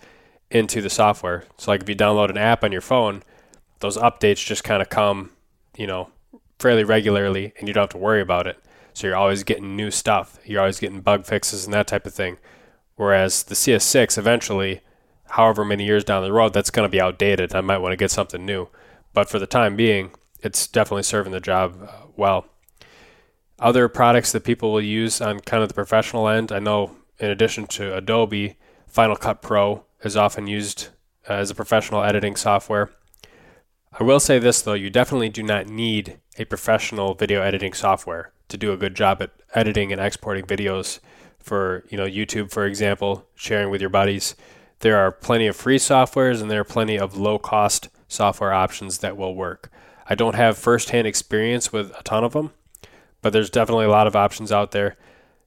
into 0.50 0.80
the 0.80 0.88
software. 0.88 1.44
So, 1.58 1.72
like 1.72 1.82
if 1.82 1.88
you 1.88 1.96
download 1.96 2.30
an 2.30 2.38
app 2.38 2.62
on 2.62 2.70
your 2.70 2.80
phone, 2.80 3.24
those 3.80 3.98
updates 3.98 4.46
just 4.46 4.62
kind 4.62 4.80
of 4.80 4.88
come, 4.88 5.30
you 5.76 5.86
know, 5.86 6.10
fairly 6.60 6.84
regularly 6.84 7.52
and 7.58 7.66
you 7.66 7.74
don't 7.74 7.82
have 7.82 7.90
to 7.90 7.98
worry 7.98 8.22
about 8.22 8.46
it. 8.46 8.62
So, 8.94 9.08
you're 9.08 9.16
always 9.16 9.42
getting 9.42 9.74
new 9.74 9.90
stuff. 9.90 10.38
You're 10.44 10.60
always 10.60 10.78
getting 10.78 11.00
bug 11.00 11.26
fixes 11.26 11.64
and 11.64 11.74
that 11.74 11.88
type 11.88 12.06
of 12.06 12.14
thing. 12.14 12.38
Whereas 12.94 13.42
the 13.42 13.56
CS6 13.56 14.16
eventually, 14.16 14.80
however 15.30 15.64
many 15.64 15.84
years 15.84 16.04
down 16.04 16.22
the 16.22 16.32
road, 16.32 16.52
that's 16.52 16.70
going 16.70 16.86
to 16.86 16.92
be 16.92 17.00
outdated. 17.00 17.52
I 17.52 17.62
might 17.62 17.78
want 17.78 17.92
to 17.92 17.96
get 17.96 18.12
something 18.12 18.46
new. 18.46 18.68
But 19.12 19.28
for 19.28 19.40
the 19.40 19.46
time 19.48 19.74
being, 19.74 20.12
it's 20.40 20.68
definitely 20.68 21.02
serving 21.02 21.32
the 21.32 21.40
job 21.40 21.82
uh, 21.82 22.06
well. 22.16 22.46
Other 23.62 23.86
products 23.86 24.32
that 24.32 24.42
people 24.42 24.72
will 24.72 24.82
use 24.82 25.20
on 25.20 25.38
kind 25.38 25.62
of 25.62 25.68
the 25.68 25.74
professional 25.74 26.28
end, 26.28 26.50
I 26.50 26.58
know 26.58 26.96
in 27.20 27.30
addition 27.30 27.68
to 27.68 27.96
Adobe, 27.96 28.56
Final 28.88 29.14
Cut 29.14 29.40
Pro 29.40 29.84
is 30.02 30.16
often 30.16 30.48
used 30.48 30.88
uh, 31.30 31.34
as 31.34 31.48
a 31.48 31.54
professional 31.54 32.02
editing 32.02 32.34
software. 32.34 32.90
I 33.92 34.02
will 34.02 34.18
say 34.18 34.40
this 34.40 34.60
though, 34.62 34.72
you 34.72 34.90
definitely 34.90 35.28
do 35.28 35.44
not 35.44 35.68
need 35.68 36.18
a 36.40 36.44
professional 36.44 37.14
video 37.14 37.40
editing 37.40 37.72
software 37.72 38.32
to 38.48 38.56
do 38.56 38.72
a 38.72 38.76
good 38.76 38.96
job 38.96 39.22
at 39.22 39.30
editing 39.54 39.92
and 39.92 40.00
exporting 40.00 40.44
videos 40.44 40.98
for 41.38 41.84
you 41.88 41.96
know 41.96 42.04
YouTube, 42.04 42.50
for 42.50 42.66
example, 42.66 43.28
sharing 43.36 43.70
with 43.70 43.80
your 43.80 43.90
buddies. 43.90 44.34
There 44.80 44.96
are 44.96 45.12
plenty 45.12 45.46
of 45.46 45.54
free 45.54 45.78
softwares 45.78 46.42
and 46.42 46.50
there 46.50 46.62
are 46.62 46.64
plenty 46.64 46.98
of 46.98 47.16
low 47.16 47.38
cost 47.38 47.90
software 48.08 48.52
options 48.52 48.98
that 48.98 49.16
will 49.16 49.36
work. 49.36 49.70
I 50.08 50.16
don't 50.16 50.34
have 50.34 50.58
firsthand 50.58 51.06
experience 51.06 51.72
with 51.72 51.92
a 51.96 52.02
ton 52.02 52.24
of 52.24 52.32
them, 52.32 52.50
but 53.22 53.32
there's 53.32 53.50
definitely 53.50 53.86
a 53.86 53.90
lot 53.90 54.06
of 54.06 54.14
options 54.14 54.52
out 54.52 54.72
there. 54.72 54.96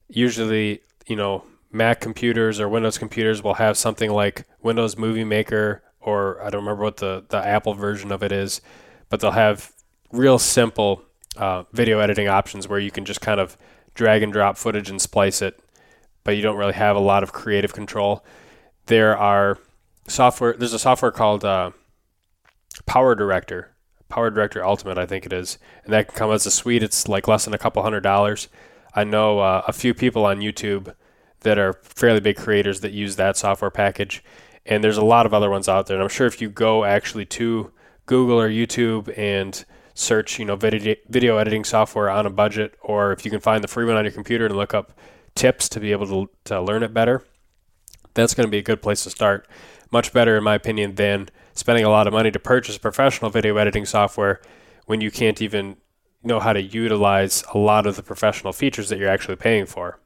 Usually, 0.07 0.81
you 1.07 1.15
know, 1.15 1.43
Mac 1.71 1.99
computers 1.99 2.59
or 2.59 2.67
Windows 2.69 2.97
computers 2.97 3.43
will 3.43 3.55
have 3.55 3.77
something 3.77 4.11
like 4.11 4.45
Windows 4.61 4.97
Movie 4.97 5.23
Maker 5.23 5.83
or 5.99 6.41
I 6.41 6.49
don't 6.49 6.61
remember 6.61 6.83
what 6.83 6.97
the, 6.97 7.25
the 7.29 7.37
Apple 7.37 7.73
version 7.73 8.11
of 8.11 8.23
it 8.23 8.31
is, 8.31 8.61
but 9.09 9.19
they'll 9.19 9.31
have 9.31 9.71
real 10.11 10.39
simple 10.39 11.03
uh, 11.35 11.63
video 11.73 11.99
editing 11.99 12.27
options 12.27 12.67
where 12.67 12.79
you 12.79 12.91
can 12.91 13.05
just 13.05 13.21
kind 13.21 13.39
of 13.39 13.57
drag 13.93 14.23
and 14.23 14.31
drop 14.31 14.57
footage 14.57 14.89
and 14.89 15.01
splice 15.01 15.41
it 15.41 15.59
but 16.25 16.35
you 16.35 16.41
don't 16.41 16.57
really 16.57 16.73
have 16.73 16.97
a 16.97 16.99
lot 16.99 17.23
of 17.23 17.31
creative 17.31 17.71
control. 17.71 18.25
There 18.87 19.17
are 19.17 19.57
software. 20.07 20.53
There's 20.53 20.73
a 20.73 20.79
software 20.79 21.11
called 21.11 21.45
uh, 21.45 21.71
PowerDirector, 22.85 23.67
PowerDirector 24.09 24.63
Ultimate, 24.63 24.97
I 24.97 25.05
think 25.05 25.25
it 25.25 25.33
is, 25.33 25.57
and 25.83 25.93
that 25.93 26.07
can 26.07 26.17
come 26.17 26.31
as 26.31 26.45
a 26.45 26.51
suite. 26.51 26.83
It's 26.83 27.07
like 27.07 27.27
less 27.27 27.45
than 27.45 27.53
a 27.53 27.57
couple 27.57 27.83
hundred 27.83 28.01
dollars. 28.01 28.47
I 28.93 29.03
know 29.03 29.39
uh, 29.39 29.63
a 29.67 29.73
few 29.73 29.93
people 29.93 30.25
on 30.25 30.39
YouTube 30.39 30.93
that 31.41 31.59
are 31.59 31.79
fairly 31.83 32.19
big 32.19 32.37
creators 32.37 32.81
that 32.81 32.91
use 32.91 33.15
that 33.17 33.37
software 33.37 33.71
package, 33.71 34.23
and 34.65 34.83
there's 34.83 34.97
a 34.97 35.05
lot 35.05 35.25
of 35.25 35.33
other 35.33 35.49
ones 35.49 35.67
out 35.67 35.87
there. 35.87 35.97
And 35.97 36.03
I'm 36.03 36.09
sure 36.09 36.27
if 36.27 36.41
you 36.41 36.49
go 36.49 36.85
actually 36.85 37.25
to 37.25 37.71
Google 38.05 38.39
or 38.39 38.49
YouTube 38.49 39.15
and 39.17 39.63
search, 39.93 40.39
you 40.39 40.45
know, 40.45 40.55
video, 40.55 40.95
video 41.07 41.37
editing 41.37 41.63
software 41.63 42.09
on 42.09 42.25
a 42.25 42.29
budget, 42.29 42.75
or 42.81 43.11
if 43.11 43.25
you 43.25 43.31
can 43.31 43.39
find 43.39 43.63
the 43.63 43.67
free 43.67 43.85
one 43.85 43.95
on 43.95 44.05
your 44.05 44.11
computer 44.11 44.45
and 44.45 44.55
look 44.55 44.73
up 44.73 44.93
tips 45.35 45.67
to 45.69 45.79
be 45.79 45.91
able 45.91 46.07
to, 46.07 46.29
to 46.45 46.61
learn 46.61 46.83
it 46.83 46.93
better, 46.93 47.23
that's 48.13 48.33
going 48.33 48.47
to 48.47 48.51
be 48.51 48.57
a 48.57 48.63
good 48.63 48.81
place 48.81 49.03
to 49.03 49.09
start. 49.09 49.47
Much 49.91 50.13
better, 50.13 50.37
in 50.37 50.43
my 50.43 50.55
opinion, 50.55 50.95
than 50.95 51.29
spending 51.55 51.85
a 51.85 51.89
lot 51.89 52.05
of 52.05 52.13
money 52.13 52.29
to 52.29 52.39
purchase 52.39 52.77
professional 52.77 53.31
video 53.31 53.57
editing 53.57 53.85
software 53.85 54.41
when 54.85 55.01
you 55.01 55.09
can't 55.09 55.41
even 55.41 55.77
know 56.23 56.39
how 56.39 56.53
to 56.53 56.61
utilize 56.61 57.43
a 57.53 57.57
lot 57.57 57.87
of 57.87 57.95
the 57.95 58.03
professional 58.03 58.53
features 58.53 58.89
that 58.89 58.99
you're 58.99 59.09
actually 59.09 59.35
paying 59.35 59.65
for. 59.65 59.99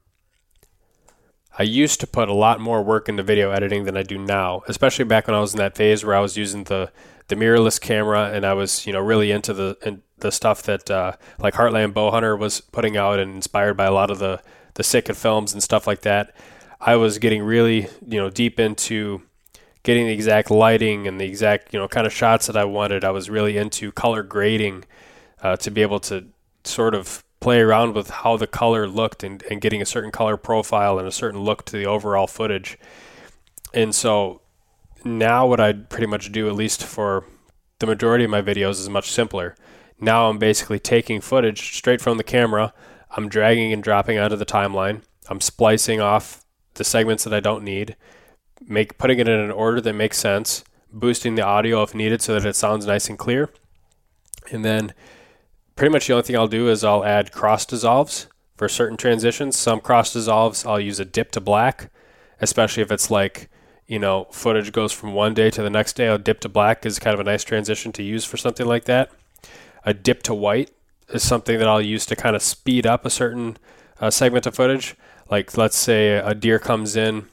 I 1.57 1.63
used 1.63 1.99
to 1.99 2.07
put 2.07 2.29
a 2.29 2.33
lot 2.33 2.61
more 2.61 2.81
work 2.81 3.09
into 3.09 3.23
video 3.23 3.51
editing 3.51 3.83
than 3.83 3.97
I 3.97 4.03
do 4.03 4.17
now, 4.17 4.61
especially 4.67 5.05
back 5.05 5.27
when 5.27 5.35
I 5.35 5.41
was 5.41 5.53
in 5.53 5.57
that 5.57 5.75
phase 5.75 6.05
where 6.05 6.15
I 6.15 6.21
was 6.21 6.37
using 6.37 6.63
the 6.65 6.91
the 7.27 7.35
mirrorless 7.35 7.79
camera 7.79 8.31
and 8.33 8.43
I 8.43 8.53
was, 8.53 8.87
you 8.87 8.93
know, 8.93 8.99
really 8.99 9.31
into 9.31 9.53
the 9.53 9.77
in 9.85 10.01
the 10.19 10.31
stuff 10.31 10.63
that 10.63 10.89
uh, 10.89 11.13
like 11.37 11.53
Heartland 11.53 11.93
Bowhunter 11.93 12.37
was 12.37 12.61
putting 12.61 12.97
out 12.97 13.19
and 13.19 13.35
inspired 13.35 13.75
by 13.75 13.85
a 13.85 13.91
lot 13.91 14.09
of 14.09 14.19
the 14.19 14.41
the 14.75 14.83
Sitka 14.83 15.13
films 15.13 15.53
and 15.53 15.61
stuff 15.61 15.85
like 15.85 16.01
that, 16.01 16.33
I 16.79 16.95
was 16.95 17.17
getting 17.17 17.43
really, 17.43 17.87
you 18.07 18.19
know, 18.19 18.29
deep 18.29 18.59
into 18.59 19.21
getting 19.83 20.07
the 20.07 20.13
exact 20.13 20.51
lighting 20.51 21.07
and 21.07 21.19
the 21.19 21.25
exact, 21.25 21.73
you 21.73 21.79
know, 21.79 21.87
kind 21.87 22.05
of 22.05 22.13
shots 22.13 22.47
that 22.47 22.57
I 22.57 22.65
wanted. 22.65 23.03
I 23.03 23.11
was 23.11 23.29
really 23.29 23.57
into 23.57 23.91
color 23.91 24.23
grading 24.23 24.85
uh, 25.41 25.55
to 25.57 25.71
be 25.71 25.81
able 25.81 25.99
to 26.01 26.27
sort 26.63 26.93
of 26.93 27.23
play 27.39 27.61
around 27.61 27.93
with 27.93 28.09
how 28.09 28.35
the 28.35 28.47
color 28.47 28.87
looked 28.87 29.23
and, 29.23 29.43
and 29.49 29.61
getting 29.61 29.81
a 29.81 29.85
certain 29.85 30.11
color 30.11 30.35
profile 30.35 30.99
and 30.99 31.07
a 31.07 31.11
certain 31.11 31.39
look 31.39 31.63
to 31.65 31.77
the 31.77 31.85
overall 31.85 32.27
footage. 32.27 32.77
And 33.73 33.95
so 33.95 34.41
now 35.05 35.47
what 35.47 35.59
I 35.59 35.73
pretty 35.73 36.07
much 36.07 36.31
do, 36.31 36.47
at 36.49 36.55
least 36.55 36.83
for 36.83 37.25
the 37.79 37.87
majority 37.87 38.25
of 38.25 38.29
my 38.29 38.41
videos, 38.41 38.71
is 38.71 38.89
much 38.89 39.09
simpler. 39.11 39.55
Now 40.01 40.29
I'm 40.29 40.37
basically 40.37 40.79
taking 40.79 41.21
footage 41.21 41.75
straight 41.75 42.01
from 42.01 42.17
the 42.17 42.23
camera. 42.23 42.73
I'm 43.11 43.29
dragging 43.29 43.71
and 43.71 43.81
dropping 43.81 44.17
onto 44.17 44.35
the 44.35 44.45
timeline. 44.45 45.01
I'm 45.29 45.41
splicing 45.41 46.01
off 46.01 46.43
the 46.73 46.83
segments 46.83 47.23
that 47.23 47.33
I 47.33 47.39
don't 47.39 47.63
need, 47.63 47.95
make 48.67 48.97
putting 48.97 49.19
it 49.19 49.27
in 49.27 49.39
an 49.39 49.51
order 49.51 49.81
that 49.81 49.93
makes 49.93 50.17
sense, 50.17 50.63
boosting 50.91 51.35
the 51.35 51.41
audio 51.43 51.83
if 51.83 51.93
needed 51.93 52.21
so 52.21 52.33
that 52.33 52.47
it 52.47 52.55
sounds 52.55 52.85
nice 52.85 53.09
and 53.09 53.17
clear. 53.17 53.49
And 54.51 54.65
then 54.65 54.93
pretty 55.75 55.91
much 55.91 56.07
the 56.07 56.13
only 56.13 56.23
thing 56.23 56.35
I'll 56.35 56.47
do 56.47 56.69
is 56.69 56.83
I'll 56.83 57.05
add 57.05 57.31
cross 57.31 57.65
dissolves 57.65 58.27
for 58.55 58.67
certain 58.67 58.97
transitions. 58.97 59.57
Some 59.57 59.79
cross 59.79 60.11
dissolves 60.13 60.65
I'll 60.65 60.79
use 60.79 60.99
a 60.99 61.05
dip 61.05 61.31
to 61.31 61.41
black, 61.41 61.91
especially 62.41 62.83
if 62.83 62.91
it's 62.91 63.09
like, 63.09 63.49
you 63.87 63.99
know, 63.99 64.27
footage 64.31 64.71
goes 64.71 64.91
from 64.91 65.13
one 65.13 65.33
day 65.33 65.49
to 65.49 65.63
the 65.63 65.69
next 65.69 65.93
day. 65.93 66.07
A 66.07 66.17
dip 66.17 66.41
to 66.41 66.49
black 66.49 66.85
is 66.85 66.99
kind 66.99 67.13
of 67.13 67.19
a 67.19 67.23
nice 67.23 67.43
transition 67.43 67.91
to 67.93 68.03
use 68.03 68.25
for 68.25 68.37
something 68.37 68.67
like 68.67 68.85
that. 68.85 69.11
A 69.85 69.93
dip 69.93 70.23
to 70.23 70.33
white 70.33 70.71
is 71.09 71.23
something 71.23 71.57
that 71.57 71.67
I'll 71.67 71.81
use 71.81 72.05
to 72.07 72.15
kind 72.15 72.35
of 72.35 72.41
speed 72.41 72.85
up 72.85 73.05
a 73.05 73.09
certain 73.09 73.57
uh, 73.99 74.11
segment 74.11 74.45
of 74.45 74.55
footage. 74.55 74.95
Like 75.31 75.57
let's 75.57 75.77
say 75.77 76.09
a 76.17 76.35
deer 76.35 76.59
comes 76.59 76.95
in 76.95 77.27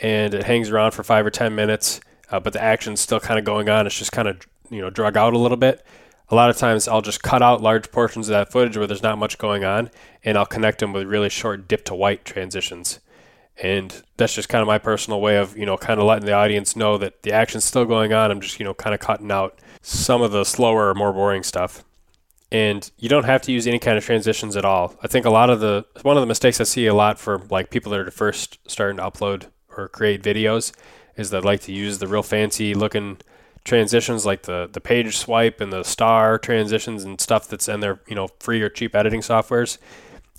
and 0.00 0.34
it 0.34 0.44
hangs 0.44 0.70
around 0.70 0.92
for 0.92 1.02
five 1.02 1.24
or 1.24 1.30
10 1.30 1.54
minutes, 1.54 2.00
uh, 2.30 2.40
but 2.40 2.52
the 2.52 2.62
action's 2.62 3.00
still 3.00 3.20
kind 3.20 3.38
of 3.38 3.44
going 3.44 3.68
on. 3.68 3.86
It's 3.86 3.98
just 3.98 4.12
kind 4.12 4.28
of, 4.28 4.38
you 4.70 4.80
know, 4.80 4.90
drug 4.90 5.16
out 5.16 5.34
a 5.34 5.38
little 5.38 5.56
bit. 5.56 5.84
A 6.30 6.34
lot 6.34 6.50
of 6.50 6.56
times 6.56 6.88
I'll 6.88 7.02
just 7.02 7.22
cut 7.22 7.42
out 7.42 7.60
large 7.60 7.92
portions 7.92 8.28
of 8.28 8.32
that 8.32 8.50
footage 8.50 8.76
where 8.76 8.86
there's 8.86 9.02
not 9.02 9.18
much 9.18 9.38
going 9.38 9.64
on, 9.64 9.90
and 10.24 10.38
I'll 10.38 10.46
connect 10.46 10.80
them 10.80 10.92
with 10.92 11.06
really 11.06 11.28
short 11.28 11.68
dip 11.68 11.84
to 11.86 11.94
white 11.94 12.24
transitions. 12.24 13.00
And 13.62 14.02
that's 14.16 14.34
just 14.34 14.48
kind 14.48 14.62
of 14.62 14.66
my 14.66 14.78
personal 14.78 15.20
way 15.20 15.36
of, 15.36 15.56
you 15.56 15.64
know, 15.64 15.76
kind 15.76 16.00
of 16.00 16.06
letting 16.06 16.26
the 16.26 16.32
audience 16.32 16.74
know 16.74 16.98
that 16.98 17.22
the 17.22 17.32
action's 17.32 17.64
still 17.64 17.84
going 17.84 18.12
on. 18.12 18.30
I'm 18.30 18.40
just, 18.40 18.58
you 18.58 18.64
know, 18.64 18.74
kind 18.74 18.94
of 18.94 19.00
cutting 19.00 19.30
out 19.30 19.60
some 19.80 20.22
of 20.22 20.32
the 20.32 20.44
slower, 20.44 20.92
more 20.94 21.12
boring 21.12 21.44
stuff 21.44 21.84
and 22.54 22.92
you 22.98 23.08
don't 23.08 23.24
have 23.24 23.42
to 23.42 23.50
use 23.52 23.66
any 23.66 23.80
kind 23.80 23.98
of 23.98 24.04
transitions 24.04 24.56
at 24.56 24.64
all. 24.64 24.94
I 25.02 25.08
think 25.08 25.26
a 25.26 25.30
lot 25.30 25.50
of 25.50 25.58
the 25.58 25.84
one 26.02 26.16
of 26.16 26.20
the 26.20 26.26
mistakes 26.26 26.60
I 26.60 26.64
see 26.64 26.86
a 26.86 26.94
lot 26.94 27.18
for 27.18 27.38
like 27.50 27.70
people 27.70 27.90
that 27.90 28.00
are 28.00 28.10
first 28.12 28.58
starting 28.70 28.98
to 28.98 29.02
upload 29.02 29.46
or 29.76 29.88
create 29.88 30.22
videos 30.22 30.72
is 31.16 31.30
that 31.30 31.44
I 31.44 31.46
like 31.46 31.60
to 31.62 31.72
use 31.72 31.98
the 31.98 32.06
real 32.06 32.22
fancy 32.22 32.74
looking 32.74 33.18
transitions 33.64 34.26
like 34.26 34.42
the 34.42 34.68
the 34.72 34.80
page 34.80 35.16
swipe 35.16 35.60
and 35.60 35.72
the 35.72 35.82
star 35.82 36.38
transitions 36.38 37.02
and 37.04 37.20
stuff 37.20 37.48
that's 37.48 37.68
in 37.68 37.80
their 37.80 38.00
you 38.06 38.14
know 38.14 38.28
free 38.40 38.60
or 38.60 38.68
cheap 38.68 38.94
editing 38.94 39.20
softwares. 39.20 39.78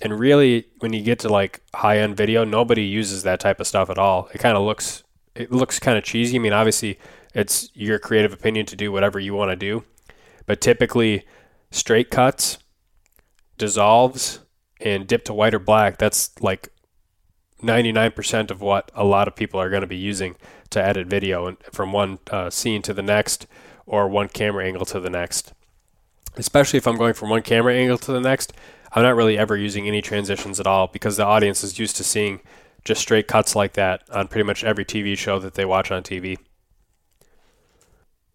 And 0.02 0.18
really, 0.18 0.66
when 0.80 0.92
you 0.92 1.02
get 1.02 1.18
to 1.20 1.28
like 1.28 1.62
high 1.74 1.98
end 1.98 2.16
video, 2.16 2.44
nobody 2.44 2.82
uses 2.82 3.22
that 3.22 3.40
type 3.40 3.60
of 3.60 3.66
stuff 3.66 3.88
at 3.90 3.98
all. 3.98 4.28
It 4.34 4.38
kind 4.38 4.56
of 4.56 4.62
looks 4.62 5.02
it 5.34 5.50
looks 5.52 5.78
kind 5.78 5.98
of 5.98 6.04
cheesy. 6.04 6.36
I 6.36 6.38
mean, 6.38 6.52
obviously, 6.52 6.98
it's 7.34 7.70
your 7.74 7.98
creative 7.98 8.32
opinion 8.32 8.66
to 8.66 8.76
do 8.76 8.92
whatever 8.92 9.18
you 9.18 9.34
want 9.34 9.50
to 9.50 9.56
do, 9.56 9.84
but 10.46 10.60
typically 10.60 11.26
straight 11.70 12.10
cuts, 12.10 12.58
dissolves, 13.58 14.40
and 14.80 15.06
dip 15.06 15.24
to 15.24 15.34
white 15.34 15.54
or 15.54 15.58
black. 15.58 15.98
That's 15.98 16.30
like 16.40 16.68
99% 17.62 18.50
of 18.50 18.60
what 18.60 18.90
a 18.94 19.04
lot 19.04 19.28
of 19.28 19.36
people 19.36 19.60
are 19.60 19.70
going 19.70 19.82
to 19.82 19.86
be 19.86 19.96
using 19.96 20.36
to 20.70 20.82
edit 20.82 21.06
video 21.06 21.46
and 21.46 21.56
from 21.72 21.92
one 21.92 22.18
uh, 22.30 22.50
scene 22.50 22.82
to 22.82 22.92
the 22.92 23.02
next 23.02 23.46
or 23.86 24.08
one 24.08 24.28
camera 24.28 24.64
angle 24.64 24.84
to 24.86 25.00
the 25.00 25.10
next. 25.10 25.52
Especially 26.36 26.76
if 26.76 26.86
I'm 26.86 26.96
going 26.96 27.14
from 27.14 27.30
one 27.30 27.42
camera 27.42 27.74
angle 27.74 27.98
to 27.98 28.12
the 28.12 28.20
next, 28.20 28.52
I'm 28.92 29.02
not 29.02 29.16
really 29.16 29.38
ever 29.38 29.56
using 29.56 29.86
any 29.86 30.02
transitions 30.02 30.60
at 30.60 30.66
all 30.66 30.86
because 30.86 31.16
the 31.16 31.24
audience 31.24 31.64
is 31.64 31.78
used 31.78 31.96
to 31.96 32.04
seeing 32.04 32.40
just 32.84 33.00
straight 33.00 33.26
cuts 33.26 33.56
like 33.56 33.72
that 33.74 34.02
on 34.10 34.28
pretty 34.28 34.44
much 34.44 34.64
every 34.64 34.84
TV 34.84 35.16
show 35.16 35.38
that 35.38 35.54
they 35.54 35.64
watch 35.64 35.90
on 35.90 36.02
TV. 36.02 36.38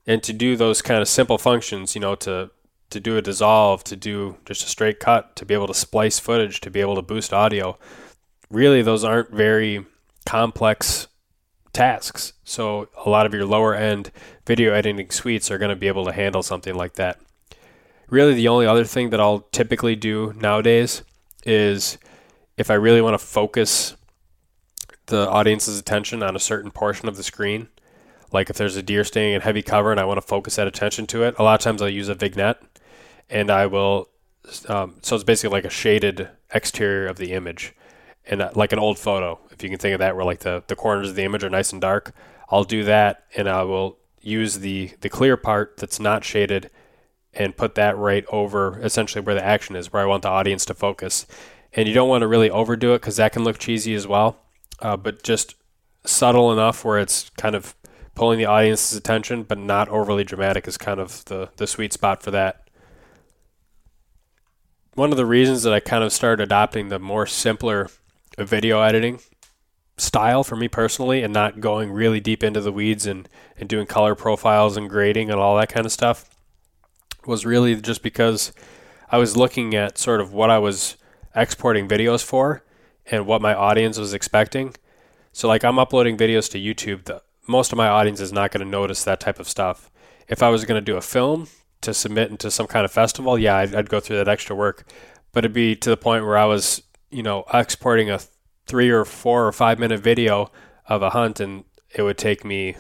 And 0.05 0.21
to 0.23 0.33
do 0.33 0.55
those 0.55 0.81
kind 0.81 1.01
of 1.01 1.07
simple 1.07 1.37
functions, 1.37 1.95
you 1.95 2.01
know, 2.01 2.15
to 2.15 2.51
to 2.89 2.99
do 2.99 3.15
a 3.15 3.21
dissolve, 3.21 3.85
to 3.85 3.95
do 3.95 4.35
just 4.45 4.65
a 4.65 4.67
straight 4.67 4.99
cut, 4.99 5.33
to 5.37 5.45
be 5.45 5.53
able 5.53 5.67
to 5.67 5.73
splice 5.73 6.19
footage, 6.19 6.59
to 6.59 6.69
be 6.69 6.81
able 6.81 6.95
to 6.95 7.01
boost 7.01 7.33
audio. 7.33 7.77
Really, 8.51 8.81
those 8.81 9.03
aren't 9.03 9.31
very 9.31 9.85
complex 10.25 11.07
tasks. 11.71 12.33
So, 12.43 12.89
a 13.05 13.09
lot 13.09 13.25
of 13.25 13.33
your 13.33 13.45
lower 13.45 13.73
end 13.73 14.11
video 14.45 14.73
editing 14.73 15.09
suites 15.09 15.49
are 15.49 15.57
going 15.57 15.69
to 15.69 15.75
be 15.75 15.87
able 15.87 16.05
to 16.05 16.11
handle 16.11 16.43
something 16.43 16.75
like 16.75 16.95
that. 16.95 17.19
Really, 18.09 18.33
the 18.33 18.49
only 18.49 18.65
other 18.65 18.83
thing 18.83 19.09
that 19.11 19.21
I'll 19.21 19.47
typically 19.51 19.95
do 19.95 20.33
nowadays 20.35 21.01
is 21.45 21.97
if 22.57 22.69
I 22.69 22.73
really 22.73 23.01
want 23.01 23.13
to 23.13 23.25
focus 23.25 23.95
the 25.05 25.29
audience's 25.29 25.79
attention 25.79 26.21
on 26.21 26.35
a 26.35 26.39
certain 26.39 26.71
portion 26.71 27.07
of 27.07 27.15
the 27.15 27.23
screen, 27.23 27.69
like 28.33 28.49
if 28.49 28.57
there's 28.57 28.75
a 28.75 28.83
deer 28.83 29.03
staying 29.05 29.33
in 29.33 29.41
heavy 29.41 29.61
cover 29.61 29.91
and 29.91 29.99
I 29.99 30.05
want 30.05 30.17
to 30.17 30.27
focus 30.27 30.57
that 30.57 30.67
attention 30.67 31.07
to 31.07 31.23
it, 31.23 31.35
a 31.37 31.43
lot 31.43 31.59
of 31.59 31.63
times 31.63 31.81
I'll 31.81 31.89
use 31.89 32.09
a 32.09 32.15
vignette 32.15 32.61
and 33.29 33.49
I 33.49 33.65
will. 33.65 34.09
Um, 34.67 34.95
so 35.01 35.15
it's 35.15 35.23
basically 35.23 35.55
like 35.55 35.65
a 35.65 35.69
shaded 35.69 36.29
exterior 36.53 37.07
of 37.07 37.17
the 37.17 37.31
image, 37.31 37.73
and 38.25 38.49
like 38.55 38.71
an 38.71 38.79
old 38.79 38.99
photo, 38.99 39.39
if 39.51 39.63
you 39.63 39.69
can 39.69 39.79
think 39.79 39.93
of 39.93 39.99
that, 39.99 40.15
where 40.15 40.25
like 40.25 40.39
the, 40.39 40.63
the 40.67 40.75
corners 40.75 41.09
of 41.09 41.15
the 41.15 41.23
image 41.23 41.43
are 41.43 41.49
nice 41.49 41.71
and 41.71 41.81
dark. 41.81 42.13
I'll 42.49 42.63
do 42.63 42.83
that, 42.83 43.23
and 43.35 43.49
I 43.49 43.63
will 43.63 43.97
use 44.19 44.59
the 44.59 44.91
the 45.01 45.09
clear 45.09 45.37
part 45.37 45.77
that's 45.77 45.99
not 45.99 46.23
shaded, 46.23 46.69
and 47.33 47.57
put 47.57 47.75
that 47.75 47.97
right 47.97 48.25
over 48.29 48.79
essentially 48.79 49.23
where 49.23 49.35
the 49.35 49.43
action 49.43 49.75
is, 49.75 49.91
where 49.91 50.03
I 50.03 50.05
want 50.05 50.23
the 50.23 50.29
audience 50.29 50.65
to 50.65 50.73
focus. 50.73 51.25
And 51.73 51.87
you 51.87 51.93
don't 51.93 52.09
want 52.09 52.21
to 52.21 52.27
really 52.27 52.49
overdo 52.49 52.93
it 52.93 52.99
because 52.99 53.15
that 53.15 53.31
can 53.31 53.45
look 53.45 53.57
cheesy 53.57 53.95
as 53.95 54.05
well, 54.05 54.37
uh, 54.79 54.97
but 54.97 55.23
just 55.23 55.55
subtle 56.03 56.51
enough 56.51 56.83
where 56.83 56.99
it's 56.99 57.29
kind 57.37 57.55
of 57.55 57.75
pulling 58.13 58.37
the 58.37 58.45
audience's 58.45 58.97
attention, 58.97 59.43
but 59.43 59.57
not 59.57 59.87
overly 59.87 60.25
dramatic 60.25 60.67
is 60.67 60.77
kind 60.77 60.99
of 60.99 61.23
the 61.25 61.49
the 61.55 61.67
sweet 61.67 61.93
spot 61.93 62.21
for 62.21 62.31
that 62.31 62.61
one 64.93 65.11
of 65.11 65.17
the 65.17 65.25
reasons 65.25 65.63
that 65.63 65.73
I 65.73 65.79
kind 65.79 66.03
of 66.03 66.11
started 66.11 66.43
adopting 66.43 66.89
the 66.89 66.99
more 66.99 67.25
simpler 67.25 67.89
video 68.37 68.81
editing 68.81 69.19
style 69.97 70.43
for 70.43 70.55
me 70.55 70.67
personally 70.67 71.21
and 71.21 71.33
not 71.33 71.59
going 71.59 71.91
really 71.91 72.19
deep 72.19 72.43
into 72.43 72.61
the 72.61 72.71
weeds 72.71 73.05
and, 73.05 73.29
and 73.57 73.69
doing 73.69 73.85
color 73.85 74.15
profiles 74.15 74.77
and 74.77 74.89
grading 74.89 75.29
and 75.29 75.39
all 75.39 75.55
that 75.57 75.69
kind 75.69 75.85
of 75.85 75.91
stuff 75.91 76.29
was 77.25 77.45
really 77.45 77.75
just 77.75 78.01
because 78.01 78.51
I 79.11 79.17
was 79.17 79.37
looking 79.37 79.75
at 79.75 79.97
sort 79.97 80.21
of 80.21 80.33
what 80.33 80.49
I 80.49 80.57
was 80.57 80.97
exporting 81.35 81.87
videos 81.87 82.23
for 82.23 82.63
and 83.05 83.27
what 83.27 83.41
my 83.41 83.53
audience 83.53 83.97
was 83.97 84.13
expecting. 84.13 84.73
So 85.33 85.47
like 85.47 85.63
I'm 85.63 85.77
uploading 85.77 86.17
videos 86.17 86.49
to 86.51 86.59
YouTube, 86.59 87.05
the, 87.05 87.21
most 87.47 87.71
of 87.71 87.77
my 87.77 87.87
audience 87.87 88.19
is 88.19 88.33
not 88.33 88.51
going 88.51 88.65
to 88.65 88.71
notice 88.71 89.03
that 89.03 89.19
type 89.19 89.39
of 89.39 89.47
stuff. 89.47 89.91
If 90.27 90.41
I 90.41 90.49
was 90.49 90.65
going 90.65 90.79
to 90.79 90.85
do 90.85 90.97
a 90.97 91.01
film, 91.01 91.47
to 91.81 91.93
submit 91.93 92.29
into 92.29 92.51
some 92.51 92.67
kind 92.67 92.85
of 92.85 92.91
festival, 92.91 93.37
yeah, 93.37 93.57
I'd, 93.57 93.75
I'd, 93.75 93.89
go 93.89 93.99
through 93.99 94.17
that 94.17 94.27
extra 94.27 94.55
work. 94.55 94.85
But 95.31 95.43
it'd 95.43 95.53
be 95.53 95.75
to 95.75 95.89
the 95.89 95.97
point 95.97 96.25
where 96.25 96.37
I 96.37 96.45
was, 96.45 96.83
you 97.11 97.23
know, 97.23 97.45
exporting 97.53 98.09
a 98.09 98.19
three 98.65 98.89
or 98.89 99.05
four 99.05 99.45
or 99.45 99.51
five 99.51 99.79
minute 99.79 99.99
video 99.99 100.51
of 100.87 101.01
a 101.01 101.11
hunt, 101.11 101.39
and 101.39 101.65
it 101.93 102.03
would 102.03 102.17
take 102.17 102.43
me, 102.43 102.77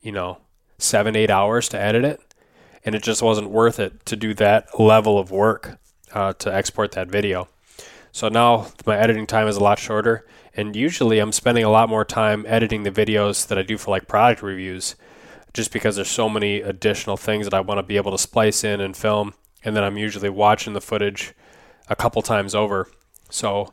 you 0.00 0.12
know, 0.12 0.38
seven, 0.78 1.14
eight 1.14 1.30
hours 1.30 1.68
to 1.68 1.80
edit 1.80 2.04
it. 2.04 2.20
And 2.84 2.94
it 2.94 3.02
just 3.02 3.22
wasn't 3.22 3.50
worth 3.50 3.78
it 3.78 4.06
to 4.06 4.16
do 4.16 4.32
that 4.34 4.80
level 4.80 5.18
of 5.18 5.30
work 5.30 5.78
uh, 6.14 6.32
to 6.34 6.52
export 6.52 6.92
that 6.92 7.08
video. 7.08 7.48
So 8.12 8.28
now 8.28 8.68
my 8.86 8.96
editing 8.96 9.26
time 9.26 9.46
is 9.46 9.56
a 9.56 9.62
lot 9.62 9.78
shorter. 9.78 10.26
And 10.54 10.74
usually 10.74 11.18
I'm 11.18 11.32
spending 11.32 11.64
a 11.64 11.70
lot 11.70 11.88
more 11.88 12.04
time 12.04 12.44
editing 12.48 12.82
the 12.82 12.90
videos 12.90 13.46
that 13.48 13.58
I 13.58 13.62
do 13.62 13.78
for 13.78 13.90
like 13.90 14.08
product 14.08 14.42
reviews 14.42 14.96
just 15.52 15.72
because 15.72 15.96
there's 15.96 16.10
so 16.10 16.28
many 16.28 16.60
additional 16.60 17.16
things 17.16 17.46
that 17.46 17.54
I 17.54 17.60
want 17.60 17.78
to 17.78 17.82
be 17.82 17.96
able 17.96 18.12
to 18.12 18.18
splice 18.18 18.64
in 18.64 18.80
and 18.80 18.96
film. 18.96 19.34
And 19.64 19.76
then 19.76 19.84
I'm 19.84 19.98
usually 19.98 20.30
watching 20.30 20.72
the 20.72 20.80
footage 20.80 21.34
a 21.88 21.96
couple 21.96 22.22
times 22.22 22.54
over. 22.54 22.88
So 23.30 23.72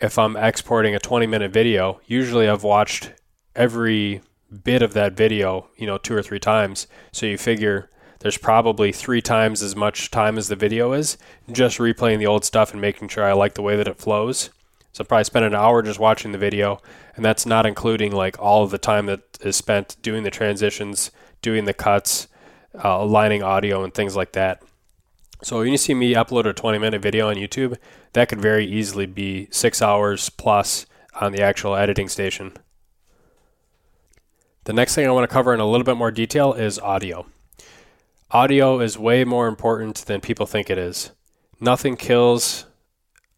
if 0.00 0.18
I'm 0.18 0.36
exporting 0.36 0.94
a 0.94 0.98
20 0.98 1.26
minute 1.26 1.52
video, 1.52 2.00
usually 2.06 2.48
I've 2.48 2.64
watched 2.64 3.12
every 3.54 4.20
bit 4.64 4.82
of 4.82 4.92
that 4.94 5.14
video, 5.14 5.68
you 5.76 5.86
know, 5.86 5.98
two 5.98 6.14
or 6.14 6.22
three 6.22 6.40
times. 6.40 6.86
So 7.12 7.26
you 7.26 7.38
figure 7.38 7.90
there's 8.20 8.38
probably 8.38 8.92
three 8.92 9.20
times 9.20 9.62
as 9.62 9.76
much 9.76 10.10
time 10.10 10.38
as 10.38 10.48
the 10.48 10.56
video 10.56 10.92
is 10.92 11.18
just 11.52 11.78
replaying 11.78 12.18
the 12.18 12.26
old 12.26 12.44
stuff 12.44 12.72
and 12.72 12.80
making 12.80 13.08
sure 13.08 13.24
I 13.24 13.32
like 13.32 13.54
the 13.54 13.62
way 13.62 13.76
that 13.76 13.88
it 13.88 13.98
flows. 13.98 14.50
So 14.92 15.04
I 15.04 15.06
probably 15.06 15.24
spend 15.24 15.44
an 15.44 15.54
hour 15.54 15.82
just 15.82 16.00
watching 16.00 16.32
the 16.32 16.38
video, 16.38 16.80
and 17.14 17.24
that's 17.24 17.44
not 17.44 17.66
including 17.66 18.12
like 18.12 18.40
all 18.40 18.64
of 18.64 18.70
the 18.70 18.78
time 18.78 19.06
that 19.06 19.20
is 19.42 19.54
spent 19.54 19.96
doing 20.00 20.22
the 20.22 20.30
transitions, 20.30 21.10
doing 21.42 21.66
the 21.66 21.74
cuts, 21.74 22.28
uh, 22.82 22.96
aligning 23.00 23.42
audio, 23.42 23.84
and 23.84 23.92
things 23.92 24.16
like 24.16 24.32
that. 24.32 24.62
So 25.42 25.58
when 25.58 25.70
you 25.70 25.76
see 25.76 25.92
me 25.92 26.14
upload 26.14 26.46
a 26.46 26.54
20 26.54 26.78
minute 26.78 27.02
video 27.02 27.28
on 27.28 27.36
YouTube, 27.36 27.76
that 28.16 28.30
could 28.30 28.40
very 28.40 28.64
easily 28.64 29.04
be 29.04 29.46
six 29.50 29.82
hours 29.82 30.30
plus 30.30 30.86
on 31.20 31.32
the 31.32 31.42
actual 31.42 31.76
editing 31.76 32.08
station. 32.08 32.50
The 34.64 34.72
next 34.72 34.94
thing 34.94 35.06
I 35.06 35.10
want 35.10 35.28
to 35.28 35.32
cover 35.32 35.52
in 35.52 35.60
a 35.60 35.66
little 35.66 35.84
bit 35.84 35.98
more 35.98 36.10
detail 36.10 36.54
is 36.54 36.78
audio. 36.78 37.26
Audio 38.30 38.80
is 38.80 38.98
way 38.98 39.24
more 39.24 39.48
important 39.48 39.96
than 40.06 40.22
people 40.22 40.46
think 40.46 40.70
it 40.70 40.78
is. 40.78 41.10
Nothing 41.60 41.94
kills 41.94 42.64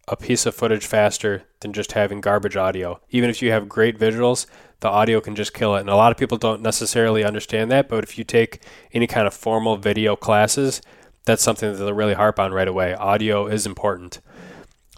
a 0.07 0.15
piece 0.17 0.47
of 0.47 0.55
footage 0.55 0.87
faster 0.87 1.43
than 1.59 1.73
just 1.73 1.93
having 1.93 2.21
garbage 2.21 2.57
audio. 2.57 3.01
Even 3.11 3.31
if 3.31 3.43
you 3.43 3.51
have 3.51 3.69
great 3.69 3.99
visuals, 3.99 4.47
the 4.79 4.89
audio 4.89 5.21
can 5.21 5.35
just 5.35 5.55
kill 5.55 5.75
it. 5.75 5.81
And 5.81 5.91
a 5.91 5.97
lot 5.97 6.13
of 6.13 6.19
people 6.19 6.39
don't 6.39 6.63
necessarily 6.63 7.25
understand 7.25 7.69
that, 7.73 7.89
but 7.89 8.05
if 8.05 8.17
you 8.17 8.23
take 8.23 8.63
any 8.93 9.09
kind 9.09 9.27
of 9.27 9.35
formal 9.35 9.77
video 9.77 10.15
classes, 10.15 10.81
that's 11.25 11.43
something 11.43 11.73
that 11.73 11.79
they'll 11.79 11.93
really 11.93 12.15
harp 12.15 12.39
on 12.39 12.53
right 12.53 12.69
away. 12.69 12.95
Audio 12.95 13.49
is 13.49 13.67
important. 13.67 14.21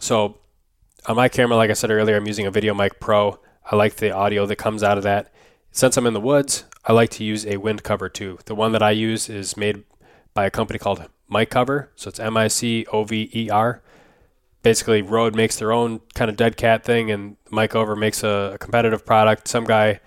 So 0.01 0.39
on 1.07 1.15
my 1.15 1.29
camera, 1.29 1.57
like 1.57 1.71
I 1.71 1.75
said 1.75 1.93
earlier, 1.93 2.17
I'm 2.17 2.27
using 2.27 2.47
a 2.47 2.53
VideoMic 2.53 2.99
Pro. 2.99 3.39
I 3.71 3.77
like 3.77 3.97
the 3.97 4.11
audio 4.11 4.45
that 4.47 4.57
comes 4.57 4.83
out 4.83 4.99
of 4.99 5.05
that. 5.05 5.33
Since 5.71 5.97
I'm 5.97 6.07
in 6.07 6.15
the 6.15 6.21
woods, 6.21 6.65
I 6.85 6.93
like 6.93 7.11
to 7.11 7.25
use 7.25 7.47
a 7.47 7.59
wind 7.59 7.85
cover 7.85 8.09
too. 8.09 8.41
The 8.47 8.57
one 8.57 8.73
that 8.73 8.83
I 8.83 8.91
use 8.91 9.29
is 9.29 9.57
made 9.57 9.85
by 10.35 10.47
a 10.47 10.51
company 10.51 10.81
called 10.81 11.07
Micover. 11.31 11.89
So 11.95 12.09
it's 12.09 12.19
M 12.19 12.37
I 12.37 12.49
C 12.49 12.85
O 12.93 13.05
V 13.05 13.31
E 13.33 13.49
R 13.49 13.81
basically 14.63 15.03
Rode 15.03 15.35
makes 15.35 15.57
their 15.57 15.73
own 15.73 16.01
kind 16.15 16.31
of 16.31 16.37
dead 16.37 16.57
cat 16.57 16.85
thing, 16.85 17.11
and 17.11 17.37
Micover 17.51 17.99
makes 17.99 18.23
a, 18.23 18.53
a, 18.55 18.59
competitive 18.59 19.07
product. 19.07 19.49
Some 19.49 19.65
guy 19.65 20.01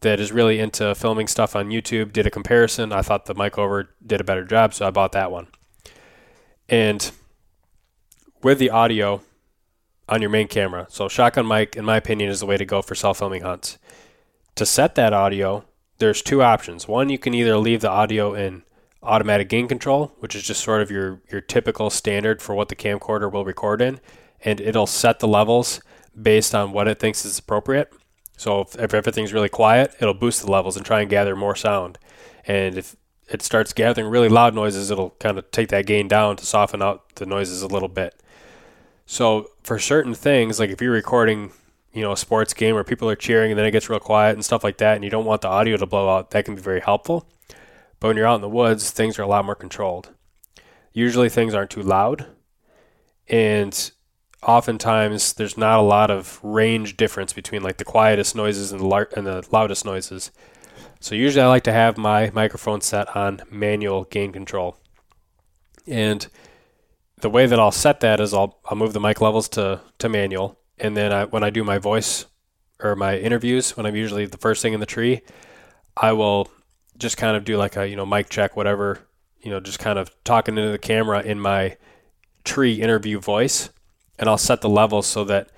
that 0.00 0.20
is 0.20 0.30
really 0.30 0.60
into 0.60 0.94
filming 0.94 1.26
stuff 1.26 1.56
on 1.56 1.70
YouTube 1.70 2.12
did 2.12 2.26
a 2.26 2.30
comparison. 2.30 2.92
I 2.92 3.02
thought 3.02 3.26
the 3.26 3.34
Micover 3.34 3.88
did 4.04 4.20
a 4.20 4.24
better 4.24 4.44
job, 4.44 4.74
so 4.74 4.86
I 4.86 4.90
bought 4.90 5.12
that 5.12 5.32
one. 5.32 5.48
And 6.68 7.10
with 8.42 8.58
the 8.58 8.70
audio 8.70 9.22
on 10.08 10.22
your 10.22 10.30
main 10.30 10.48
camera, 10.48 10.86
so 10.88 11.08
shotgun 11.08 11.46
mic, 11.46 11.76
in 11.76 11.84
my 11.84 11.96
opinion, 11.96 12.30
is 12.30 12.40
the 12.40 12.46
way 12.46 12.56
to 12.56 12.64
go 12.64 12.82
for 12.82 12.94
self 12.94 13.18
filming 13.18 13.42
hunts. 13.42 13.78
to 14.54 14.66
set 14.66 14.94
that 14.96 15.12
audio, 15.12 15.64
there's 15.98 16.22
two 16.22 16.42
options. 16.42 16.88
One, 16.88 17.08
you 17.08 17.18
can 17.18 17.34
either 17.34 17.56
leave 17.58 17.80
the 17.80 17.90
audio 17.90 18.34
in 18.34 18.62
automatic 19.02 19.48
gain 19.48 19.68
control, 19.68 20.12
which 20.18 20.34
is 20.34 20.42
just 20.42 20.62
sort 20.62 20.82
of 20.82 20.90
your, 20.90 21.20
your 21.30 21.40
typical 21.40 21.90
standard 21.90 22.42
for 22.42 22.54
what 22.54 22.68
the 22.68 22.76
camcorder 22.76 23.30
will 23.30 23.44
record 23.44 23.80
in, 23.80 24.00
and 24.44 24.60
it'll 24.60 24.86
set 24.86 25.20
the 25.20 25.28
levels 25.28 25.80
based 26.20 26.54
on 26.54 26.72
what 26.72 26.88
it 26.88 26.98
thinks 26.98 27.24
is 27.24 27.38
appropriate. 27.38 27.92
So 28.36 28.60
if, 28.60 28.76
if 28.78 28.94
everything's 28.94 29.32
really 29.32 29.48
quiet, 29.48 29.94
it'll 30.00 30.14
boost 30.14 30.42
the 30.42 30.50
levels 30.50 30.76
and 30.76 30.84
try 30.84 31.00
and 31.00 31.10
gather 31.10 31.36
more 31.36 31.56
sound. 31.56 31.98
And 32.46 32.78
if 32.78 32.96
it 33.28 33.42
starts 33.42 33.72
gathering 33.72 34.08
really 34.08 34.28
loud 34.28 34.54
noises, 34.54 34.90
it'll 34.90 35.10
kind 35.20 35.38
of 35.38 35.50
take 35.50 35.68
that 35.68 35.86
gain 35.86 36.08
down 36.08 36.36
to 36.36 36.46
soften 36.46 36.82
out 36.82 37.14
the 37.16 37.26
noises 37.26 37.62
a 37.62 37.66
little 37.66 37.88
bit. 37.88 38.20
So 39.10 39.52
for 39.62 39.78
certain 39.78 40.12
things, 40.12 40.60
like 40.60 40.68
if 40.68 40.82
you're 40.82 40.92
recording, 40.92 41.50
you 41.94 42.02
know, 42.02 42.12
a 42.12 42.16
sports 42.16 42.52
game 42.52 42.74
where 42.74 42.84
people 42.84 43.08
are 43.08 43.16
cheering 43.16 43.50
and 43.50 43.58
then 43.58 43.64
it 43.64 43.70
gets 43.70 43.88
real 43.88 43.98
quiet 43.98 44.34
and 44.34 44.44
stuff 44.44 44.62
like 44.62 44.76
that, 44.76 44.96
and 44.96 45.02
you 45.02 45.08
don't 45.08 45.24
want 45.24 45.40
the 45.40 45.48
audio 45.48 45.78
to 45.78 45.86
blow 45.86 46.14
out, 46.14 46.30
that 46.32 46.44
can 46.44 46.54
be 46.54 46.60
very 46.60 46.80
helpful. 46.80 47.26
But 47.98 48.08
when 48.08 48.18
you're 48.18 48.26
out 48.26 48.34
in 48.34 48.42
the 48.42 48.50
woods, 48.50 48.90
things 48.90 49.18
are 49.18 49.22
a 49.22 49.26
lot 49.26 49.46
more 49.46 49.54
controlled. 49.54 50.10
Usually 50.92 51.30
things 51.30 51.54
aren't 51.54 51.70
too 51.70 51.82
loud, 51.82 52.26
and 53.28 53.90
oftentimes 54.42 55.32
there's 55.32 55.56
not 55.56 55.78
a 55.78 55.82
lot 55.82 56.10
of 56.10 56.38
range 56.42 56.98
difference 56.98 57.32
between 57.32 57.62
like 57.62 57.78
the 57.78 57.86
quietest 57.86 58.36
noises 58.36 58.72
and 58.72 58.82
the, 58.82 58.86
lar- 58.86 59.08
and 59.16 59.26
the 59.26 59.42
loudest 59.50 59.86
noises. 59.86 60.30
So 61.00 61.14
usually 61.14 61.42
I 61.42 61.48
like 61.48 61.64
to 61.64 61.72
have 61.72 61.96
my 61.96 62.30
microphone 62.34 62.82
set 62.82 63.16
on 63.16 63.40
manual 63.50 64.04
gain 64.04 64.32
control. 64.32 64.76
And 65.86 66.28
the 67.20 67.30
way 67.30 67.46
that 67.46 67.58
I'll 67.58 67.72
set 67.72 68.00
that 68.00 68.20
is 68.20 68.32
I'll, 68.32 68.58
I'll 68.64 68.76
move 68.76 68.92
the 68.92 69.00
mic 69.00 69.20
levels 69.20 69.48
to, 69.50 69.80
to 69.98 70.08
manual. 70.08 70.58
And 70.78 70.96
then 70.96 71.12
I, 71.12 71.24
when 71.24 71.42
I 71.42 71.50
do 71.50 71.64
my 71.64 71.78
voice 71.78 72.26
or 72.80 72.94
my 72.94 73.18
interviews, 73.18 73.76
when 73.76 73.86
I'm 73.86 73.96
usually 73.96 74.26
the 74.26 74.38
first 74.38 74.62
thing 74.62 74.72
in 74.72 74.80
the 74.80 74.86
tree, 74.86 75.22
I 75.96 76.12
will 76.12 76.48
just 76.96 77.16
kind 77.16 77.36
of 77.36 77.44
do 77.44 77.56
like 77.56 77.76
a, 77.76 77.88
you 77.88 77.96
know, 77.96 78.06
mic 78.06 78.28
check, 78.28 78.56
whatever, 78.56 79.00
you 79.40 79.50
know, 79.50 79.60
just 79.60 79.78
kind 79.78 79.98
of 79.98 80.10
talking 80.24 80.56
into 80.56 80.70
the 80.70 80.78
camera 80.78 81.20
in 81.22 81.40
my 81.40 81.76
tree 82.44 82.80
interview 82.80 83.18
voice. 83.18 83.70
And 84.18 84.28
I'll 84.28 84.38
set 84.38 84.60
the 84.60 84.68
levels 84.68 85.06
so 85.06 85.24
that 85.24 85.50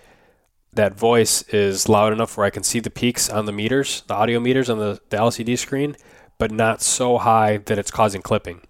that 0.73 0.95
voice 0.95 1.43
is 1.49 1.89
loud 1.89 2.13
enough 2.13 2.37
where 2.37 2.47
I 2.47 2.51
can 2.51 2.63
see 2.63 2.81
the 2.81 2.91
peaks 2.91 3.29
on 3.29 3.47
the 3.47 3.53
meters, 3.53 4.03
the 4.07 4.15
audio 4.15 4.39
meters 4.39 4.71
on 4.71 4.79
the, 4.79 5.01
the 5.09 5.17
LCD 5.17 5.59
screen, 5.59 5.97
but 6.39 6.51
not 6.51 6.81
so 6.81 7.19
high 7.19 7.59
that 7.59 7.79
it's 7.79 7.91
causing 7.91 8.23
clipping. 8.23 8.61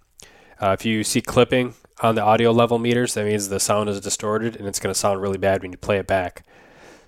Uh, 0.61 0.77
if 0.79 0.85
you 0.85 1.05
see 1.05 1.21
clipping 1.21 1.75
on 2.03 2.15
the 2.15 2.23
audio 2.23 2.51
level 2.51 2.79
meters, 2.79 3.15
that 3.15 3.27
means 3.27 3.49
the 3.49 3.61
sound 3.61 3.89
is 3.89 4.01
distorted 4.01 4.57
and 4.57 4.67
it's 4.67 4.79
going 4.79 4.93
to 4.93 4.99
sound 4.99 5.21
really 5.21 5.39
bad 5.39 5.63
when 5.63 5.73
you 5.73 5.79
play 5.79 5.99
it 5.99 6.07
back. 6.07 6.45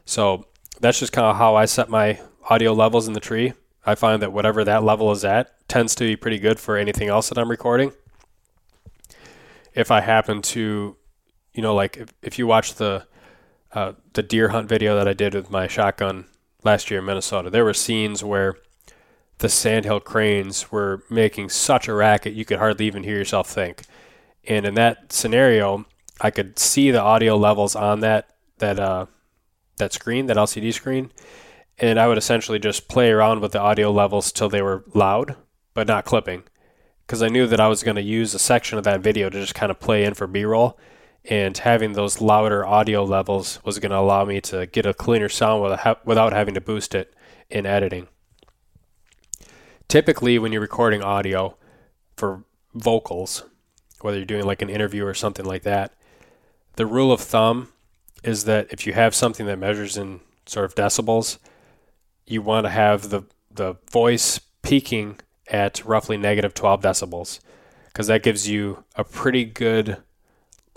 So 0.04 0.46
that's 0.80 0.98
just 0.98 1.12
kind 1.12 1.26
of 1.26 1.36
how 1.36 1.54
I 1.54 1.64
set 1.64 1.88
my 1.88 2.20
audio 2.48 2.72
levels 2.72 3.06
in 3.06 3.14
the 3.14 3.20
tree. 3.20 3.54
I 3.84 3.94
find 3.94 4.22
that 4.22 4.32
whatever 4.32 4.64
that 4.64 4.84
level 4.84 5.10
is 5.12 5.24
at 5.24 5.68
tends 5.68 5.94
to 5.96 6.04
be 6.04 6.16
pretty 6.16 6.38
good 6.38 6.60
for 6.60 6.76
anything 6.76 7.08
else 7.08 7.28
that 7.28 7.38
I'm 7.38 7.50
recording. 7.50 7.92
If 9.74 9.90
I 9.90 10.00
happen 10.00 10.42
to, 10.42 10.96
you 11.54 11.62
know, 11.62 11.74
like 11.74 11.96
if, 11.96 12.08
if 12.22 12.38
you 12.38 12.46
watch 12.46 12.74
the 12.74 13.06
uh, 13.72 13.92
the 14.12 14.22
deer 14.22 14.50
hunt 14.50 14.68
video 14.68 14.94
that 14.96 15.08
I 15.08 15.14
did 15.14 15.34
with 15.34 15.50
my 15.50 15.66
shotgun 15.66 16.26
last 16.62 16.90
year 16.90 17.00
in 17.00 17.06
Minnesota, 17.06 17.48
there 17.48 17.64
were 17.64 17.72
scenes 17.72 18.22
where 18.22 18.56
the 19.38 19.48
sandhill 19.48 19.98
cranes 19.98 20.70
were 20.70 21.02
making 21.08 21.48
such 21.48 21.88
a 21.88 21.94
racket 21.94 22.34
you 22.34 22.44
could 22.44 22.58
hardly 22.58 22.86
even 22.86 23.02
hear 23.02 23.16
yourself 23.16 23.48
think. 23.48 23.82
And 24.44 24.66
in 24.66 24.74
that 24.74 25.12
scenario, 25.12 25.86
I 26.20 26.30
could 26.30 26.58
see 26.58 26.90
the 26.90 27.00
audio 27.00 27.36
levels 27.36 27.76
on 27.76 28.00
that 28.00 28.30
that 28.58 28.78
uh, 28.78 29.06
that 29.76 29.92
screen, 29.92 30.26
that 30.26 30.36
LCD 30.36 30.72
screen, 30.72 31.10
and 31.78 31.98
I 31.98 32.06
would 32.06 32.18
essentially 32.18 32.58
just 32.58 32.88
play 32.88 33.10
around 33.10 33.40
with 33.40 33.52
the 33.52 33.60
audio 33.60 33.90
levels 33.90 34.30
till 34.32 34.48
they 34.48 34.62
were 34.62 34.84
loud, 34.94 35.36
but 35.74 35.86
not 35.86 36.04
clipping, 36.04 36.44
because 37.06 37.22
I 37.22 37.28
knew 37.28 37.46
that 37.46 37.60
I 37.60 37.68
was 37.68 37.82
going 37.82 37.96
to 37.96 38.02
use 38.02 38.34
a 38.34 38.38
section 38.38 38.78
of 38.78 38.84
that 38.84 39.00
video 39.00 39.28
to 39.30 39.40
just 39.40 39.54
kind 39.54 39.70
of 39.70 39.80
play 39.80 40.04
in 40.04 40.14
for 40.14 40.26
B-roll. 40.26 40.78
And 41.24 41.56
having 41.56 41.92
those 41.92 42.20
louder 42.20 42.66
audio 42.66 43.04
levels 43.04 43.60
was 43.64 43.78
going 43.78 43.90
to 43.90 43.98
allow 43.98 44.24
me 44.24 44.40
to 44.40 44.66
get 44.66 44.86
a 44.86 44.94
cleaner 44.94 45.28
sound 45.28 45.62
without 46.04 46.32
having 46.32 46.54
to 46.54 46.60
boost 46.60 46.96
it 46.96 47.14
in 47.48 47.64
editing. 47.64 48.08
Typically, 49.86 50.38
when 50.40 50.50
you're 50.50 50.60
recording 50.60 51.00
audio 51.00 51.56
for 52.16 52.42
vocals, 52.74 53.44
whether 54.02 54.16
you're 54.16 54.26
doing 54.26 54.44
like 54.44 54.62
an 54.62 54.70
interview 54.70 55.04
or 55.04 55.14
something 55.14 55.44
like 55.44 55.62
that, 55.62 55.92
the 56.76 56.86
rule 56.86 57.12
of 57.12 57.20
thumb 57.20 57.68
is 58.22 58.44
that 58.44 58.68
if 58.70 58.86
you 58.86 58.92
have 58.92 59.14
something 59.14 59.46
that 59.46 59.58
measures 59.58 59.96
in 59.96 60.20
sort 60.46 60.64
of 60.64 60.74
decibels, 60.74 61.38
you 62.26 62.42
want 62.42 62.66
to 62.66 62.70
have 62.70 63.10
the 63.10 63.22
the 63.50 63.76
voice 63.90 64.40
peaking 64.62 65.18
at 65.48 65.84
roughly 65.84 66.16
negative 66.16 66.54
12 66.54 66.80
decibels 66.80 67.40
because 67.86 68.06
that 68.06 68.22
gives 68.22 68.48
you 68.48 68.84
a 68.96 69.04
pretty 69.04 69.44
good 69.44 69.98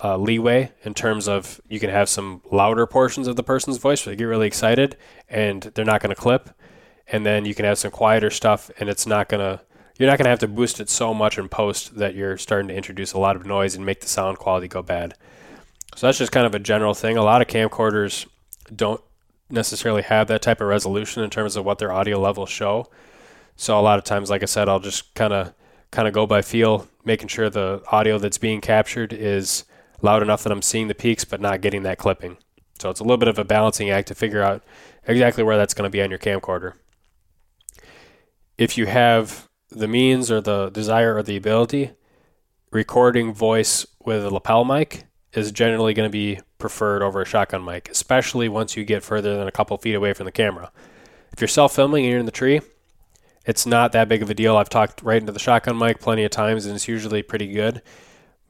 uh, 0.04 0.18
leeway 0.18 0.72
in 0.84 0.94
terms 0.94 1.28
of 1.28 1.62
you 1.70 1.80
can 1.80 1.90
have 1.90 2.10
some 2.10 2.42
louder 2.52 2.86
portions 2.86 3.28
of 3.28 3.38
the 3.38 3.44
person's 3.44 3.78
voice 3.78 4.06
where 4.06 4.14
they 4.14 4.18
get 4.18 4.26
really 4.26 4.48
excited 4.48 4.98
and 5.30 5.64
they're 5.74 5.86
not 5.86 6.02
going 6.02 6.14
to 6.14 6.22
clip, 6.22 6.50
and 7.08 7.26
then 7.26 7.46
you 7.46 7.56
can 7.56 7.64
have 7.64 7.78
some 7.78 7.92
quieter 7.92 8.30
stuff 8.30 8.70
and 8.80 8.90
it's 8.90 9.08
not 9.08 9.30
going 9.30 9.40
to 9.40 9.64
you're 9.98 10.10
not 10.10 10.18
going 10.18 10.26
to 10.26 10.30
have 10.30 10.40
to 10.40 10.48
boost 10.48 10.80
it 10.80 10.90
so 10.90 11.14
much 11.14 11.38
in 11.38 11.48
post 11.48 11.96
that 11.98 12.16
you're 12.16 12.38
starting 12.38 12.68
to 12.68 12.76
introduce 12.76 13.14
a 13.14 13.20
lot 13.20 13.36
of 13.36 13.46
noise 13.46 13.76
and 13.76 13.86
make 13.86 14.02
the 14.02 14.08
sound 14.08 14.38
quality 14.38 14.68
go 14.68 14.82
bad. 14.82 15.16
So 15.96 16.08
that's 16.08 16.18
just 16.18 16.32
kind 16.32 16.46
of 16.46 16.54
a 16.54 16.60
general 16.60 16.94
thing. 16.94 17.16
A 17.16 17.24
lot 17.24 17.42
of 17.42 17.48
camcorders 17.48 18.28
don't 18.76 19.02
necessarily 19.50 20.02
have 20.02 20.28
that 20.28 20.42
type 20.42 20.60
of 20.60 20.68
resolution 20.68 21.24
in 21.24 21.30
terms 21.30 21.56
of 21.56 21.64
what 21.64 21.80
their 21.80 21.92
audio 21.92 22.20
levels 22.20 22.50
show. 22.50 22.90
So 23.56 23.80
a 23.80 23.82
lot 23.82 23.98
of 23.98 24.04
times, 24.04 24.30
like 24.30 24.42
I 24.42 24.48
said, 24.48 24.68
I'll 24.68 24.80
just 24.80 25.14
kind 25.14 25.32
of 25.32 25.54
kind 25.92 26.08
of 26.08 26.14
go 26.14 26.28
by 26.28 26.42
feel, 26.42 26.88
making 27.06 27.30
sure 27.30 27.50
the 27.50 27.82
audio 27.90 28.18
that's 28.18 28.38
being 28.38 28.60
captured 28.60 29.14
is 29.14 29.64
loud 30.02 30.22
enough 30.22 30.44
that 30.44 30.52
I'm 30.52 30.62
seeing 30.62 30.90
the 30.90 30.96
peaks 30.96 31.24
but 31.24 31.40
not 31.40 31.62
getting 31.62 31.84
that 31.84 31.98
clipping. 31.98 32.38
So 32.80 32.90
it's 32.90 33.00
a 33.00 33.04
little 33.04 33.18
bit 33.18 33.30
of 33.30 33.40
a 33.40 33.46
balancing 33.46 33.90
act 33.90 34.10
to 34.10 34.16
figure 34.16 34.42
out 34.42 34.62
exactly 35.08 35.44
where 35.44 35.56
that's 35.56 35.74
going 35.74 35.88
to 35.88 35.90
be 35.90 36.02
on 36.02 36.10
your 36.10 36.20
camcorder. 36.20 36.74
If 38.58 38.78
you 38.78 38.88
have 38.88 39.48
the 39.76 39.88
means 39.88 40.32
or 40.32 40.42
the 40.42 40.70
desire 40.70 41.16
or 41.16 41.24
the 41.24 41.36
ability, 41.36 41.92
recording 42.72 43.34
voice 43.34 43.86
with 44.04 44.26
a 44.26 44.30
lapel 44.30 44.64
mic 44.64 45.06
is 45.34 45.52
generally 45.52 45.94
going 45.94 46.08
to 46.08 46.12
be 46.12 46.40
preferred 46.58 47.02
over 47.02 47.22
a 47.22 47.26
shotgun 47.26 47.64
mic, 47.64 47.90
especially 47.90 48.48
once 48.48 48.78
you 48.78 48.86
get 48.86 49.04
further 49.04 49.38
than 49.38 49.48
a 49.48 49.52
couple 49.52 49.78
feet 49.78 49.96
away 49.96 50.14
from 50.14 50.26
the 50.26 50.32
camera. 50.32 50.72
If 51.34 51.42
you're 51.42 51.48
self 51.50 51.76
filming 51.76 52.06
and 52.06 52.12
you're 52.12 52.20
in 52.20 52.26
the 52.26 52.32
tree, 52.32 52.62
it's 53.46 53.66
not 53.66 53.92
that 53.92 54.08
big 54.08 54.22
of 54.22 54.30
a 54.30 54.34
deal. 54.34 54.56
I've 54.56 54.70
talked 54.70 55.02
right 55.04 55.20
into 55.20 55.34
the 55.34 55.40
shotgun 55.40 55.78
mic 55.78 56.00
plenty 56.00 56.24
of 56.24 56.32
times 56.32 56.66
and 56.66 56.76
it's 56.76 56.88
usually 56.88 57.22
pretty 57.22 57.48
good. 57.48 57.82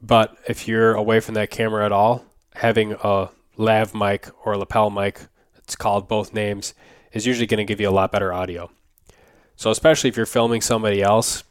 But 0.00 0.36
if 0.48 0.68
you're 0.68 0.94
away 0.94 1.20
from 1.20 1.34
that 1.34 1.50
camera 1.50 1.84
at 1.84 1.92
all, 1.92 2.24
having 2.54 2.92
a 3.02 3.30
lav 3.56 3.94
mic 3.94 4.28
or 4.44 4.52
a 4.52 4.58
lapel 4.58 4.90
mic, 4.90 5.20
it's 5.56 5.74
called 5.74 6.08
both 6.08 6.32
names, 6.32 6.74
is 7.12 7.26
usually 7.26 7.46
going 7.46 7.58
to 7.58 7.64
give 7.64 7.80
you 7.80 7.88
a 7.88 7.90
lot 7.90 8.12
better 8.12 8.32
audio. 8.32 8.70
So, 9.56 9.70
especially 9.70 10.08
if 10.08 10.16
you're 10.16 10.26
filming 10.26 10.60
somebody 10.60 11.02
else, 11.02 11.42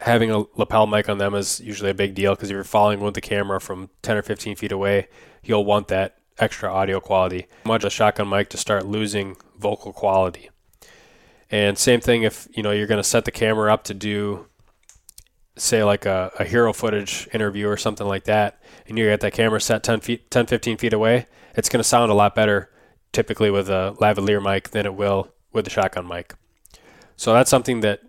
having 0.00 0.30
a 0.30 0.44
lapel 0.56 0.86
mic 0.86 1.08
on 1.08 1.18
them 1.18 1.34
is 1.34 1.60
usually 1.60 1.90
a 1.90 1.94
big 1.94 2.14
deal 2.14 2.34
because 2.34 2.50
if 2.50 2.54
you're 2.54 2.64
following 2.64 3.00
with 3.00 3.14
the 3.14 3.20
camera 3.20 3.60
from 3.60 3.90
10 4.02 4.16
or 4.16 4.22
15 4.22 4.56
feet 4.56 4.72
away, 4.72 5.08
you'll 5.42 5.64
want 5.64 5.88
that 5.88 6.16
extra 6.38 6.72
audio 6.72 7.00
quality. 7.00 7.46
Much 7.64 7.84
a 7.84 7.90
shotgun 7.90 8.28
mic 8.28 8.48
to 8.50 8.56
start 8.56 8.86
losing 8.86 9.36
vocal 9.58 9.92
quality. 9.92 10.48
And 11.50 11.76
same 11.76 12.00
thing 12.00 12.22
if 12.22 12.48
you 12.52 12.62
know 12.62 12.70
you're 12.70 12.86
going 12.86 13.02
to 13.02 13.08
set 13.08 13.24
the 13.24 13.30
camera 13.30 13.72
up 13.72 13.84
to 13.84 13.94
do 13.94 14.46
say 15.56 15.84
like 15.84 16.06
a, 16.06 16.30
a 16.38 16.44
hero 16.44 16.72
footage 16.72 17.28
interview 17.34 17.68
or 17.68 17.76
something 17.76 18.06
like 18.06 18.24
that, 18.24 18.62
and 18.86 18.98
you 18.98 19.08
got 19.08 19.20
that 19.20 19.34
camera 19.34 19.60
set 19.60 19.82
10 19.82 20.00
feet, 20.00 20.30
10, 20.30 20.46
15 20.46 20.78
feet 20.78 20.92
away, 20.92 21.26
it's 21.54 21.68
going 21.68 21.80
to 21.80 21.88
sound 21.88 22.10
a 22.10 22.14
lot 22.14 22.34
better 22.34 22.70
typically 23.12 23.50
with 23.50 23.68
a 23.68 23.94
lavalier 24.00 24.42
mic 24.42 24.70
than 24.70 24.86
it 24.86 24.94
will 24.94 25.28
with 25.52 25.66
a 25.66 25.70
shotgun 25.70 26.06
mic. 26.06 26.34
So 27.20 27.34
that's 27.34 27.50
something 27.50 27.80
that 27.80 28.00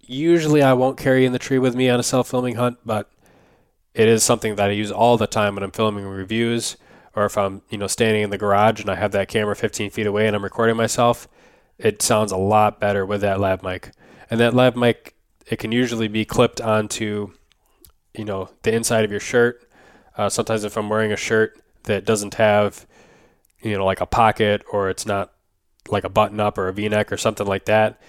usually 0.00 0.60
I 0.60 0.72
won't 0.72 0.98
carry 0.98 1.24
in 1.24 1.30
the 1.30 1.38
tree 1.38 1.60
with 1.60 1.76
me 1.76 1.88
on 1.88 2.00
a 2.00 2.02
self-filming 2.02 2.56
hunt, 2.56 2.78
but 2.84 3.08
it 3.94 4.08
is 4.08 4.24
something 4.24 4.56
that 4.56 4.70
I 4.70 4.72
use 4.72 4.90
all 4.90 5.16
the 5.16 5.28
time 5.28 5.54
when 5.54 5.62
I'm 5.62 5.70
filming 5.70 6.04
reviews 6.04 6.76
or 7.14 7.26
if 7.26 7.38
I'm, 7.38 7.62
you 7.70 7.78
know, 7.78 7.86
standing 7.86 8.24
in 8.24 8.30
the 8.30 8.38
garage 8.38 8.80
and 8.80 8.90
I 8.90 8.96
have 8.96 9.12
that 9.12 9.28
camera 9.28 9.54
15 9.54 9.90
feet 9.90 10.04
away 10.04 10.26
and 10.26 10.34
I'm 10.34 10.42
recording 10.42 10.76
myself, 10.76 11.28
it 11.78 12.02
sounds 12.02 12.32
a 12.32 12.36
lot 12.36 12.80
better 12.80 13.06
with 13.06 13.20
that 13.20 13.38
lav 13.38 13.62
mic. 13.62 13.92
And 14.28 14.40
that 14.40 14.52
lav 14.52 14.74
mic 14.74 15.14
it 15.46 15.60
can 15.60 15.70
usually 15.70 16.08
be 16.08 16.24
clipped 16.24 16.60
onto, 16.60 17.32
you 18.16 18.24
know, 18.24 18.50
the 18.64 18.74
inside 18.74 19.04
of 19.04 19.12
your 19.12 19.20
shirt. 19.20 19.62
Uh, 20.16 20.28
sometimes 20.28 20.64
if 20.64 20.76
I'm 20.76 20.88
wearing 20.88 21.12
a 21.12 21.16
shirt 21.16 21.56
that 21.84 22.04
doesn't 22.04 22.34
have, 22.34 22.84
you 23.62 23.78
know, 23.78 23.84
like 23.84 24.00
a 24.00 24.06
pocket 24.06 24.64
or 24.72 24.90
it's 24.90 25.06
not 25.06 25.34
like 25.88 26.02
a 26.02 26.08
button 26.08 26.40
up 26.40 26.58
or 26.58 26.66
a 26.66 26.72
V-neck 26.72 27.12
or 27.12 27.16
something 27.16 27.46
like 27.46 27.66
that, 27.66 28.00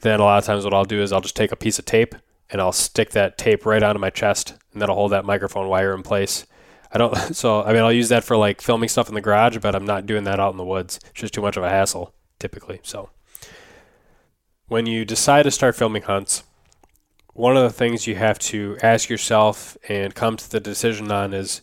then 0.00 0.20
a 0.20 0.24
lot 0.24 0.38
of 0.38 0.44
times 0.44 0.64
what 0.64 0.74
I'll 0.74 0.84
do 0.84 1.02
is 1.02 1.12
I'll 1.12 1.20
just 1.20 1.36
take 1.36 1.52
a 1.52 1.56
piece 1.56 1.78
of 1.78 1.84
tape 1.84 2.14
and 2.50 2.60
I'll 2.60 2.72
stick 2.72 3.10
that 3.10 3.36
tape 3.36 3.66
right 3.66 3.82
onto 3.82 4.00
my 4.00 4.10
chest 4.10 4.54
and 4.72 4.80
that'll 4.80 4.94
hold 4.94 5.12
that 5.12 5.24
microphone 5.24 5.68
wire 5.68 5.94
in 5.94 6.02
place. 6.02 6.46
I 6.92 6.98
don't, 6.98 7.14
so 7.34 7.62
I 7.62 7.72
mean, 7.72 7.82
I'll 7.82 7.92
use 7.92 8.08
that 8.08 8.24
for 8.24 8.36
like 8.36 8.60
filming 8.60 8.88
stuff 8.88 9.08
in 9.08 9.14
the 9.14 9.20
garage, 9.20 9.58
but 9.58 9.74
I'm 9.74 9.86
not 9.86 10.06
doing 10.06 10.24
that 10.24 10.40
out 10.40 10.52
in 10.52 10.58
the 10.58 10.64
woods. 10.64 10.98
It's 11.10 11.20
just 11.20 11.34
too 11.34 11.42
much 11.42 11.56
of 11.56 11.62
a 11.62 11.70
hassle 11.70 12.14
typically. 12.38 12.80
So, 12.82 13.10
when 14.68 14.86
you 14.86 15.04
decide 15.04 15.44
to 15.44 15.50
start 15.50 15.76
filming 15.76 16.02
hunts, 16.02 16.44
one 17.32 17.56
of 17.56 17.62
the 17.62 17.70
things 17.70 18.06
you 18.06 18.16
have 18.16 18.38
to 18.38 18.76
ask 18.82 19.08
yourself 19.08 19.76
and 19.88 20.14
come 20.14 20.36
to 20.36 20.50
the 20.50 20.60
decision 20.60 21.10
on 21.10 21.32
is 21.32 21.62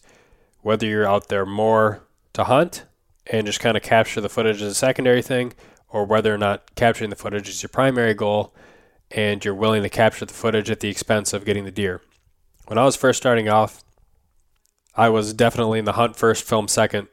whether 0.61 0.87
you're 0.87 1.07
out 1.07 1.27
there 1.27 1.45
more 1.45 2.01
to 2.33 2.45
hunt 2.45 2.85
and 3.27 3.45
just 3.45 3.59
kind 3.59 3.77
of 3.77 3.83
capture 3.83 4.21
the 4.21 4.29
footage 4.29 4.61
as 4.61 4.71
a 4.71 4.75
secondary 4.75 5.21
thing, 5.21 5.53
or 5.89 6.05
whether 6.05 6.33
or 6.33 6.37
not 6.37 6.75
capturing 6.75 7.09
the 7.09 7.15
footage 7.15 7.49
is 7.49 7.63
your 7.63 7.69
primary 7.69 8.13
goal 8.13 8.53
and 9.11 9.45
you're 9.45 9.53
willing 9.53 9.83
to 9.83 9.89
capture 9.89 10.25
the 10.25 10.33
footage 10.33 10.69
at 10.69 10.79
the 10.79 10.89
expense 10.89 11.33
of 11.33 11.45
getting 11.45 11.65
the 11.65 11.71
deer. 11.71 12.01
When 12.67 12.77
I 12.77 12.83
was 12.83 12.95
first 12.95 13.17
starting 13.17 13.47
off, 13.47 13.83
I 14.95 15.09
was 15.09 15.33
definitely 15.33 15.79
in 15.79 15.85
the 15.85 15.93
hunt 15.93 16.15
first, 16.15 16.43
film 16.43 16.67
second 16.67 17.07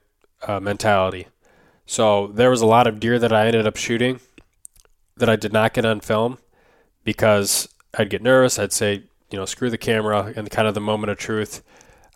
uh, 0.47 0.61
mentality. 0.61 1.27
So 1.87 2.29
there 2.29 2.51
was 2.51 2.62
a 2.62 2.66
lot 2.66 2.87
of 2.87 3.01
deer 3.01 3.18
that 3.18 3.33
I 3.33 3.47
ended 3.47 3.66
up 3.66 3.77
shooting 3.77 4.20
that 5.16 5.29
I 5.29 5.37
did 5.37 5.53
not 5.53 5.75
get 5.75 5.85
on 5.85 6.01
film 6.01 6.39
because 7.05 7.68
I'd 7.97 8.11
get 8.11 8.23
nervous. 8.23 8.59
I'd 8.59 8.73
say, 8.73 9.05
you 9.31 9.39
know, 9.39 9.45
screw 9.45 9.70
the 9.70 9.79
camera 9.79 10.33
and 10.35 10.51
kind 10.51 10.68
of 10.68 10.75
the 10.75 10.81
moment 10.81 11.11
of 11.11 11.18
truth. 11.18 11.62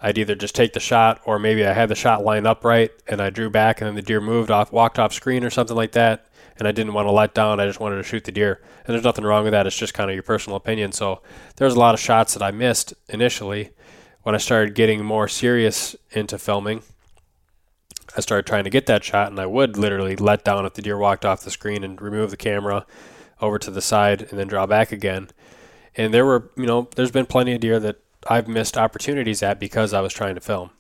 I'd 0.01 0.19
either 0.19 0.35
just 0.35 0.55
take 0.55 0.73
the 0.73 0.81
shot 0.81 1.21
or 1.25 1.39
maybe 1.39 1.65
I 1.67 1.73
had 1.73 1.89
the 1.89 1.95
shot 1.95 2.25
lined 2.25 2.47
up 2.47 2.65
right 2.65 2.91
and 3.07 3.21
I 3.21 3.31
drew 3.31 3.51
back 3.51 3.81
and 3.81 3.89
then 3.89 3.95
the 3.95 4.03
deer 4.03 4.21
moved 4.21 4.51
off, 4.51 4.73
walked 4.73 4.99
off 4.99 5.13
screen 5.13 5.45
or 5.45 5.51
something 5.51 5.77
like 5.77 5.93
that. 5.93 6.27
And 6.59 6.67
I 6.67 6.73
didn't 6.73 6.95
want 6.95 7.07
to 7.07 7.13
let 7.13 7.35
down. 7.35 7.61
I 7.61 7.67
just 7.67 7.81
wanted 7.81 7.97
to 7.97 8.03
shoot 8.03 8.25
the 8.25 8.33
deer. 8.33 8.63
And 8.85 8.95
there's 8.95 9.05
nothing 9.05 9.25
wrong 9.25 9.45
with 9.45 9.53
that. 9.53 9.67
It's 9.67 9.77
just 9.77 9.95
kind 9.95 10.11
of 10.11 10.15
your 10.15 10.23
personal 10.23 10.57
opinion. 10.57 10.93
So 10.93 11.23
there's 11.57 11.75
a 11.75 11.79
lot 11.79 11.95
of 11.95 12.01
shots 12.01 12.35
that 12.35 12.43
I 12.43 12.51
missed 12.51 12.95
initially 13.09 13.71
when 14.23 14.35
I 14.35 14.39
started 14.39 14.75
getting 14.75 15.05
more 15.05 15.29
serious 15.29 15.95
into 16.11 16.39
filming. 16.39 16.83
I 18.17 18.21
started 18.21 18.47
trying 18.47 18.65
to 18.65 18.71
get 18.71 18.87
that 18.87 19.05
shot, 19.05 19.31
and 19.31 19.39
I 19.39 19.47
would 19.47 19.77
literally 19.77 20.17
let 20.17 20.45
down 20.45 20.65
if 20.65 20.75
the 20.75 20.83
deer 20.83 20.97
walked 20.97 21.25
off 21.25 21.43
the 21.43 21.51
screen 21.51 21.85
and 21.85 22.01
remove 22.01 22.31
the 22.31 22.37
camera 22.37 22.87
over 23.41 23.59
to 23.59 23.71
the 23.71 23.83
side 23.83 24.23
and 24.23 24.39
then 24.39 24.49
draw 24.49 24.67
back 24.67 24.91
again. 24.91 25.29
And 25.95 26.15
there 26.15 26.25
were, 26.25 26.51
you 26.57 26.67
know, 26.67 26.89
there's 26.97 27.11
been 27.11 27.27
plenty 27.27 27.55
of 27.55 27.61
deer 27.61 27.79
that 27.81 28.01
I've 28.27 28.49
missed 28.49 28.79
opportunities 28.79 29.43
at 29.43 29.61
because 29.61 29.93
I 29.93 30.01
was 30.01 30.13
trying 30.13 30.35
to 30.35 30.41
film. 30.41 30.71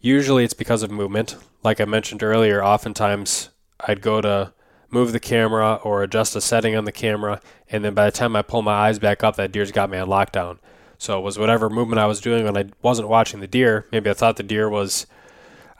Usually 0.00 0.44
it's 0.44 0.54
because 0.54 0.82
of 0.82 0.90
movement. 0.90 1.36
Like 1.62 1.80
I 1.80 1.84
mentioned 1.84 2.22
earlier, 2.22 2.62
oftentimes 2.62 3.50
I'd 3.80 4.02
go 4.02 4.20
to 4.20 4.52
move 4.92 5.12
the 5.12 5.20
camera 5.20 5.80
or 5.82 6.02
adjust 6.02 6.36
a 6.36 6.40
setting 6.40 6.76
on 6.76 6.84
the 6.84 6.92
camera, 6.92 7.40
and 7.70 7.84
then 7.84 7.94
by 7.94 8.04
the 8.04 8.12
time 8.12 8.36
I 8.36 8.42
pull 8.42 8.62
my 8.62 8.72
eyes 8.72 8.98
back 8.98 9.24
up, 9.24 9.36
that 9.36 9.52
deer's 9.52 9.72
got 9.72 9.90
me 9.90 9.98
on 9.98 10.08
lockdown. 10.08 10.58
So 10.98 11.18
it 11.18 11.22
was 11.22 11.38
whatever 11.38 11.68
movement 11.68 11.98
I 11.98 12.06
was 12.06 12.20
doing 12.20 12.44
when 12.44 12.56
I 12.56 12.66
wasn't 12.80 13.08
watching 13.08 13.40
the 13.40 13.48
deer. 13.48 13.86
Maybe 13.90 14.08
I 14.08 14.14
thought 14.14 14.36
the 14.36 14.44
deer 14.44 14.68
was 14.68 15.06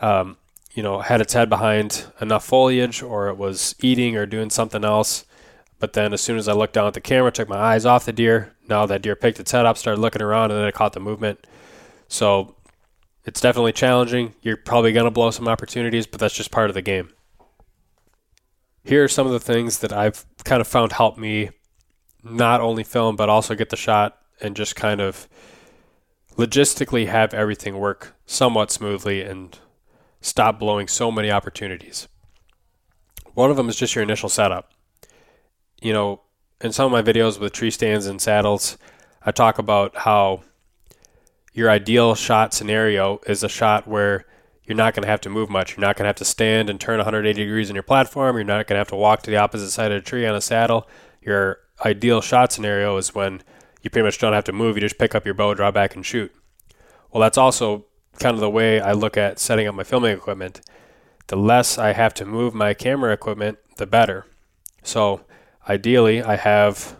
um, 0.00 0.36
you 0.74 0.82
know, 0.82 1.00
had 1.00 1.20
its 1.20 1.32
head 1.32 1.48
behind 1.48 2.06
enough 2.20 2.44
foliage 2.44 3.02
or 3.02 3.28
it 3.28 3.36
was 3.36 3.74
eating 3.80 4.16
or 4.16 4.26
doing 4.26 4.50
something 4.50 4.84
else. 4.84 5.24
But 5.78 5.92
then 5.94 6.12
as 6.12 6.20
soon 6.20 6.38
as 6.38 6.48
I 6.48 6.52
looked 6.52 6.74
down 6.74 6.86
at 6.86 6.94
the 6.94 7.00
camera, 7.00 7.32
took 7.32 7.48
my 7.48 7.58
eyes 7.58 7.84
off 7.84 8.04
the 8.04 8.12
deer, 8.12 8.54
now 8.68 8.86
that 8.86 9.02
deer 9.02 9.16
picked 9.16 9.40
its 9.40 9.52
head 9.52 9.66
up, 9.66 9.76
started 9.76 10.00
looking 10.00 10.22
around, 10.22 10.50
and 10.50 10.60
then 10.60 10.68
it 10.68 10.74
caught 10.74 10.92
the 10.92 11.00
movement. 11.00 11.46
So 12.08 12.54
it's 13.24 13.40
definitely 13.40 13.72
challenging. 13.72 14.34
You're 14.42 14.56
probably 14.56 14.92
going 14.92 15.04
to 15.04 15.10
blow 15.10 15.30
some 15.30 15.48
opportunities, 15.48 16.06
but 16.06 16.20
that's 16.20 16.34
just 16.34 16.50
part 16.50 16.70
of 16.70 16.74
the 16.74 16.82
game. 16.82 17.10
Here 18.84 19.04
are 19.04 19.08
some 19.08 19.26
of 19.26 19.32
the 19.32 19.40
things 19.40 19.78
that 19.78 19.92
I've 19.92 20.24
kind 20.44 20.60
of 20.60 20.66
found 20.66 20.92
help 20.92 21.16
me 21.16 21.50
not 22.24 22.60
only 22.60 22.84
film, 22.84 23.16
but 23.16 23.28
also 23.28 23.54
get 23.54 23.70
the 23.70 23.76
shot 23.76 24.18
and 24.40 24.56
just 24.56 24.76
kind 24.76 25.00
of 25.00 25.28
logistically 26.36 27.06
have 27.06 27.34
everything 27.34 27.78
work 27.78 28.14
somewhat 28.26 28.70
smoothly 28.70 29.22
and 29.22 29.58
stop 30.20 30.58
blowing 30.58 30.88
so 30.88 31.10
many 31.10 31.30
opportunities. 31.30 32.08
One 33.34 33.50
of 33.50 33.56
them 33.56 33.68
is 33.68 33.76
just 33.76 33.94
your 33.94 34.02
initial 34.02 34.28
setup. 34.28 34.72
You 35.80 35.92
know, 35.92 36.22
in 36.60 36.72
some 36.72 36.86
of 36.86 36.92
my 36.92 37.02
videos 37.12 37.38
with 37.38 37.52
tree 37.52 37.70
stands 37.70 38.06
and 38.06 38.20
saddles, 38.20 38.78
I 39.24 39.30
talk 39.30 39.58
about 39.58 39.96
how 39.96 40.42
your 41.52 41.70
ideal 41.70 42.14
shot 42.14 42.54
scenario 42.54 43.20
is 43.26 43.42
a 43.42 43.48
shot 43.48 43.86
where 43.86 44.26
you're 44.64 44.76
not 44.76 44.94
going 44.94 45.02
to 45.02 45.08
have 45.08 45.20
to 45.22 45.30
move 45.30 45.50
much. 45.50 45.76
You're 45.76 45.86
not 45.86 45.96
going 45.96 46.04
to 46.04 46.08
have 46.08 46.16
to 46.16 46.24
stand 46.24 46.70
and 46.70 46.80
turn 46.80 46.98
180 46.98 47.42
degrees 47.42 47.68
in 47.68 47.74
your 47.74 47.82
platform. 47.82 48.36
You're 48.36 48.44
not 48.44 48.66
going 48.66 48.76
to 48.76 48.80
have 48.80 48.88
to 48.88 48.96
walk 48.96 49.22
to 49.22 49.30
the 49.30 49.36
opposite 49.36 49.70
side 49.70 49.90
of 49.92 50.02
the 50.02 50.08
tree 50.08 50.26
on 50.26 50.34
a 50.34 50.40
saddle. 50.40 50.88
Your 51.20 51.58
ideal 51.84 52.20
shot 52.20 52.52
scenario 52.52 52.96
is 52.96 53.14
when 53.14 53.42
you 53.82 53.90
pretty 53.90 54.06
much 54.06 54.18
don't 54.18 54.32
have 54.32 54.44
to 54.44 54.52
move. 54.52 54.76
You 54.76 54.80
just 54.80 54.98
pick 54.98 55.14
up 55.14 55.24
your 55.24 55.34
bow, 55.34 55.54
draw 55.54 55.70
back, 55.70 55.96
and 55.96 56.06
shoot. 56.06 56.32
Well, 57.10 57.20
that's 57.20 57.38
also 57.38 57.86
kind 58.18 58.34
of 58.34 58.40
the 58.40 58.50
way 58.50 58.80
I 58.80 58.92
look 58.92 59.16
at 59.16 59.38
setting 59.38 59.66
up 59.66 59.74
my 59.74 59.84
filming 59.84 60.16
equipment. 60.16 60.60
The 61.26 61.36
less 61.36 61.78
I 61.78 61.92
have 61.92 62.14
to 62.14 62.24
move 62.24 62.54
my 62.54 62.74
camera 62.74 63.12
equipment, 63.12 63.58
the 63.76 63.86
better. 63.86 64.26
So 64.82 65.22
ideally, 65.68 66.22
I 66.22 66.36
have 66.36 66.96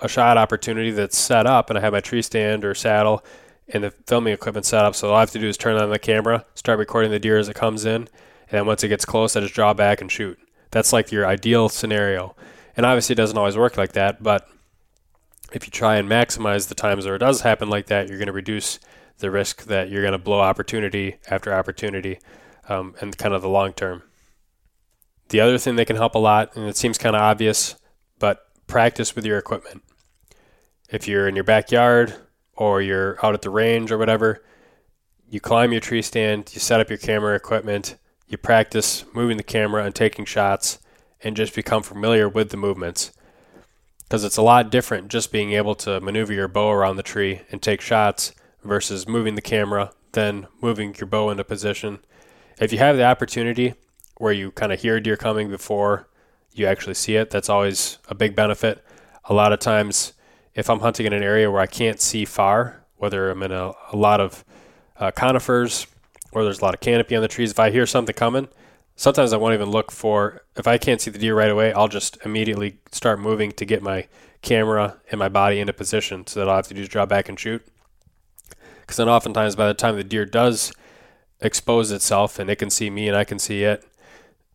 a 0.00 0.08
shot 0.08 0.38
opportunity 0.38 0.92
that's 0.92 1.18
set 1.18 1.46
up, 1.46 1.70
and 1.70 1.78
I 1.78 1.82
have 1.82 1.92
my 1.92 2.00
tree 2.00 2.22
stand 2.22 2.64
or 2.64 2.74
saddle 2.74 3.24
and 3.68 3.84
the 3.84 3.90
filming 4.06 4.32
equipment 4.32 4.66
set 4.66 4.84
up. 4.84 4.94
So 4.94 5.10
all 5.10 5.16
I 5.16 5.20
have 5.20 5.30
to 5.32 5.38
do 5.38 5.48
is 5.48 5.56
turn 5.56 5.76
on 5.76 5.90
the 5.90 5.98
camera, 5.98 6.44
start 6.54 6.78
recording 6.78 7.10
the 7.10 7.18
deer 7.18 7.38
as 7.38 7.48
it 7.48 7.54
comes 7.54 7.84
in, 7.84 8.02
and 8.02 8.08
then 8.50 8.66
once 8.66 8.82
it 8.82 8.88
gets 8.88 9.04
close, 9.04 9.36
I 9.36 9.40
just 9.40 9.54
draw 9.54 9.74
back 9.74 10.00
and 10.00 10.10
shoot. 10.10 10.38
That's 10.70 10.92
like 10.92 11.12
your 11.12 11.26
ideal 11.26 11.68
scenario. 11.68 12.34
And 12.76 12.86
obviously, 12.86 13.14
it 13.14 13.16
doesn't 13.16 13.36
always 13.36 13.56
work 13.56 13.76
like 13.76 13.92
that, 13.92 14.22
but 14.22 14.48
if 15.52 15.66
you 15.66 15.70
try 15.70 15.96
and 15.96 16.08
maximize 16.08 16.68
the 16.68 16.74
times 16.74 17.06
where 17.06 17.16
it 17.16 17.20
does 17.20 17.40
happen 17.40 17.68
like 17.68 17.86
that, 17.86 18.08
you're 18.08 18.18
going 18.18 18.26
to 18.26 18.32
reduce 18.32 18.78
the 19.18 19.30
risk 19.30 19.64
that 19.64 19.90
you're 19.90 20.02
going 20.02 20.12
to 20.12 20.18
blow 20.18 20.40
opportunity 20.40 21.16
after 21.28 21.52
opportunity 21.52 22.18
um, 22.68 22.94
and 23.00 23.16
kind 23.18 23.34
of 23.34 23.42
the 23.42 23.48
long 23.48 23.72
term. 23.72 24.02
The 25.30 25.40
other 25.40 25.58
thing 25.58 25.76
that 25.76 25.86
can 25.86 25.96
help 25.96 26.14
a 26.14 26.18
lot, 26.18 26.54
and 26.56 26.66
it 26.66 26.76
seems 26.76 26.96
kind 26.98 27.16
of 27.16 27.22
obvious, 27.22 27.76
but 28.18 28.46
practice 28.66 29.14
with 29.14 29.26
your 29.26 29.38
equipment. 29.38 29.82
If 30.88 31.08
you're 31.08 31.28
in 31.28 31.34
your 31.34 31.44
backyard 31.44 32.14
or 32.58 32.82
you're 32.82 33.24
out 33.24 33.34
at 33.34 33.42
the 33.42 33.50
range 33.50 33.90
or 33.92 33.96
whatever, 33.96 34.42
you 35.30 35.40
climb 35.40 35.70
your 35.70 35.80
tree 35.80 36.02
stand, 36.02 36.50
you 36.52 36.60
set 36.60 36.80
up 36.80 36.88
your 36.88 36.98
camera 36.98 37.36
equipment, 37.36 37.96
you 38.26 38.36
practice 38.36 39.04
moving 39.14 39.36
the 39.36 39.42
camera 39.42 39.84
and 39.84 39.94
taking 39.94 40.24
shots, 40.24 40.80
and 41.22 41.36
just 41.36 41.54
become 41.54 41.82
familiar 41.82 42.28
with 42.28 42.50
the 42.50 42.56
movements. 42.56 43.12
Because 44.00 44.24
it's 44.24 44.36
a 44.36 44.42
lot 44.42 44.70
different 44.70 45.08
just 45.08 45.30
being 45.30 45.52
able 45.52 45.74
to 45.76 46.00
maneuver 46.00 46.32
your 46.32 46.48
bow 46.48 46.70
around 46.70 46.96
the 46.96 47.02
tree 47.02 47.42
and 47.50 47.62
take 47.62 47.80
shots 47.80 48.32
versus 48.64 49.06
moving 49.06 49.36
the 49.36 49.42
camera, 49.42 49.92
then 50.12 50.48
moving 50.60 50.94
your 50.98 51.06
bow 51.06 51.30
into 51.30 51.44
position. 51.44 52.00
If 52.60 52.72
you 52.72 52.78
have 52.78 52.96
the 52.96 53.04
opportunity 53.04 53.74
where 54.16 54.32
you 54.32 54.50
kind 54.50 54.72
of 54.72 54.80
hear 54.80 54.96
a 54.96 55.02
deer 55.02 55.16
coming 55.16 55.48
before 55.48 56.08
you 56.52 56.66
actually 56.66 56.94
see 56.94 57.14
it, 57.14 57.30
that's 57.30 57.48
always 57.48 57.98
a 58.08 58.14
big 58.14 58.34
benefit. 58.34 58.84
A 59.26 59.34
lot 59.34 59.52
of 59.52 59.60
times, 59.60 60.14
if 60.58 60.68
I'm 60.68 60.80
hunting 60.80 61.06
in 61.06 61.12
an 61.12 61.22
area 61.22 61.48
where 61.48 61.60
I 61.60 61.66
can't 61.66 62.00
see 62.00 62.24
far, 62.24 62.82
whether 62.96 63.30
I'm 63.30 63.44
in 63.44 63.52
a, 63.52 63.70
a 63.92 63.96
lot 63.96 64.20
of 64.20 64.44
uh, 64.96 65.12
conifers 65.12 65.86
or 66.32 66.42
there's 66.42 66.58
a 66.58 66.64
lot 66.64 66.74
of 66.74 66.80
canopy 66.80 67.14
on 67.14 67.22
the 67.22 67.28
trees, 67.28 67.52
if 67.52 67.60
I 67.60 67.70
hear 67.70 67.86
something 67.86 68.12
coming, 68.12 68.48
sometimes 68.96 69.32
I 69.32 69.36
won't 69.36 69.54
even 69.54 69.70
look 69.70 69.92
for, 69.92 70.42
if 70.56 70.66
I 70.66 70.76
can't 70.76 71.00
see 71.00 71.12
the 71.12 71.18
deer 71.18 71.36
right 71.36 71.48
away, 71.48 71.72
I'll 71.72 71.86
just 71.86 72.18
immediately 72.24 72.80
start 72.90 73.20
moving 73.20 73.52
to 73.52 73.64
get 73.64 73.84
my 73.84 74.08
camera 74.42 74.96
and 75.12 75.20
my 75.20 75.28
body 75.28 75.60
into 75.60 75.72
position 75.72 76.26
so 76.26 76.40
that 76.40 76.48
I'll 76.48 76.56
have 76.56 76.66
to 76.66 76.74
just 76.74 76.90
draw 76.90 77.06
back 77.06 77.28
and 77.28 77.38
shoot. 77.38 77.64
Because 78.80 78.96
then 78.96 79.08
oftentimes 79.08 79.54
by 79.54 79.68
the 79.68 79.74
time 79.74 79.94
the 79.94 80.02
deer 80.02 80.24
does 80.24 80.72
expose 81.40 81.92
itself 81.92 82.40
and 82.40 82.50
it 82.50 82.56
can 82.56 82.68
see 82.68 82.90
me 82.90 83.06
and 83.06 83.16
I 83.16 83.22
can 83.22 83.38
see 83.38 83.62
it, 83.62 83.84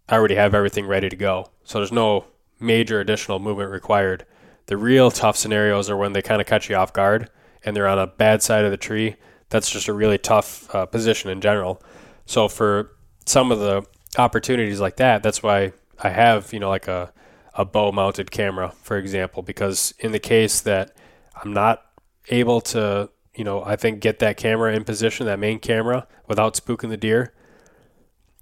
I 0.10 0.16
already 0.16 0.36
have 0.36 0.54
everything 0.54 0.86
ready 0.86 1.08
to 1.08 1.16
go. 1.16 1.52
So 1.64 1.80
there's 1.80 1.94
no 1.94 2.26
major 2.60 3.00
additional 3.00 3.40
movement 3.40 3.72
required. 3.72 4.26
The 4.68 4.78
real 4.78 5.12
tough 5.12 5.36
scenarios 5.36 5.90
are 5.90 5.98
when 5.98 6.14
they 6.14 6.22
kind 6.22 6.42
of 6.42 6.48
catch 6.48 6.70
you 6.70 6.76
off 6.76 6.94
guard 6.94 7.30
and 7.66 7.76
they're 7.76 7.88
on 7.88 8.00
a 8.00 8.08
bad 8.08 8.42
side 8.42 8.66
of 8.66 8.72
the 8.72 8.78
tree. 8.78 9.16
That's 9.50 9.70
just 9.70 9.88
a 9.88 9.94
really 9.94 10.18
tough 10.18 10.74
uh, 10.74 10.86
position 10.86 11.30
in 11.30 11.42
general. 11.42 11.82
So 12.26 12.48
for 12.48 12.92
some 13.26 13.52
of 13.52 13.60
the 13.60 13.86
opportunities 14.18 14.80
like 14.80 14.98
that, 14.98 15.24
that's 15.24 15.44
why 15.44 15.74
I 16.00 16.10
have, 16.10 16.54
you 16.54 16.60
know, 16.60 16.70
like 16.70 16.88
a, 16.88 17.14
a 17.54 17.66
bow 17.66 17.92
mounted 17.92 18.32
camera, 18.32 18.72
for 18.82 18.98
example, 18.98 19.44
because 19.44 19.94
in 20.00 20.12
the 20.12 20.20
case 20.20 20.62
that 20.62 20.96
I'm 21.36 21.54
not 21.54 21.84
able 22.30 22.62
to 22.62 23.10
you 23.36 23.44
know, 23.44 23.64
I 23.64 23.76
think 23.76 24.00
get 24.00 24.20
that 24.20 24.38
camera 24.38 24.74
in 24.74 24.84
position, 24.84 25.26
that 25.26 25.40
main 25.40 25.60
camera, 25.60 26.08
without 26.28 26.54
spooking 26.54 26.90
the 26.90 26.98
deer. 26.98 27.34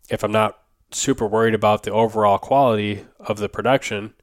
If 0.10 0.24
I'm 0.24 0.32
not 0.32 0.60
super 0.92 1.26
worried 1.26 1.54
about 1.54 1.84
the 1.84 1.92
overall 1.92 2.38
quality 2.38 3.06
of 3.20 3.38
the 3.38 3.48
production, 3.48 4.14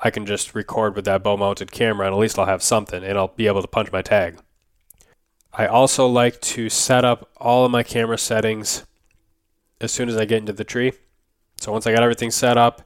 I 0.00 0.10
can 0.10 0.26
just 0.26 0.54
record 0.54 0.94
with 0.94 1.04
that 1.06 1.22
bow 1.22 1.36
mounted 1.36 1.72
camera 1.72 2.06
and 2.06 2.14
at 2.14 2.18
least 2.18 2.38
I'll 2.38 2.46
have 2.46 2.62
something 2.62 3.02
and 3.02 3.16
I'll 3.16 3.28
be 3.28 3.46
able 3.46 3.62
to 3.62 3.68
punch 3.68 3.90
my 3.92 4.02
tag. 4.02 4.38
I 5.52 5.66
also 5.66 6.06
like 6.06 6.40
to 6.42 6.68
set 6.68 7.04
up 7.04 7.30
all 7.38 7.64
of 7.64 7.70
my 7.70 7.82
camera 7.82 8.18
settings 8.18 8.84
as 9.80 9.92
soon 9.92 10.08
as 10.08 10.16
I 10.16 10.26
get 10.26 10.38
into 10.38 10.52
the 10.52 10.64
tree. 10.64 10.92
So 11.58 11.72
once 11.72 11.86
I 11.86 11.92
got 11.92 12.02
everything 12.02 12.30
set 12.30 12.58
up, 12.58 12.82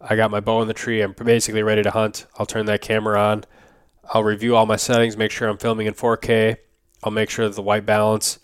I 0.00 0.16
got 0.16 0.30
my 0.30 0.40
bow 0.40 0.60
in 0.60 0.68
the 0.68 0.74
tree, 0.74 1.00
I'm 1.00 1.12
basically 1.12 1.62
ready 1.62 1.82
to 1.82 1.90
hunt. 1.90 2.26
I'll 2.36 2.46
turn 2.46 2.66
that 2.66 2.82
camera 2.82 3.18
on 3.18 3.44
I'll 4.12 4.24
review 4.24 4.56
all 4.56 4.66
my 4.66 4.76
settings, 4.76 5.16
make 5.16 5.30
sure 5.30 5.48
I'm 5.48 5.58
filming 5.58 5.86
in 5.86 5.94
4K. 5.94 6.56
I'll 7.02 7.12
make 7.12 7.30
sure 7.30 7.46
that 7.46 7.54
the 7.54 7.62
white 7.62 7.86
balance 7.86 8.38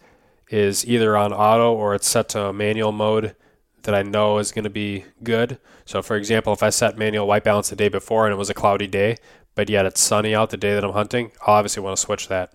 is 0.49 0.87
either 0.87 1.17
on 1.17 1.33
auto 1.33 1.73
or 1.73 1.95
it's 1.95 2.09
set 2.09 2.31
to 2.31 2.53
manual 2.53 2.93
mode. 2.93 3.35
That 3.83 3.95
I 3.95 4.03
know 4.03 4.39
is 4.39 4.53
going 4.53 4.65
to 4.65 4.71
be 4.71 5.05
good. 5.23 5.59
So, 5.85 6.03
for 6.03 6.17
example, 6.17 6.53
if 6.53 6.63
I 6.63 6.71
set 6.71 6.99
manual 6.99 7.27
white 7.27 7.45
balance 7.45 7.71
the 7.71 7.77
day 7.77 7.89
before 7.89 8.27
and 8.27 8.33
it 8.33 8.37
was 8.37 8.51
a 8.51 8.55
cloudy 8.55 8.87
day, 8.87 9.17
but 9.55 9.69
yet 9.69 9.87
it's 9.87 10.01
sunny 10.01 10.35
out 10.35 10.51
the 10.51 10.57
day 10.57 10.75
that 10.75 10.85
I'm 10.85 10.93
hunting, 10.93 11.33
I'll 11.47 11.55
obviously 11.55 11.83
want 11.83 11.97
to 11.97 12.03
switch 12.03 12.29
that. 12.29 12.55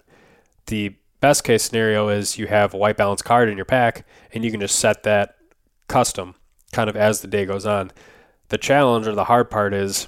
The 0.67 0.95
best 1.19 1.43
case 1.43 1.63
scenario 1.63 2.09
is 2.09 2.37
you 2.37 2.47
have 2.47 2.73
a 2.73 2.77
white 2.77 2.97
balance 2.97 3.21
card 3.21 3.49
in 3.49 3.57
your 3.57 3.65
pack 3.65 4.05
and 4.33 4.43
you 4.43 4.51
can 4.51 4.59
just 4.59 4.77
set 4.77 5.03
that 5.03 5.35
custom 5.87 6.35
kind 6.71 6.89
of 6.89 6.95
as 6.95 7.21
the 7.21 7.27
day 7.27 7.45
goes 7.45 7.65
on. 7.65 7.91
The 8.49 8.57
challenge 8.57 9.07
or 9.07 9.15
the 9.15 9.25
hard 9.25 9.49
part 9.49 9.73
is 9.73 10.07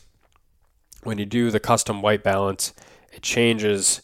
when 1.04 1.18
you 1.18 1.26
do 1.26 1.50
the 1.50 1.60
custom 1.60 2.02
white 2.02 2.24
balance, 2.24 2.74
it 3.12 3.22
changes 3.22 4.02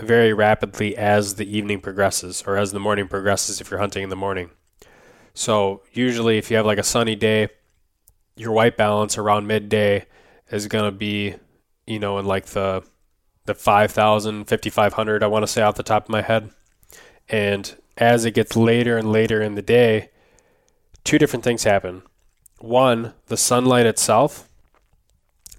very 0.00 0.32
rapidly 0.32 0.96
as 0.96 1.34
the 1.34 1.56
evening 1.56 1.80
progresses 1.80 2.44
or 2.46 2.56
as 2.56 2.72
the 2.72 2.80
morning 2.80 3.08
progresses 3.08 3.60
if 3.60 3.70
you're 3.70 3.80
hunting 3.80 4.04
in 4.04 4.10
the 4.10 4.16
morning. 4.16 4.50
So, 5.38 5.82
usually, 5.92 6.36
if 6.36 6.50
you 6.50 6.56
have 6.56 6.66
like 6.66 6.78
a 6.78 6.82
sunny 6.82 7.14
day, 7.14 7.46
your 8.34 8.50
white 8.50 8.76
balance 8.76 9.16
around 9.16 9.46
midday 9.46 10.06
is 10.50 10.66
to 10.66 10.90
be, 10.90 11.36
you 11.86 12.00
know, 12.00 12.18
in 12.18 12.26
like 12.26 12.46
the 12.46 12.82
the 13.44 13.54
5,000, 13.54 14.46
5,500, 14.48 15.22
I 15.22 15.28
want 15.28 15.44
to 15.44 15.46
say 15.46 15.62
off 15.62 15.76
the 15.76 15.84
top 15.84 16.06
of 16.06 16.08
my 16.08 16.22
head. 16.22 16.50
And 17.28 17.72
as 17.96 18.24
it 18.24 18.32
gets 18.32 18.56
later 18.56 18.96
and 18.98 19.12
later 19.12 19.40
in 19.40 19.54
the 19.54 19.62
day, 19.62 20.10
two 21.04 21.18
different 21.18 21.44
things 21.44 21.62
happen. 21.62 22.02
One, 22.58 23.14
the 23.26 23.36
sunlight 23.36 23.86
itself 23.86 24.48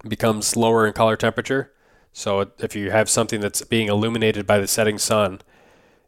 becomes 0.06 0.58
lower 0.58 0.86
in 0.86 0.92
color 0.92 1.16
temperature. 1.16 1.72
So 2.12 2.50
if 2.58 2.76
you 2.76 2.90
have 2.90 3.08
something 3.08 3.40
that's 3.40 3.62
being 3.62 3.88
illuminated 3.88 4.46
by 4.46 4.58
the 4.58 4.68
setting 4.68 4.98
sun, 4.98 5.40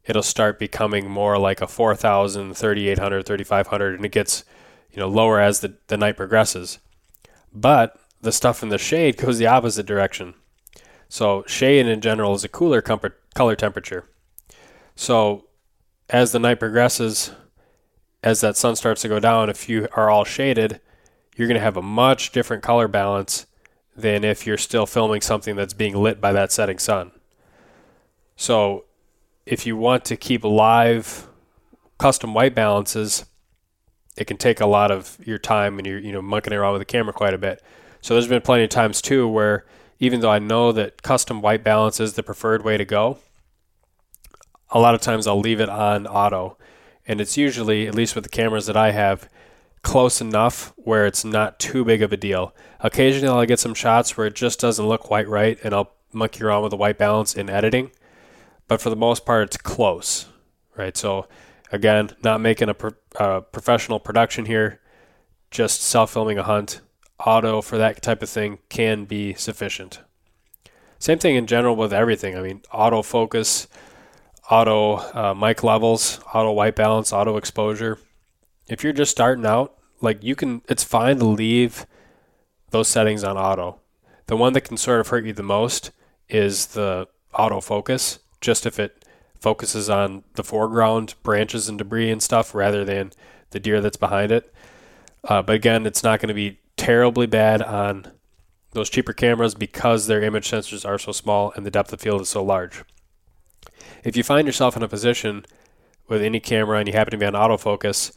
it'll 0.04 0.22
start 0.22 0.58
becoming 0.58 1.10
more 1.10 1.38
like 1.38 1.60
a 1.60 1.66
4,000, 1.66 2.54
3,800, 2.54 3.26
3,500, 3.26 3.94
and 3.94 4.04
it 4.04 4.12
gets 4.12 4.44
you 4.90 4.98
know 4.98 5.08
lower 5.08 5.40
as 5.40 5.60
the, 5.60 5.74
the 5.86 5.96
night 5.96 6.16
progresses. 6.16 6.78
But 7.52 7.98
the 8.20 8.32
stuff 8.32 8.62
in 8.62 8.68
the 8.68 8.78
shade 8.78 9.16
goes 9.18 9.38
the 9.38 9.46
opposite 9.46 9.86
direction. 9.86 10.34
So 11.08 11.44
shade 11.46 11.86
in 11.86 12.00
general 12.00 12.34
is 12.34 12.44
a 12.44 12.48
cooler 12.48 12.80
color 12.80 13.56
temperature. 13.56 14.08
So 14.94 15.46
as 16.08 16.32
the 16.32 16.38
night 16.38 16.58
progresses, 16.58 17.32
as 18.22 18.40
that 18.40 18.56
sun 18.56 18.76
starts 18.76 19.02
to 19.02 19.08
go 19.08 19.18
down, 19.18 19.50
if 19.50 19.68
you 19.68 19.88
are 19.92 20.08
all 20.08 20.24
shaded, 20.24 20.80
you're 21.36 21.48
going 21.48 21.58
to 21.58 21.64
have 21.64 21.76
a 21.76 21.82
much 21.82 22.32
different 22.32 22.62
color 22.62 22.88
balance 22.88 23.46
than 23.96 24.24
if 24.24 24.46
you're 24.46 24.58
still 24.58 24.86
filming 24.86 25.20
something 25.20 25.56
that's 25.56 25.74
being 25.74 25.96
lit 25.96 26.20
by 26.20 26.32
that 26.32 26.52
setting 26.52 26.78
sun. 26.78 27.12
So 28.36 28.84
if 29.46 29.66
you 29.66 29.76
want 29.76 30.04
to 30.06 30.16
keep 30.16 30.44
live 30.44 31.28
custom 31.98 32.34
white 32.34 32.54
balances, 32.54 33.24
it 34.16 34.26
can 34.26 34.36
take 34.36 34.60
a 34.60 34.66
lot 34.66 34.90
of 34.90 35.16
your 35.24 35.38
time 35.38 35.78
and 35.78 35.86
you're 35.86 35.98
you 35.98 36.12
know 36.12 36.22
monkeying 36.22 36.56
around 36.56 36.72
with 36.72 36.80
the 36.80 36.86
camera 36.86 37.12
quite 37.12 37.34
a 37.34 37.38
bit. 37.38 37.62
So 38.00 38.14
there's 38.14 38.28
been 38.28 38.42
plenty 38.42 38.64
of 38.64 38.70
times 38.70 39.00
too 39.00 39.28
where 39.28 39.64
even 39.98 40.20
though 40.20 40.30
I 40.30 40.40
know 40.40 40.72
that 40.72 41.02
custom 41.02 41.40
white 41.40 41.62
balance 41.62 42.00
is 42.00 42.14
the 42.14 42.24
preferred 42.24 42.64
way 42.64 42.76
to 42.76 42.84
go, 42.84 43.18
a 44.70 44.80
lot 44.80 44.94
of 44.96 45.00
times 45.00 45.26
I'll 45.26 45.38
leave 45.38 45.60
it 45.60 45.68
on 45.68 46.06
auto. 46.06 46.58
And 47.06 47.20
it's 47.20 47.36
usually, 47.36 47.86
at 47.86 47.94
least 47.94 48.14
with 48.14 48.24
the 48.24 48.30
cameras 48.30 48.66
that 48.66 48.76
I 48.76 48.90
have, 48.90 49.28
close 49.82 50.20
enough 50.20 50.72
where 50.76 51.06
it's 51.06 51.24
not 51.24 51.58
too 51.58 51.84
big 51.84 52.02
of 52.02 52.12
a 52.12 52.16
deal. 52.16 52.54
Occasionally 52.80 53.28
I'll 53.28 53.46
get 53.46 53.60
some 53.60 53.74
shots 53.74 54.16
where 54.16 54.26
it 54.26 54.34
just 54.34 54.60
doesn't 54.60 54.86
look 54.86 55.02
quite 55.02 55.28
right 55.28 55.58
and 55.62 55.72
I'll 55.74 55.92
monkey 56.12 56.42
around 56.42 56.62
with 56.62 56.70
the 56.70 56.76
white 56.76 56.98
balance 56.98 57.34
in 57.34 57.48
editing. 57.48 57.90
But 58.72 58.80
for 58.80 58.88
the 58.88 58.96
most 58.96 59.26
part, 59.26 59.42
it's 59.42 59.58
close, 59.58 60.24
right? 60.78 60.96
So 60.96 61.28
again, 61.70 62.08
not 62.24 62.40
making 62.40 62.70
a 62.70 62.74
pro- 62.74 63.42
professional 63.42 64.00
production 64.00 64.46
here, 64.46 64.80
just 65.50 65.82
self 65.82 66.10
filming 66.14 66.38
a 66.38 66.42
hunt 66.42 66.80
auto 67.18 67.60
for 67.60 67.76
that 67.76 68.00
type 68.00 68.22
of 68.22 68.30
thing 68.30 68.60
can 68.70 69.04
be 69.04 69.34
sufficient. 69.34 70.00
Same 70.98 71.18
thing 71.18 71.36
in 71.36 71.46
general 71.46 71.76
with 71.76 71.92
everything. 71.92 72.34
I 72.34 72.40
mean, 72.40 72.62
auto 72.72 73.02
focus, 73.02 73.68
auto 74.50 74.94
uh, 74.94 75.34
mic 75.34 75.62
levels, 75.62 76.20
auto 76.32 76.52
white 76.52 76.74
balance, 76.74 77.12
auto 77.12 77.36
exposure. 77.36 77.98
If 78.68 78.82
you're 78.82 78.94
just 78.94 79.10
starting 79.10 79.44
out, 79.44 79.74
like 80.00 80.24
you 80.24 80.34
can, 80.34 80.62
it's 80.66 80.82
fine 80.82 81.18
to 81.18 81.26
leave 81.26 81.84
those 82.70 82.88
settings 82.88 83.22
on 83.22 83.36
auto. 83.36 83.80
The 84.28 84.36
one 84.38 84.54
that 84.54 84.62
can 84.62 84.78
sort 84.78 85.00
of 85.00 85.08
hurt 85.08 85.26
you 85.26 85.34
the 85.34 85.42
most 85.42 85.90
is 86.26 86.68
the 86.68 87.06
auto 87.34 87.60
focus, 87.60 88.18
just 88.42 88.66
if 88.66 88.78
it 88.78 89.04
focuses 89.40 89.88
on 89.88 90.22
the 90.34 90.44
foreground 90.44 91.14
branches 91.22 91.68
and 91.68 91.78
debris 91.78 92.10
and 92.10 92.22
stuff 92.22 92.54
rather 92.54 92.84
than 92.84 93.12
the 93.50 93.58
deer 93.58 93.80
that's 93.80 93.96
behind 93.96 94.30
it. 94.30 94.52
Uh, 95.24 95.42
but 95.42 95.54
again, 95.54 95.86
it's 95.86 96.02
not 96.02 96.20
going 96.20 96.28
to 96.28 96.34
be 96.34 96.60
terribly 96.76 97.26
bad 97.26 97.62
on 97.62 98.12
those 98.72 98.90
cheaper 98.90 99.12
cameras 99.12 99.54
because 99.54 100.06
their 100.06 100.22
image 100.22 100.50
sensors 100.50 100.86
are 100.86 100.98
so 100.98 101.12
small 101.12 101.52
and 101.56 101.64
the 101.66 101.70
depth 101.70 101.92
of 101.92 102.00
field 102.00 102.20
is 102.20 102.28
so 102.28 102.42
large. 102.42 102.84
If 104.04 104.16
you 104.16 104.22
find 104.22 104.46
yourself 104.46 104.76
in 104.76 104.82
a 104.82 104.88
position 104.88 105.44
with 106.08 106.22
any 106.22 106.40
camera 106.40 106.78
and 106.78 106.88
you 106.88 106.94
happen 106.94 107.12
to 107.12 107.18
be 107.18 107.26
on 107.26 107.34
autofocus 107.34 108.16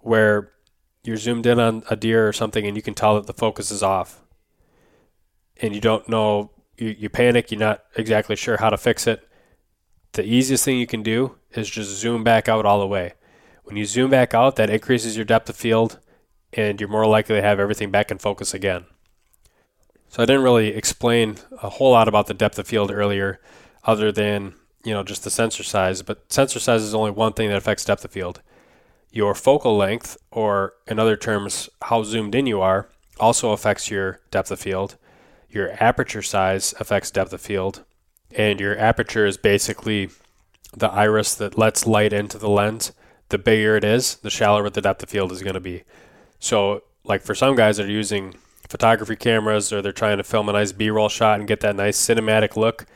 where 0.00 0.52
you're 1.04 1.16
zoomed 1.16 1.46
in 1.46 1.58
on 1.58 1.82
a 1.90 1.96
deer 1.96 2.26
or 2.26 2.32
something 2.32 2.66
and 2.66 2.76
you 2.76 2.82
can 2.82 2.94
tell 2.94 3.14
that 3.14 3.26
the 3.26 3.34
focus 3.34 3.70
is 3.70 3.82
off 3.82 4.22
and 5.60 5.74
you 5.74 5.80
don't 5.80 6.08
know, 6.08 6.50
you, 6.76 6.94
you 6.98 7.08
panic, 7.08 7.50
you're 7.50 7.60
not 7.60 7.84
exactly 7.96 8.36
sure 8.36 8.58
how 8.58 8.70
to 8.70 8.76
fix 8.76 9.06
it, 9.06 9.26
the 10.16 10.24
easiest 10.24 10.64
thing 10.64 10.78
you 10.78 10.86
can 10.86 11.02
do 11.02 11.36
is 11.52 11.70
just 11.70 11.90
zoom 11.90 12.24
back 12.24 12.48
out 12.48 12.66
all 12.66 12.80
the 12.80 12.86
way. 12.86 13.14
When 13.64 13.76
you 13.76 13.84
zoom 13.84 14.10
back 14.10 14.34
out, 14.34 14.56
that 14.56 14.70
increases 14.70 15.16
your 15.16 15.24
depth 15.24 15.48
of 15.48 15.56
field 15.56 15.98
and 16.52 16.80
you're 16.80 16.88
more 16.88 17.06
likely 17.06 17.36
to 17.36 17.42
have 17.42 17.60
everything 17.60 17.90
back 17.90 18.10
in 18.10 18.18
focus 18.18 18.54
again. 18.54 18.86
So 20.08 20.22
I 20.22 20.26
didn't 20.26 20.42
really 20.42 20.68
explain 20.68 21.36
a 21.62 21.68
whole 21.68 21.92
lot 21.92 22.08
about 22.08 22.26
the 22.26 22.34
depth 22.34 22.58
of 22.58 22.66
field 22.66 22.90
earlier, 22.90 23.40
other 23.84 24.10
than 24.10 24.54
you 24.84 24.94
know 24.94 25.02
just 25.02 25.24
the 25.24 25.30
sensor 25.30 25.62
size. 25.62 26.02
But 26.02 26.32
sensor 26.32 26.60
size 26.60 26.82
is 26.82 26.94
only 26.94 27.10
one 27.10 27.32
thing 27.32 27.48
that 27.48 27.56
affects 27.56 27.84
depth 27.84 28.04
of 28.04 28.12
field. 28.12 28.40
Your 29.10 29.34
focal 29.34 29.76
length, 29.76 30.16
or 30.30 30.74
in 30.86 30.98
other 30.98 31.16
terms, 31.16 31.68
how 31.82 32.02
zoomed 32.02 32.34
in 32.34 32.46
you 32.46 32.60
are, 32.60 32.88
also 33.18 33.52
affects 33.52 33.90
your 33.90 34.20
depth 34.30 34.50
of 34.50 34.60
field. 34.60 34.96
Your 35.48 35.72
aperture 35.82 36.22
size 36.22 36.74
affects 36.80 37.10
depth 37.10 37.32
of 37.32 37.40
field, 37.40 37.84
and 38.34 38.60
your 38.60 38.78
aperture 38.78 39.26
is 39.26 39.36
basically 39.36 40.10
the 40.76 40.90
iris 40.90 41.34
that 41.34 41.58
lets 41.58 41.86
light 41.86 42.12
into 42.12 42.38
the 42.38 42.48
lens. 42.48 42.92
The 43.28 43.38
bigger 43.38 43.76
it 43.76 43.84
is, 43.84 44.16
the 44.16 44.30
shallower 44.30 44.70
the 44.70 44.80
depth 44.80 45.02
of 45.02 45.08
field 45.08 45.32
is 45.32 45.42
going 45.42 45.54
to 45.54 45.60
be. 45.60 45.82
So, 46.38 46.82
like 47.04 47.22
for 47.22 47.34
some 47.34 47.56
guys 47.56 47.76
that 47.76 47.86
are 47.86 47.90
using 47.90 48.34
photography 48.68 49.16
cameras 49.16 49.72
or 49.72 49.80
they're 49.80 49.92
trying 49.92 50.18
to 50.18 50.24
film 50.24 50.48
a 50.48 50.52
nice 50.52 50.72
B-roll 50.72 51.08
shot 51.08 51.38
and 51.38 51.48
get 51.48 51.60
that 51.60 51.76
nice 51.76 51.98
cinematic 51.98 52.56
look, 52.56 52.86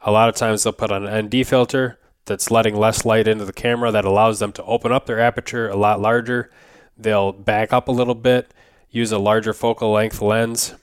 a 0.00 0.10
lot 0.10 0.28
of 0.28 0.34
times 0.34 0.62
they'll 0.62 0.72
put 0.72 0.92
on 0.92 1.06
an 1.06 1.26
ND 1.26 1.46
filter 1.46 1.98
that's 2.24 2.50
letting 2.50 2.76
less 2.76 3.04
light 3.04 3.26
into 3.26 3.44
the 3.44 3.52
camera 3.52 3.90
that 3.90 4.04
allows 4.04 4.38
them 4.38 4.52
to 4.52 4.64
open 4.64 4.92
up 4.92 5.06
their 5.06 5.20
aperture 5.20 5.68
a 5.68 5.76
lot 5.76 6.00
larger. 6.00 6.50
They'll 6.96 7.32
back 7.32 7.72
up 7.72 7.88
a 7.88 7.92
little 7.92 8.14
bit, 8.14 8.52
use 8.90 9.10
a 9.10 9.18
larger 9.18 9.52
focal 9.52 9.92
length 9.92 10.20
lens, 10.20 10.74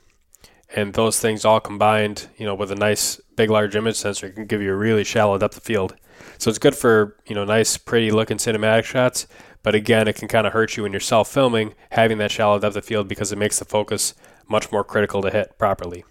and 0.76 0.94
those 0.94 1.20
things 1.20 1.46
all 1.46 1.60
combined, 1.60 2.28
you 2.38 2.46
know, 2.46 2.56
with 2.56 2.72
a 2.72 2.76
nice 2.76 3.22
big 3.40 3.50
large 3.50 3.74
image 3.74 3.96
sensor 3.96 4.30
can 4.30 4.46
give 4.46 4.62
you 4.62 4.70
a 4.70 4.76
really 4.76 5.06
shallow 5.06 5.38
depth 5.38 5.56
of 5.56 5.64
field. 5.64 5.96
So 6.40 6.50
it's 6.50 6.60
good 6.60 6.76
for, 6.76 7.16
you 7.26 7.34
know, 7.34 7.46
nice 7.46 7.78
pretty 7.78 8.12
looking 8.12 8.36
cinematic 8.36 8.84
shots, 8.84 9.28
but 9.64 9.74
again, 9.74 10.10
it 10.10 10.18
can 10.18 10.28
kind 10.28 10.46
of 10.46 10.52
hurt 10.52 10.76
you 10.76 10.84
when 10.84 10.92
you're 10.92 11.00
self 11.00 11.32
filming, 11.32 11.74
having 11.92 12.18
that 12.18 12.32
shallow 12.32 12.60
depth 12.60 12.76
of 12.76 12.84
field 12.84 13.08
because 13.08 13.32
it 13.32 13.38
makes 13.38 13.58
the 13.58 13.64
focus 13.64 14.14
much 14.50 14.74
more 14.74 14.84
critical 14.84 15.22
to 15.22 15.30
hit 15.30 15.58
properly. 15.58 16.04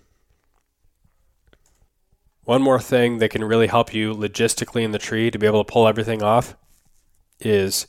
One 2.45 2.63
more 2.63 2.81
thing 2.81 3.19
that 3.19 3.29
can 3.29 3.45
really 3.45 3.67
help 3.67 3.93
you 3.93 4.15
logistically 4.15 4.83
in 4.83 4.93
the 4.93 4.99
tree 4.99 5.31
to 5.31 5.39
be 5.39 5.47
able 5.47 5.63
to 5.63 5.71
pull 5.71 5.87
everything 5.87 6.23
off 6.23 6.57
is 7.41 7.89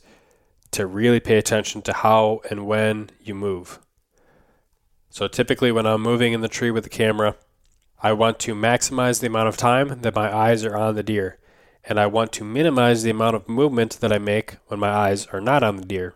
to 0.72 0.86
really 0.86 1.18
pay 1.18 1.38
attention 1.38 1.80
to 1.80 1.94
how 1.94 2.42
and 2.50 2.66
when 2.66 3.08
you 3.22 3.34
move. 3.34 3.78
So 5.08 5.28
typically, 5.28 5.72
when 5.72 5.86
I'm 5.86 6.02
moving 6.02 6.34
in 6.34 6.42
the 6.42 6.48
tree 6.48 6.70
with 6.70 6.84
the 6.84 6.90
camera, 6.90 7.36
I 8.02 8.12
want 8.12 8.38
to 8.40 8.54
maximize 8.54 9.20
the 9.20 9.26
amount 9.26 9.48
of 9.48 9.56
time 9.56 10.00
that 10.00 10.14
my 10.14 10.34
eyes 10.34 10.64
are 10.64 10.76
on 10.76 10.94
the 10.94 11.02
deer 11.02 11.38
and 11.84 11.98
I 11.98 12.06
want 12.06 12.32
to 12.32 12.44
minimize 12.44 13.02
the 13.02 13.10
amount 13.10 13.36
of 13.36 13.48
movement 13.48 13.98
that 14.00 14.12
I 14.12 14.18
make 14.18 14.56
when 14.66 14.80
my 14.80 14.90
eyes 14.90 15.26
are 15.28 15.40
not 15.40 15.62
on 15.62 15.76
the 15.76 15.84
deer. 15.84 16.14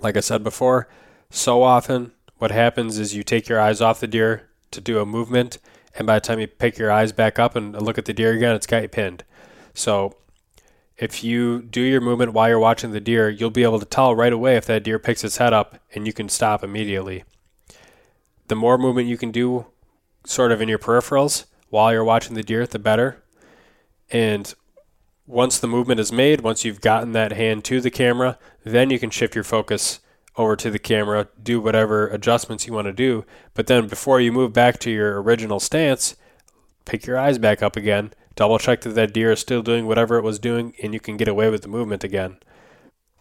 Like 0.00 0.16
I 0.16 0.20
said 0.20 0.42
before, 0.42 0.88
so 1.30 1.62
often 1.62 2.12
what 2.38 2.50
happens 2.50 2.98
is 2.98 3.14
you 3.14 3.22
take 3.22 3.48
your 3.48 3.60
eyes 3.60 3.80
off 3.80 4.00
the 4.00 4.06
deer 4.06 4.48
to 4.70 4.80
do 4.80 4.98
a 4.98 5.06
movement, 5.06 5.58
and 5.94 6.06
by 6.06 6.16
the 6.16 6.20
time 6.20 6.40
you 6.40 6.46
pick 6.46 6.78
your 6.78 6.90
eyes 6.90 7.12
back 7.12 7.38
up 7.38 7.54
and 7.54 7.80
look 7.80 7.98
at 7.98 8.06
the 8.06 8.12
deer 8.12 8.32
again, 8.32 8.54
it's 8.54 8.66
got 8.66 8.82
you 8.82 8.88
pinned. 8.88 9.24
So 9.74 10.16
if 10.96 11.22
you 11.22 11.62
do 11.62 11.80
your 11.80 12.00
movement 12.00 12.32
while 12.32 12.48
you're 12.48 12.58
watching 12.58 12.92
the 12.92 13.00
deer, 13.00 13.28
you'll 13.28 13.50
be 13.50 13.62
able 13.62 13.80
to 13.80 13.86
tell 13.86 14.14
right 14.14 14.32
away 14.32 14.56
if 14.56 14.66
that 14.66 14.84
deer 14.84 14.98
picks 14.98 15.24
its 15.24 15.36
head 15.36 15.52
up 15.52 15.80
and 15.94 16.06
you 16.06 16.12
can 16.12 16.28
stop 16.28 16.64
immediately. 16.64 17.24
The 18.48 18.56
more 18.56 18.78
movement 18.78 19.08
you 19.08 19.16
can 19.16 19.30
do 19.30 19.66
sort 20.24 20.52
of 20.52 20.60
in 20.60 20.68
your 20.68 20.78
peripherals 20.78 21.46
while 21.68 21.92
you're 21.92 22.04
watching 22.04 22.34
the 22.34 22.42
deer, 22.42 22.66
the 22.66 22.78
better. 22.78 23.22
And 24.10 24.52
once 25.26 25.58
the 25.58 25.68
movement 25.68 26.00
is 26.00 26.12
made, 26.12 26.40
once 26.40 26.64
you've 26.64 26.80
gotten 26.80 27.12
that 27.12 27.32
hand 27.32 27.64
to 27.64 27.80
the 27.80 27.90
camera, 27.90 28.38
then 28.64 28.90
you 28.90 28.98
can 28.98 29.10
shift 29.10 29.34
your 29.34 29.44
focus 29.44 30.00
over 30.36 30.56
to 30.56 30.70
the 30.70 30.78
camera, 30.78 31.28
do 31.40 31.60
whatever 31.60 32.08
adjustments 32.08 32.66
you 32.66 32.72
want 32.72 32.86
to 32.86 32.92
do. 32.92 33.24
But 33.54 33.66
then 33.66 33.86
before 33.86 34.20
you 34.20 34.32
move 34.32 34.52
back 34.52 34.78
to 34.80 34.90
your 34.90 35.22
original 35.22 35.60
stance, 35.60 36.16
pick 36.84 37.06
your 37.06 37.18
eyes 37.18 37.38
back 37.38 37.62
up 37.62 37.76
again, 37.76 38.12
double 38.34 38.58
check 38.58 38.80
that 38.82 38.94
that 38.94 39.12
deer 39.12 39.32
is 39.32 39.40
still 39.40 39.62
doing 39.62 39.86
whatever 39.86 40.16
it 40.16 40.24
was 40.24 40.38
doing, 40.38 40.74
and 40.82 40.94
you 40.94 41.00
can 41.00 41.16
get 41.16 41.28
away 41.28 41.50
with 41.50 41.62
the 41.62 41.68
movement 41.68 42.02
again. 42.02 42.38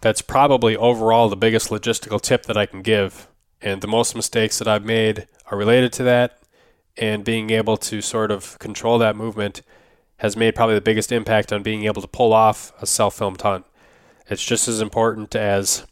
That's 0.02 0.22
probably 0.22 0.76
overall 0.76 1.30
the 1.30 1.36
biggest 1.36 1.70
logistical 1.70 2.22
tip 2.22 2.44
that 2.44 2.58
I 2.58 2.66
can 2.66 2.82
give. 2.82 3.28
And 3.62 3.82
the 3.82 3.88
most 3.88 4.16
mistakes 4.16 4.58
that 4.60 4.68
I've 4.68 4.86
made 4.86 5.28
are 5.52 5.58
related 5.58 5.92
to 5.94 6.04
that, 6.04 6.39
and 7.00 7.24
being 7.24 7.50
able 7.50 7.78
to 7.78 8.02
sort 8.02 8.30
of 8.30 8.60
control 8.60 9.00
that 9.00 9.16
movement 9.16 9.62
has 10.18 10.36
made 10.36 10.54
probably 10.54 10.76
the 10.76 10.82
biggest 10.82 11.14
impact 11.14 11.52
on 11.52 11.64
being 11.64 11.86
able 11.86 12.02
to 12.02 12.08
pull 12.08 12.34
off 12.34 12.74
a 12.82 12.86
self 12.86 13.18
filmed 13.18 13.42
hunt. 13.42 13.66
It's 14.28 14.46
just 14.46 14.68
as 14.68 14.82
important 14.82 15.34
as 15.34 15.88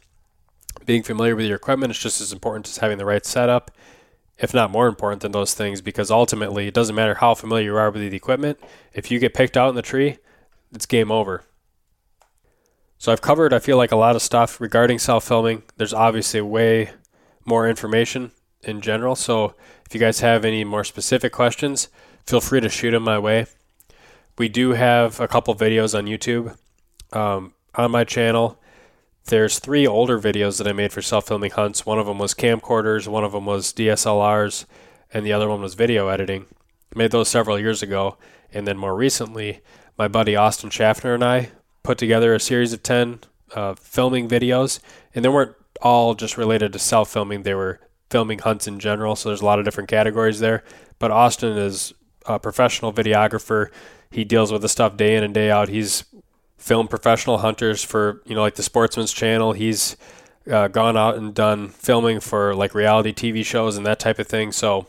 being 0.86 1.02
familiar 1.02 1.36
with 1.36 1.46
your 1.46 1.56
equipment, 1.56 1.92
it's 1.92 2.02
just 2.02 2.22
as 2.22 2.32
important 2.32 2.68
as 2.68 2.78
having 2.78 2.98
the 2.98 3.06
right 3.06 3.26
setup, 3.26 3.72
if 4.38 4.54
not 4.54 4.70
more 4.70 4.88
important 4.88 5.22
than 5.22 5.32
those 5.32 5.54
things, 5.54 5.82
because 5.82 6.12
ultimately 6.12 6.68
it 6.68 6.74
doesn't 6.74 6.96
matter 6.96 7.16
how 7.16 7.34
familiar 7.34 7.72
you 7.72 7.78
are 7.78 7.90
with 7.90 8.02
the 8.02 8.16
equipment. 8.16 8.60
If 8.94 9.10
you 9.10 9.18
get 9.18 9.34
picked 9.34 9.58
out 9.58 9.70
in 9.70 9.76
the 9.76 9.82
tree, 9.82 10.18
it's 10.74 10.86
game 10.86 11.12
over. 11.12 11.44
So 12.98 13.12
I've 13.12 13.22
covered, 13.22 13.54
I 13.54 13.60
feel 13.60 13.78
like, 13.78 13.92
a 13.92 13.98
lot 13.98 14.16
of 14.16 14.22
stuff 14.22 14.60
regarding 14.60 15.00
self 15.00 15.26
filming. 15.26 15.64
There's 15.78 15.94
obviously 15.94 16.42
way 16.42 16.92
more 17.46 17.68
information 17.70 18.32
in 18.64 18.82
general. 18.82 19.16
So 19.16 19.56
if 19.86 19.94
you 19.94 20.00
guys 20.00 20.20
have 20.20 20.46
any 20.46 20.64
more 20.64 20.84
specific 20.84 21.32
questions, 21.32 21.90
feel 22.26 22.42
free 22.42 22.62
to 22.62 22.70
shoot 22.70 22.92
them 22.92 23.04
my 23.04 23.20
way. 23.20 23.46
We 24.38 24.50
do 24.50 24.72
have 24.72 25.20
a 25.20 25.28
couple 25.28 25.56
videos 25.56 25.98
on 25.98 26.06
YouTube. 26.06 26.58
Um, 27.12 27.54
on 27.76 27.92
my 27.92 28.04
channel, 28.04 28.60
there's 29.26 29.60
three 29.60 29.86
older 29.86 30.20
videos 30.20 30.58
that 30.58 30.68
I 30.68 30.74
made 30.74 30.92
for 30.92 31.02
self-filming 31.02 31.52
hunts. 31.52 31.86
One 31.86 32.00
of 32.00 32.06
them 32.06 32.18
was 32.20 32.34
camcorders, 32.34 33.08
one 33.08 33.24
of 33.24 33.32
them 33.32 33.46
was 33.46 33.74
DSLRs, 33.74 34.66
and 35.14 35.26
the 35.26 35.34
other 35.34 35.50
one 35.50 35.62
was 35.62 35.74
video 35.74 36.08
editing. 36.08 36.46
I 36.96 36.98
made 36.98 37.12
those 37.12 37.30
several 37.30 37.60
years 37.60 37.82
ago, 37.82 38.18
and 38.54 38.68
then 38.68 38.78
more 38.78 38.96
recently, 38.96 39.62
my 39.98 40.08
buddy 40.08 40.36
Austin 40.36 40.70
Schaffner 40.70 41.14
and 41.14 41.24
I 41.24 41.52
put 41.84 41.98
together 41.98 42.34
a 42.34 42.40
series 42.40 42.74
of 42.74 42.84
10 42.84 43.20
uh, 43.56 43.76
filming 43.76 44.28
videos, 44.28 44.80
and 45.16 45.24
they 45.24 45.30
weren't 45.30 45.56
all 45.82 46.16
just 46.16 46.38
related 46.38 46.74
to 46.74 46.80
self-filming. 46.80 47.44
They 47.44 47.54
were 47.54 47.80
filming 48.10 48.40
hunts 48.40 48.68
in 48.68 48.80
general, 48.80 49.16
so 49.16 49.30
there's 49.30 49.42
a 49.42 49.46
lot 49.46 49.60
of 49.60 49.66
different 49.66 49.90
categories 49.90 50.40
there. 50.40 50.64
But 51.00 51.12
Austin 51.12 51.58
is 51.58 51.94
a 52.26 52.40
professional 52.40 52.94
videographer. 52.94 53.70
He 54.12 54.24
deals 54.24 54.52
with 54.52 54.62
the 54.62 54.70
stuff 54.70 54.98
day 54.98 55.16
in 55.16 55.24
and 55.24 55.34
day 55.34 55.52
out. 55.52 55.70
He's 55.70 56.06
film 56.58 56.88
professional 56.88 57.40
hunters 57.40 57.84
for 57.84 58.22
you 58.26 58.36
know 58.36 58.42
like 58.42 58.56
the 58.56 58.64
Sportsman's 58.64 59.14
Channel. 59.14 59.54
He's 59.54 59.96
uh, 60.50 60.68
gone 60.68 60.98
out 60.98 61.16
and 61.16 61.34
done 61.34 61.70
filming 61.70 62.20
for 62.20 62.56
like 62.56 62.74
reality 62.74 63.14
TV 63.14 63.46
shows 63.46 63.78
and 63.78 63.86
that 63.86 64.00
type 64.00 64.20
of 64.20 64.28
thing. 64.28 64.52
So 64.52 64.88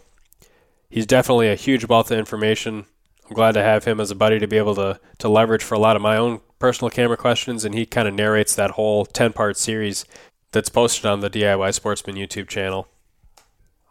he's 0.88 1.06
definitely 1.06 1.48
a 1.48 1.54
huge 1.54 1.86
wealth 1.86 2.10
of 2.10 2.18
information. 2.18 2.86
I'm 3.28 3.34
glad 3.34 3.52
to 3.52 3.62
have 3.62 3.84
him 3.84 4.00
as 4.00 4.10
a 4.10 4.14
buddy 4.14 4.38
to 4.38 4.46
be 4.46 4.58
able 4.58 4.74
to 4.76 5.00
to 5.18 5.28
leverage 5.28 5.62
for 5.62 5.74
a 5.74 5.78
lot 5.78 5.96
of 5.96 6.02
my 6.02 6.16
own 6.16 6.40
personal 6.58 6.90
camera 6.90 7.16
questions, 7.16 7.64
and 7.64 7.74
he 7.74 7.86
kind 7.86 8.08
of 8.08 8.14
narrates 8.14 8.54
that 8.54 8.72
whole 8.72 9.04
10 9.04 9.32
part 9.32 9.56
series 9.56 10.04
that's 10.52 10.68
posted 10.68 11.06
on 11.06 11.20
the 11.20 11.30
DIY 11.30 11.74
Sportsman 11.74 12.16
YouTube 12.16 12.48
channel. 12.48 12.88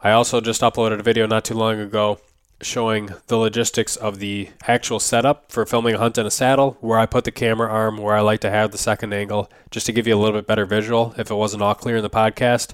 I 0.03 0.11
also 0.11 0.41
just 0.41 0.61
uploaded 0.61 0.99
a 0.99 1.03
video 1.03 1.25
not 1.25 1.43
too 1.43 1.55
long 1.55 1.79
ago 1.79 2.19
showing 2.61 3.09
the 3.27 3.37
logistics 3.37 3.95
of 3.95 4.19
the 4.19 4.49
actual 4.67 4.99
setup 4.99 5.51
for 5.51 5.65
filming 5.65 5.95
a 5.95 5.97
hunt 5.97 6.17
in 6.17 6.25
a 6.25 6.31
saddle, 6.31 6.77
where 6.81 6.97
I 6.97 7.05
put 7.05 7.23
the 7.23 7.31
camera 7.31 7.69
arm, 7.69 7.97
where 7.97 8.15
I 8.15 8.21
like 8.21 8.39
to 8.41 8.49
have 8.49 8.71
the 8.71 8.77
second 8.77 9.13
angle, 9.13 9.49
just 9.69 9.85
to 9.87 9.91
give 9.91 10.07
you 10.07 10.15
a 10.15 10.17
little 10.17 10.37
bit 10.37 10.47
better 10.47 10.65
visual 10.65 11.13
if 11.17 11.29
it 11.29 11.35
wasn't 11.35 11.63
all 11.63 11.75
clear 11.75 11.97
in 11.97 12.03
the 12.03 12.09
podcast. 12.09 12.73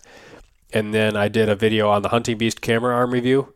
And 0.71 0.93
then 0.93 1.15
I 1.15 1.27
did 1.27 1.49
a 1.49 1.55
video 1.55 1.89
on 1.89 2.01
the 2.01 2.09
Hunting 2.09 2.37
Beast 2.37 2.61
camera 2.61 2.95
arm 2.95 3.11
review 3.11 3.53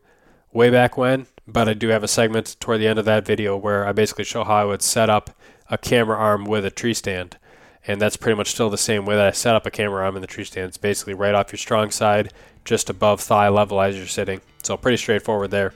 way 0.52 0.70
back 0.70 0.96
when, 0.96 1.26
but 1.46 1.68
I 1.68 1.74
do 1.74 1.88
have 1.88 2.04
a 2.04 2.08
segment 2.08 2.56
toward 2.60 2.80
the 2.80 2.88
end 2.88 2.98
of 2.98 3.04
that 3.06 3.26
video 3.26 3.56
where 3.56 3.86
I 3.86 3.92
basically 3.92 4.24
show 4.24 4.44
how 4.44 4.56
I 4.56 4.64
would 4.64 4.82
set 4.82 5.10
up 5.10 5.30
a 5.70 5.78
camera 5.78 6.16
arm 6.16 6.44
with 6.44 6.64
a 6.64 6.70
tree 6.70 6.94
stand. 6.94 7.36
And 7.86 8.00
that's 8.00 8.16
pretty 8.16 8.36
much 8.36 8.50
still 8.50 8.68
the 8.68 8.76
same 8.76 9.06
way 9.06 9.16
that 9.16 9.26
I 9.26 9.30
set 9.30 9.54
up 9.54 9.64
a 9.64 9.70
camera 9.70 10.04
arm 10.04 10.16
in 10.16 10.20
the 10.20 10.26
tree 10.26 10.44
stand. 10.44 10.68
It's 10.68 10.76
basically 10.76 11.14
right 11.14 11.34
off 11.34 11.52
your 11.52 11.58
strong 11.58 11.90
side, 11.90 12.32
just 12.68 12.90
above 12.90 13.20
thigh 13.20 13.48
level 13.48 13.80
as 13.80 13.96
you're 13.96 14.06
sitting. 14.06 14.42
So 14.62 14.76
pretty 14.76 14.98
straightforward 14.98 15.50
there. 15.50 15.72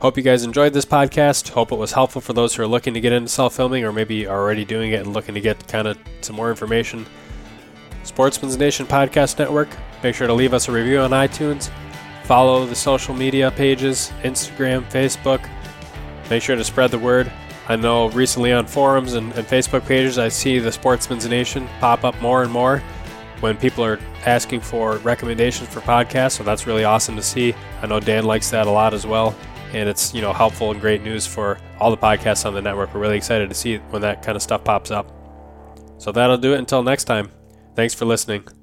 Hope 0.00 0.16
you 0.16 0.22
guys 0.22 0.42
enjoyed 0.42 0.72
this 0.72 0.84
podcast. 0.84 1.50
Hope 1.50 1.70
it 1.70 1.78
was 1.78 1.92
helpful 1.92 2.20
for 2.20 2.32
those 2.32 2.54
who 2.54 2.62
are 2.64 2.66
looking 2.66 2.94
to 2.94 3.00
get 3.00 3.12
into 3.12 3.28
self 3.28 3.54
filming 3.54 3.84
or 3.84 3.92
maybe 3.92 4.26
already 4.26 4.64
doing 4.64 4.90
it 4.90 5.00
and 5.00 5.12
looking 5.12 5.34
to 5.34 5.40
get 5.40 5.68
kind 5.68 5.86
of 5.86 5.98
some 6.20 6.34
more 6.34 6.50
information. 6.50 7.06
Sportsman's 8.02 8.56
Nation 8.56 8.86
Podcast 8.86 9.38
Network. 9.38 9.68
Make 10.02 10.16
sure 10.16 10.26
to 10.26 10.32
leave 10.32 10.52
us 10.52 10.68
a 10.68 10.72
review 10.72 10.98
on 10.98 11.10
iTunes. 11.10 11.70
Follow 12.24 12.66
the 12.66 12.74
social 12.74 13.14
media 13.14 13.50
pages 13.52 14.10
Instagram, 14.22 14.90
Facebook. 14.90 15.48
Make 16.28 16.42
sure 16.42 16.56
to 16.56 16.64
spread 16.64 16.90
the 16.90 16.98
word. 16.98 17.30
I 17.68 17.76
know 17.76 18.08
recently 18.08 18.52
on 18.52 18.66
forums 18.66 19.12
and, 19.12 19.32
and 19.34 19.46
Facebook 19.46 19.86
pages, 19.86 20.18
I 20.18 20.28
see 20.28 20.58
the 20.58 20.72
Sportsman's 20.72 21.28
Nation 21.28 21.68
pop 21.78 22.02
up 22.02 22.20
more 22.20 22.42
and 22.42 22.50
more 22.50 22.82
when 23.40 23.56
people 23.56 23.84
are 23.84 23.98
asking 24.26 24.60
for 24.60 24.98
recommendations 24.98 25.68
for 25.68 25.80
podcasts. 25.80 26.32
So 26.32 26.44
that's 26.44 26.66
really 26.66 26.84
awesome 26.84 27.16
to 27.16 27.22
see. 27.22 27.54
I 27.82 27.86
know 27.86 28.00
Dan 28.00 28.24
likes 28.24 28.50
that 28.50 28.66
a 28.66 28.70
lot 28.70 28.94
as 28.94 29.06
well 29.06 29.34
and 29.72 29.88
it's 29.88 30.14
you 30.14 30.20
know 30.20 30.32
helpful 30.32 30.70
and 30.70 30.80
great 30.80 31.02
news 31.02 31.26
for 31.26 31.58
all 31.78 31.90
the 31.90 31.96
podcasts 31.96 32.44
on 32.44 32.54
the 32.54 32.62
network. 32.62 32.94
We're 32.94 33.00
really 33.00 33.16
excited 33.16 33.48
to 33.48 33.54
see 33.54 33.78
when 33.90 34.02
that 34.02 34.22
kind 34.22 34.36
of 34.36 34.42
stuff 34.42 34.64
pops 34.64 34.90
up. 34.90 35.10
So 35.98 36.12
that'll 36.12 36.38
do 36.38 36.54
it 36.54 36.58
until 36.58 36.82
next 36.82 37.04
time. 37.04 37.30
Thanks 37.74 37.94
for 37.94 38.04
listening. 38.04 38.59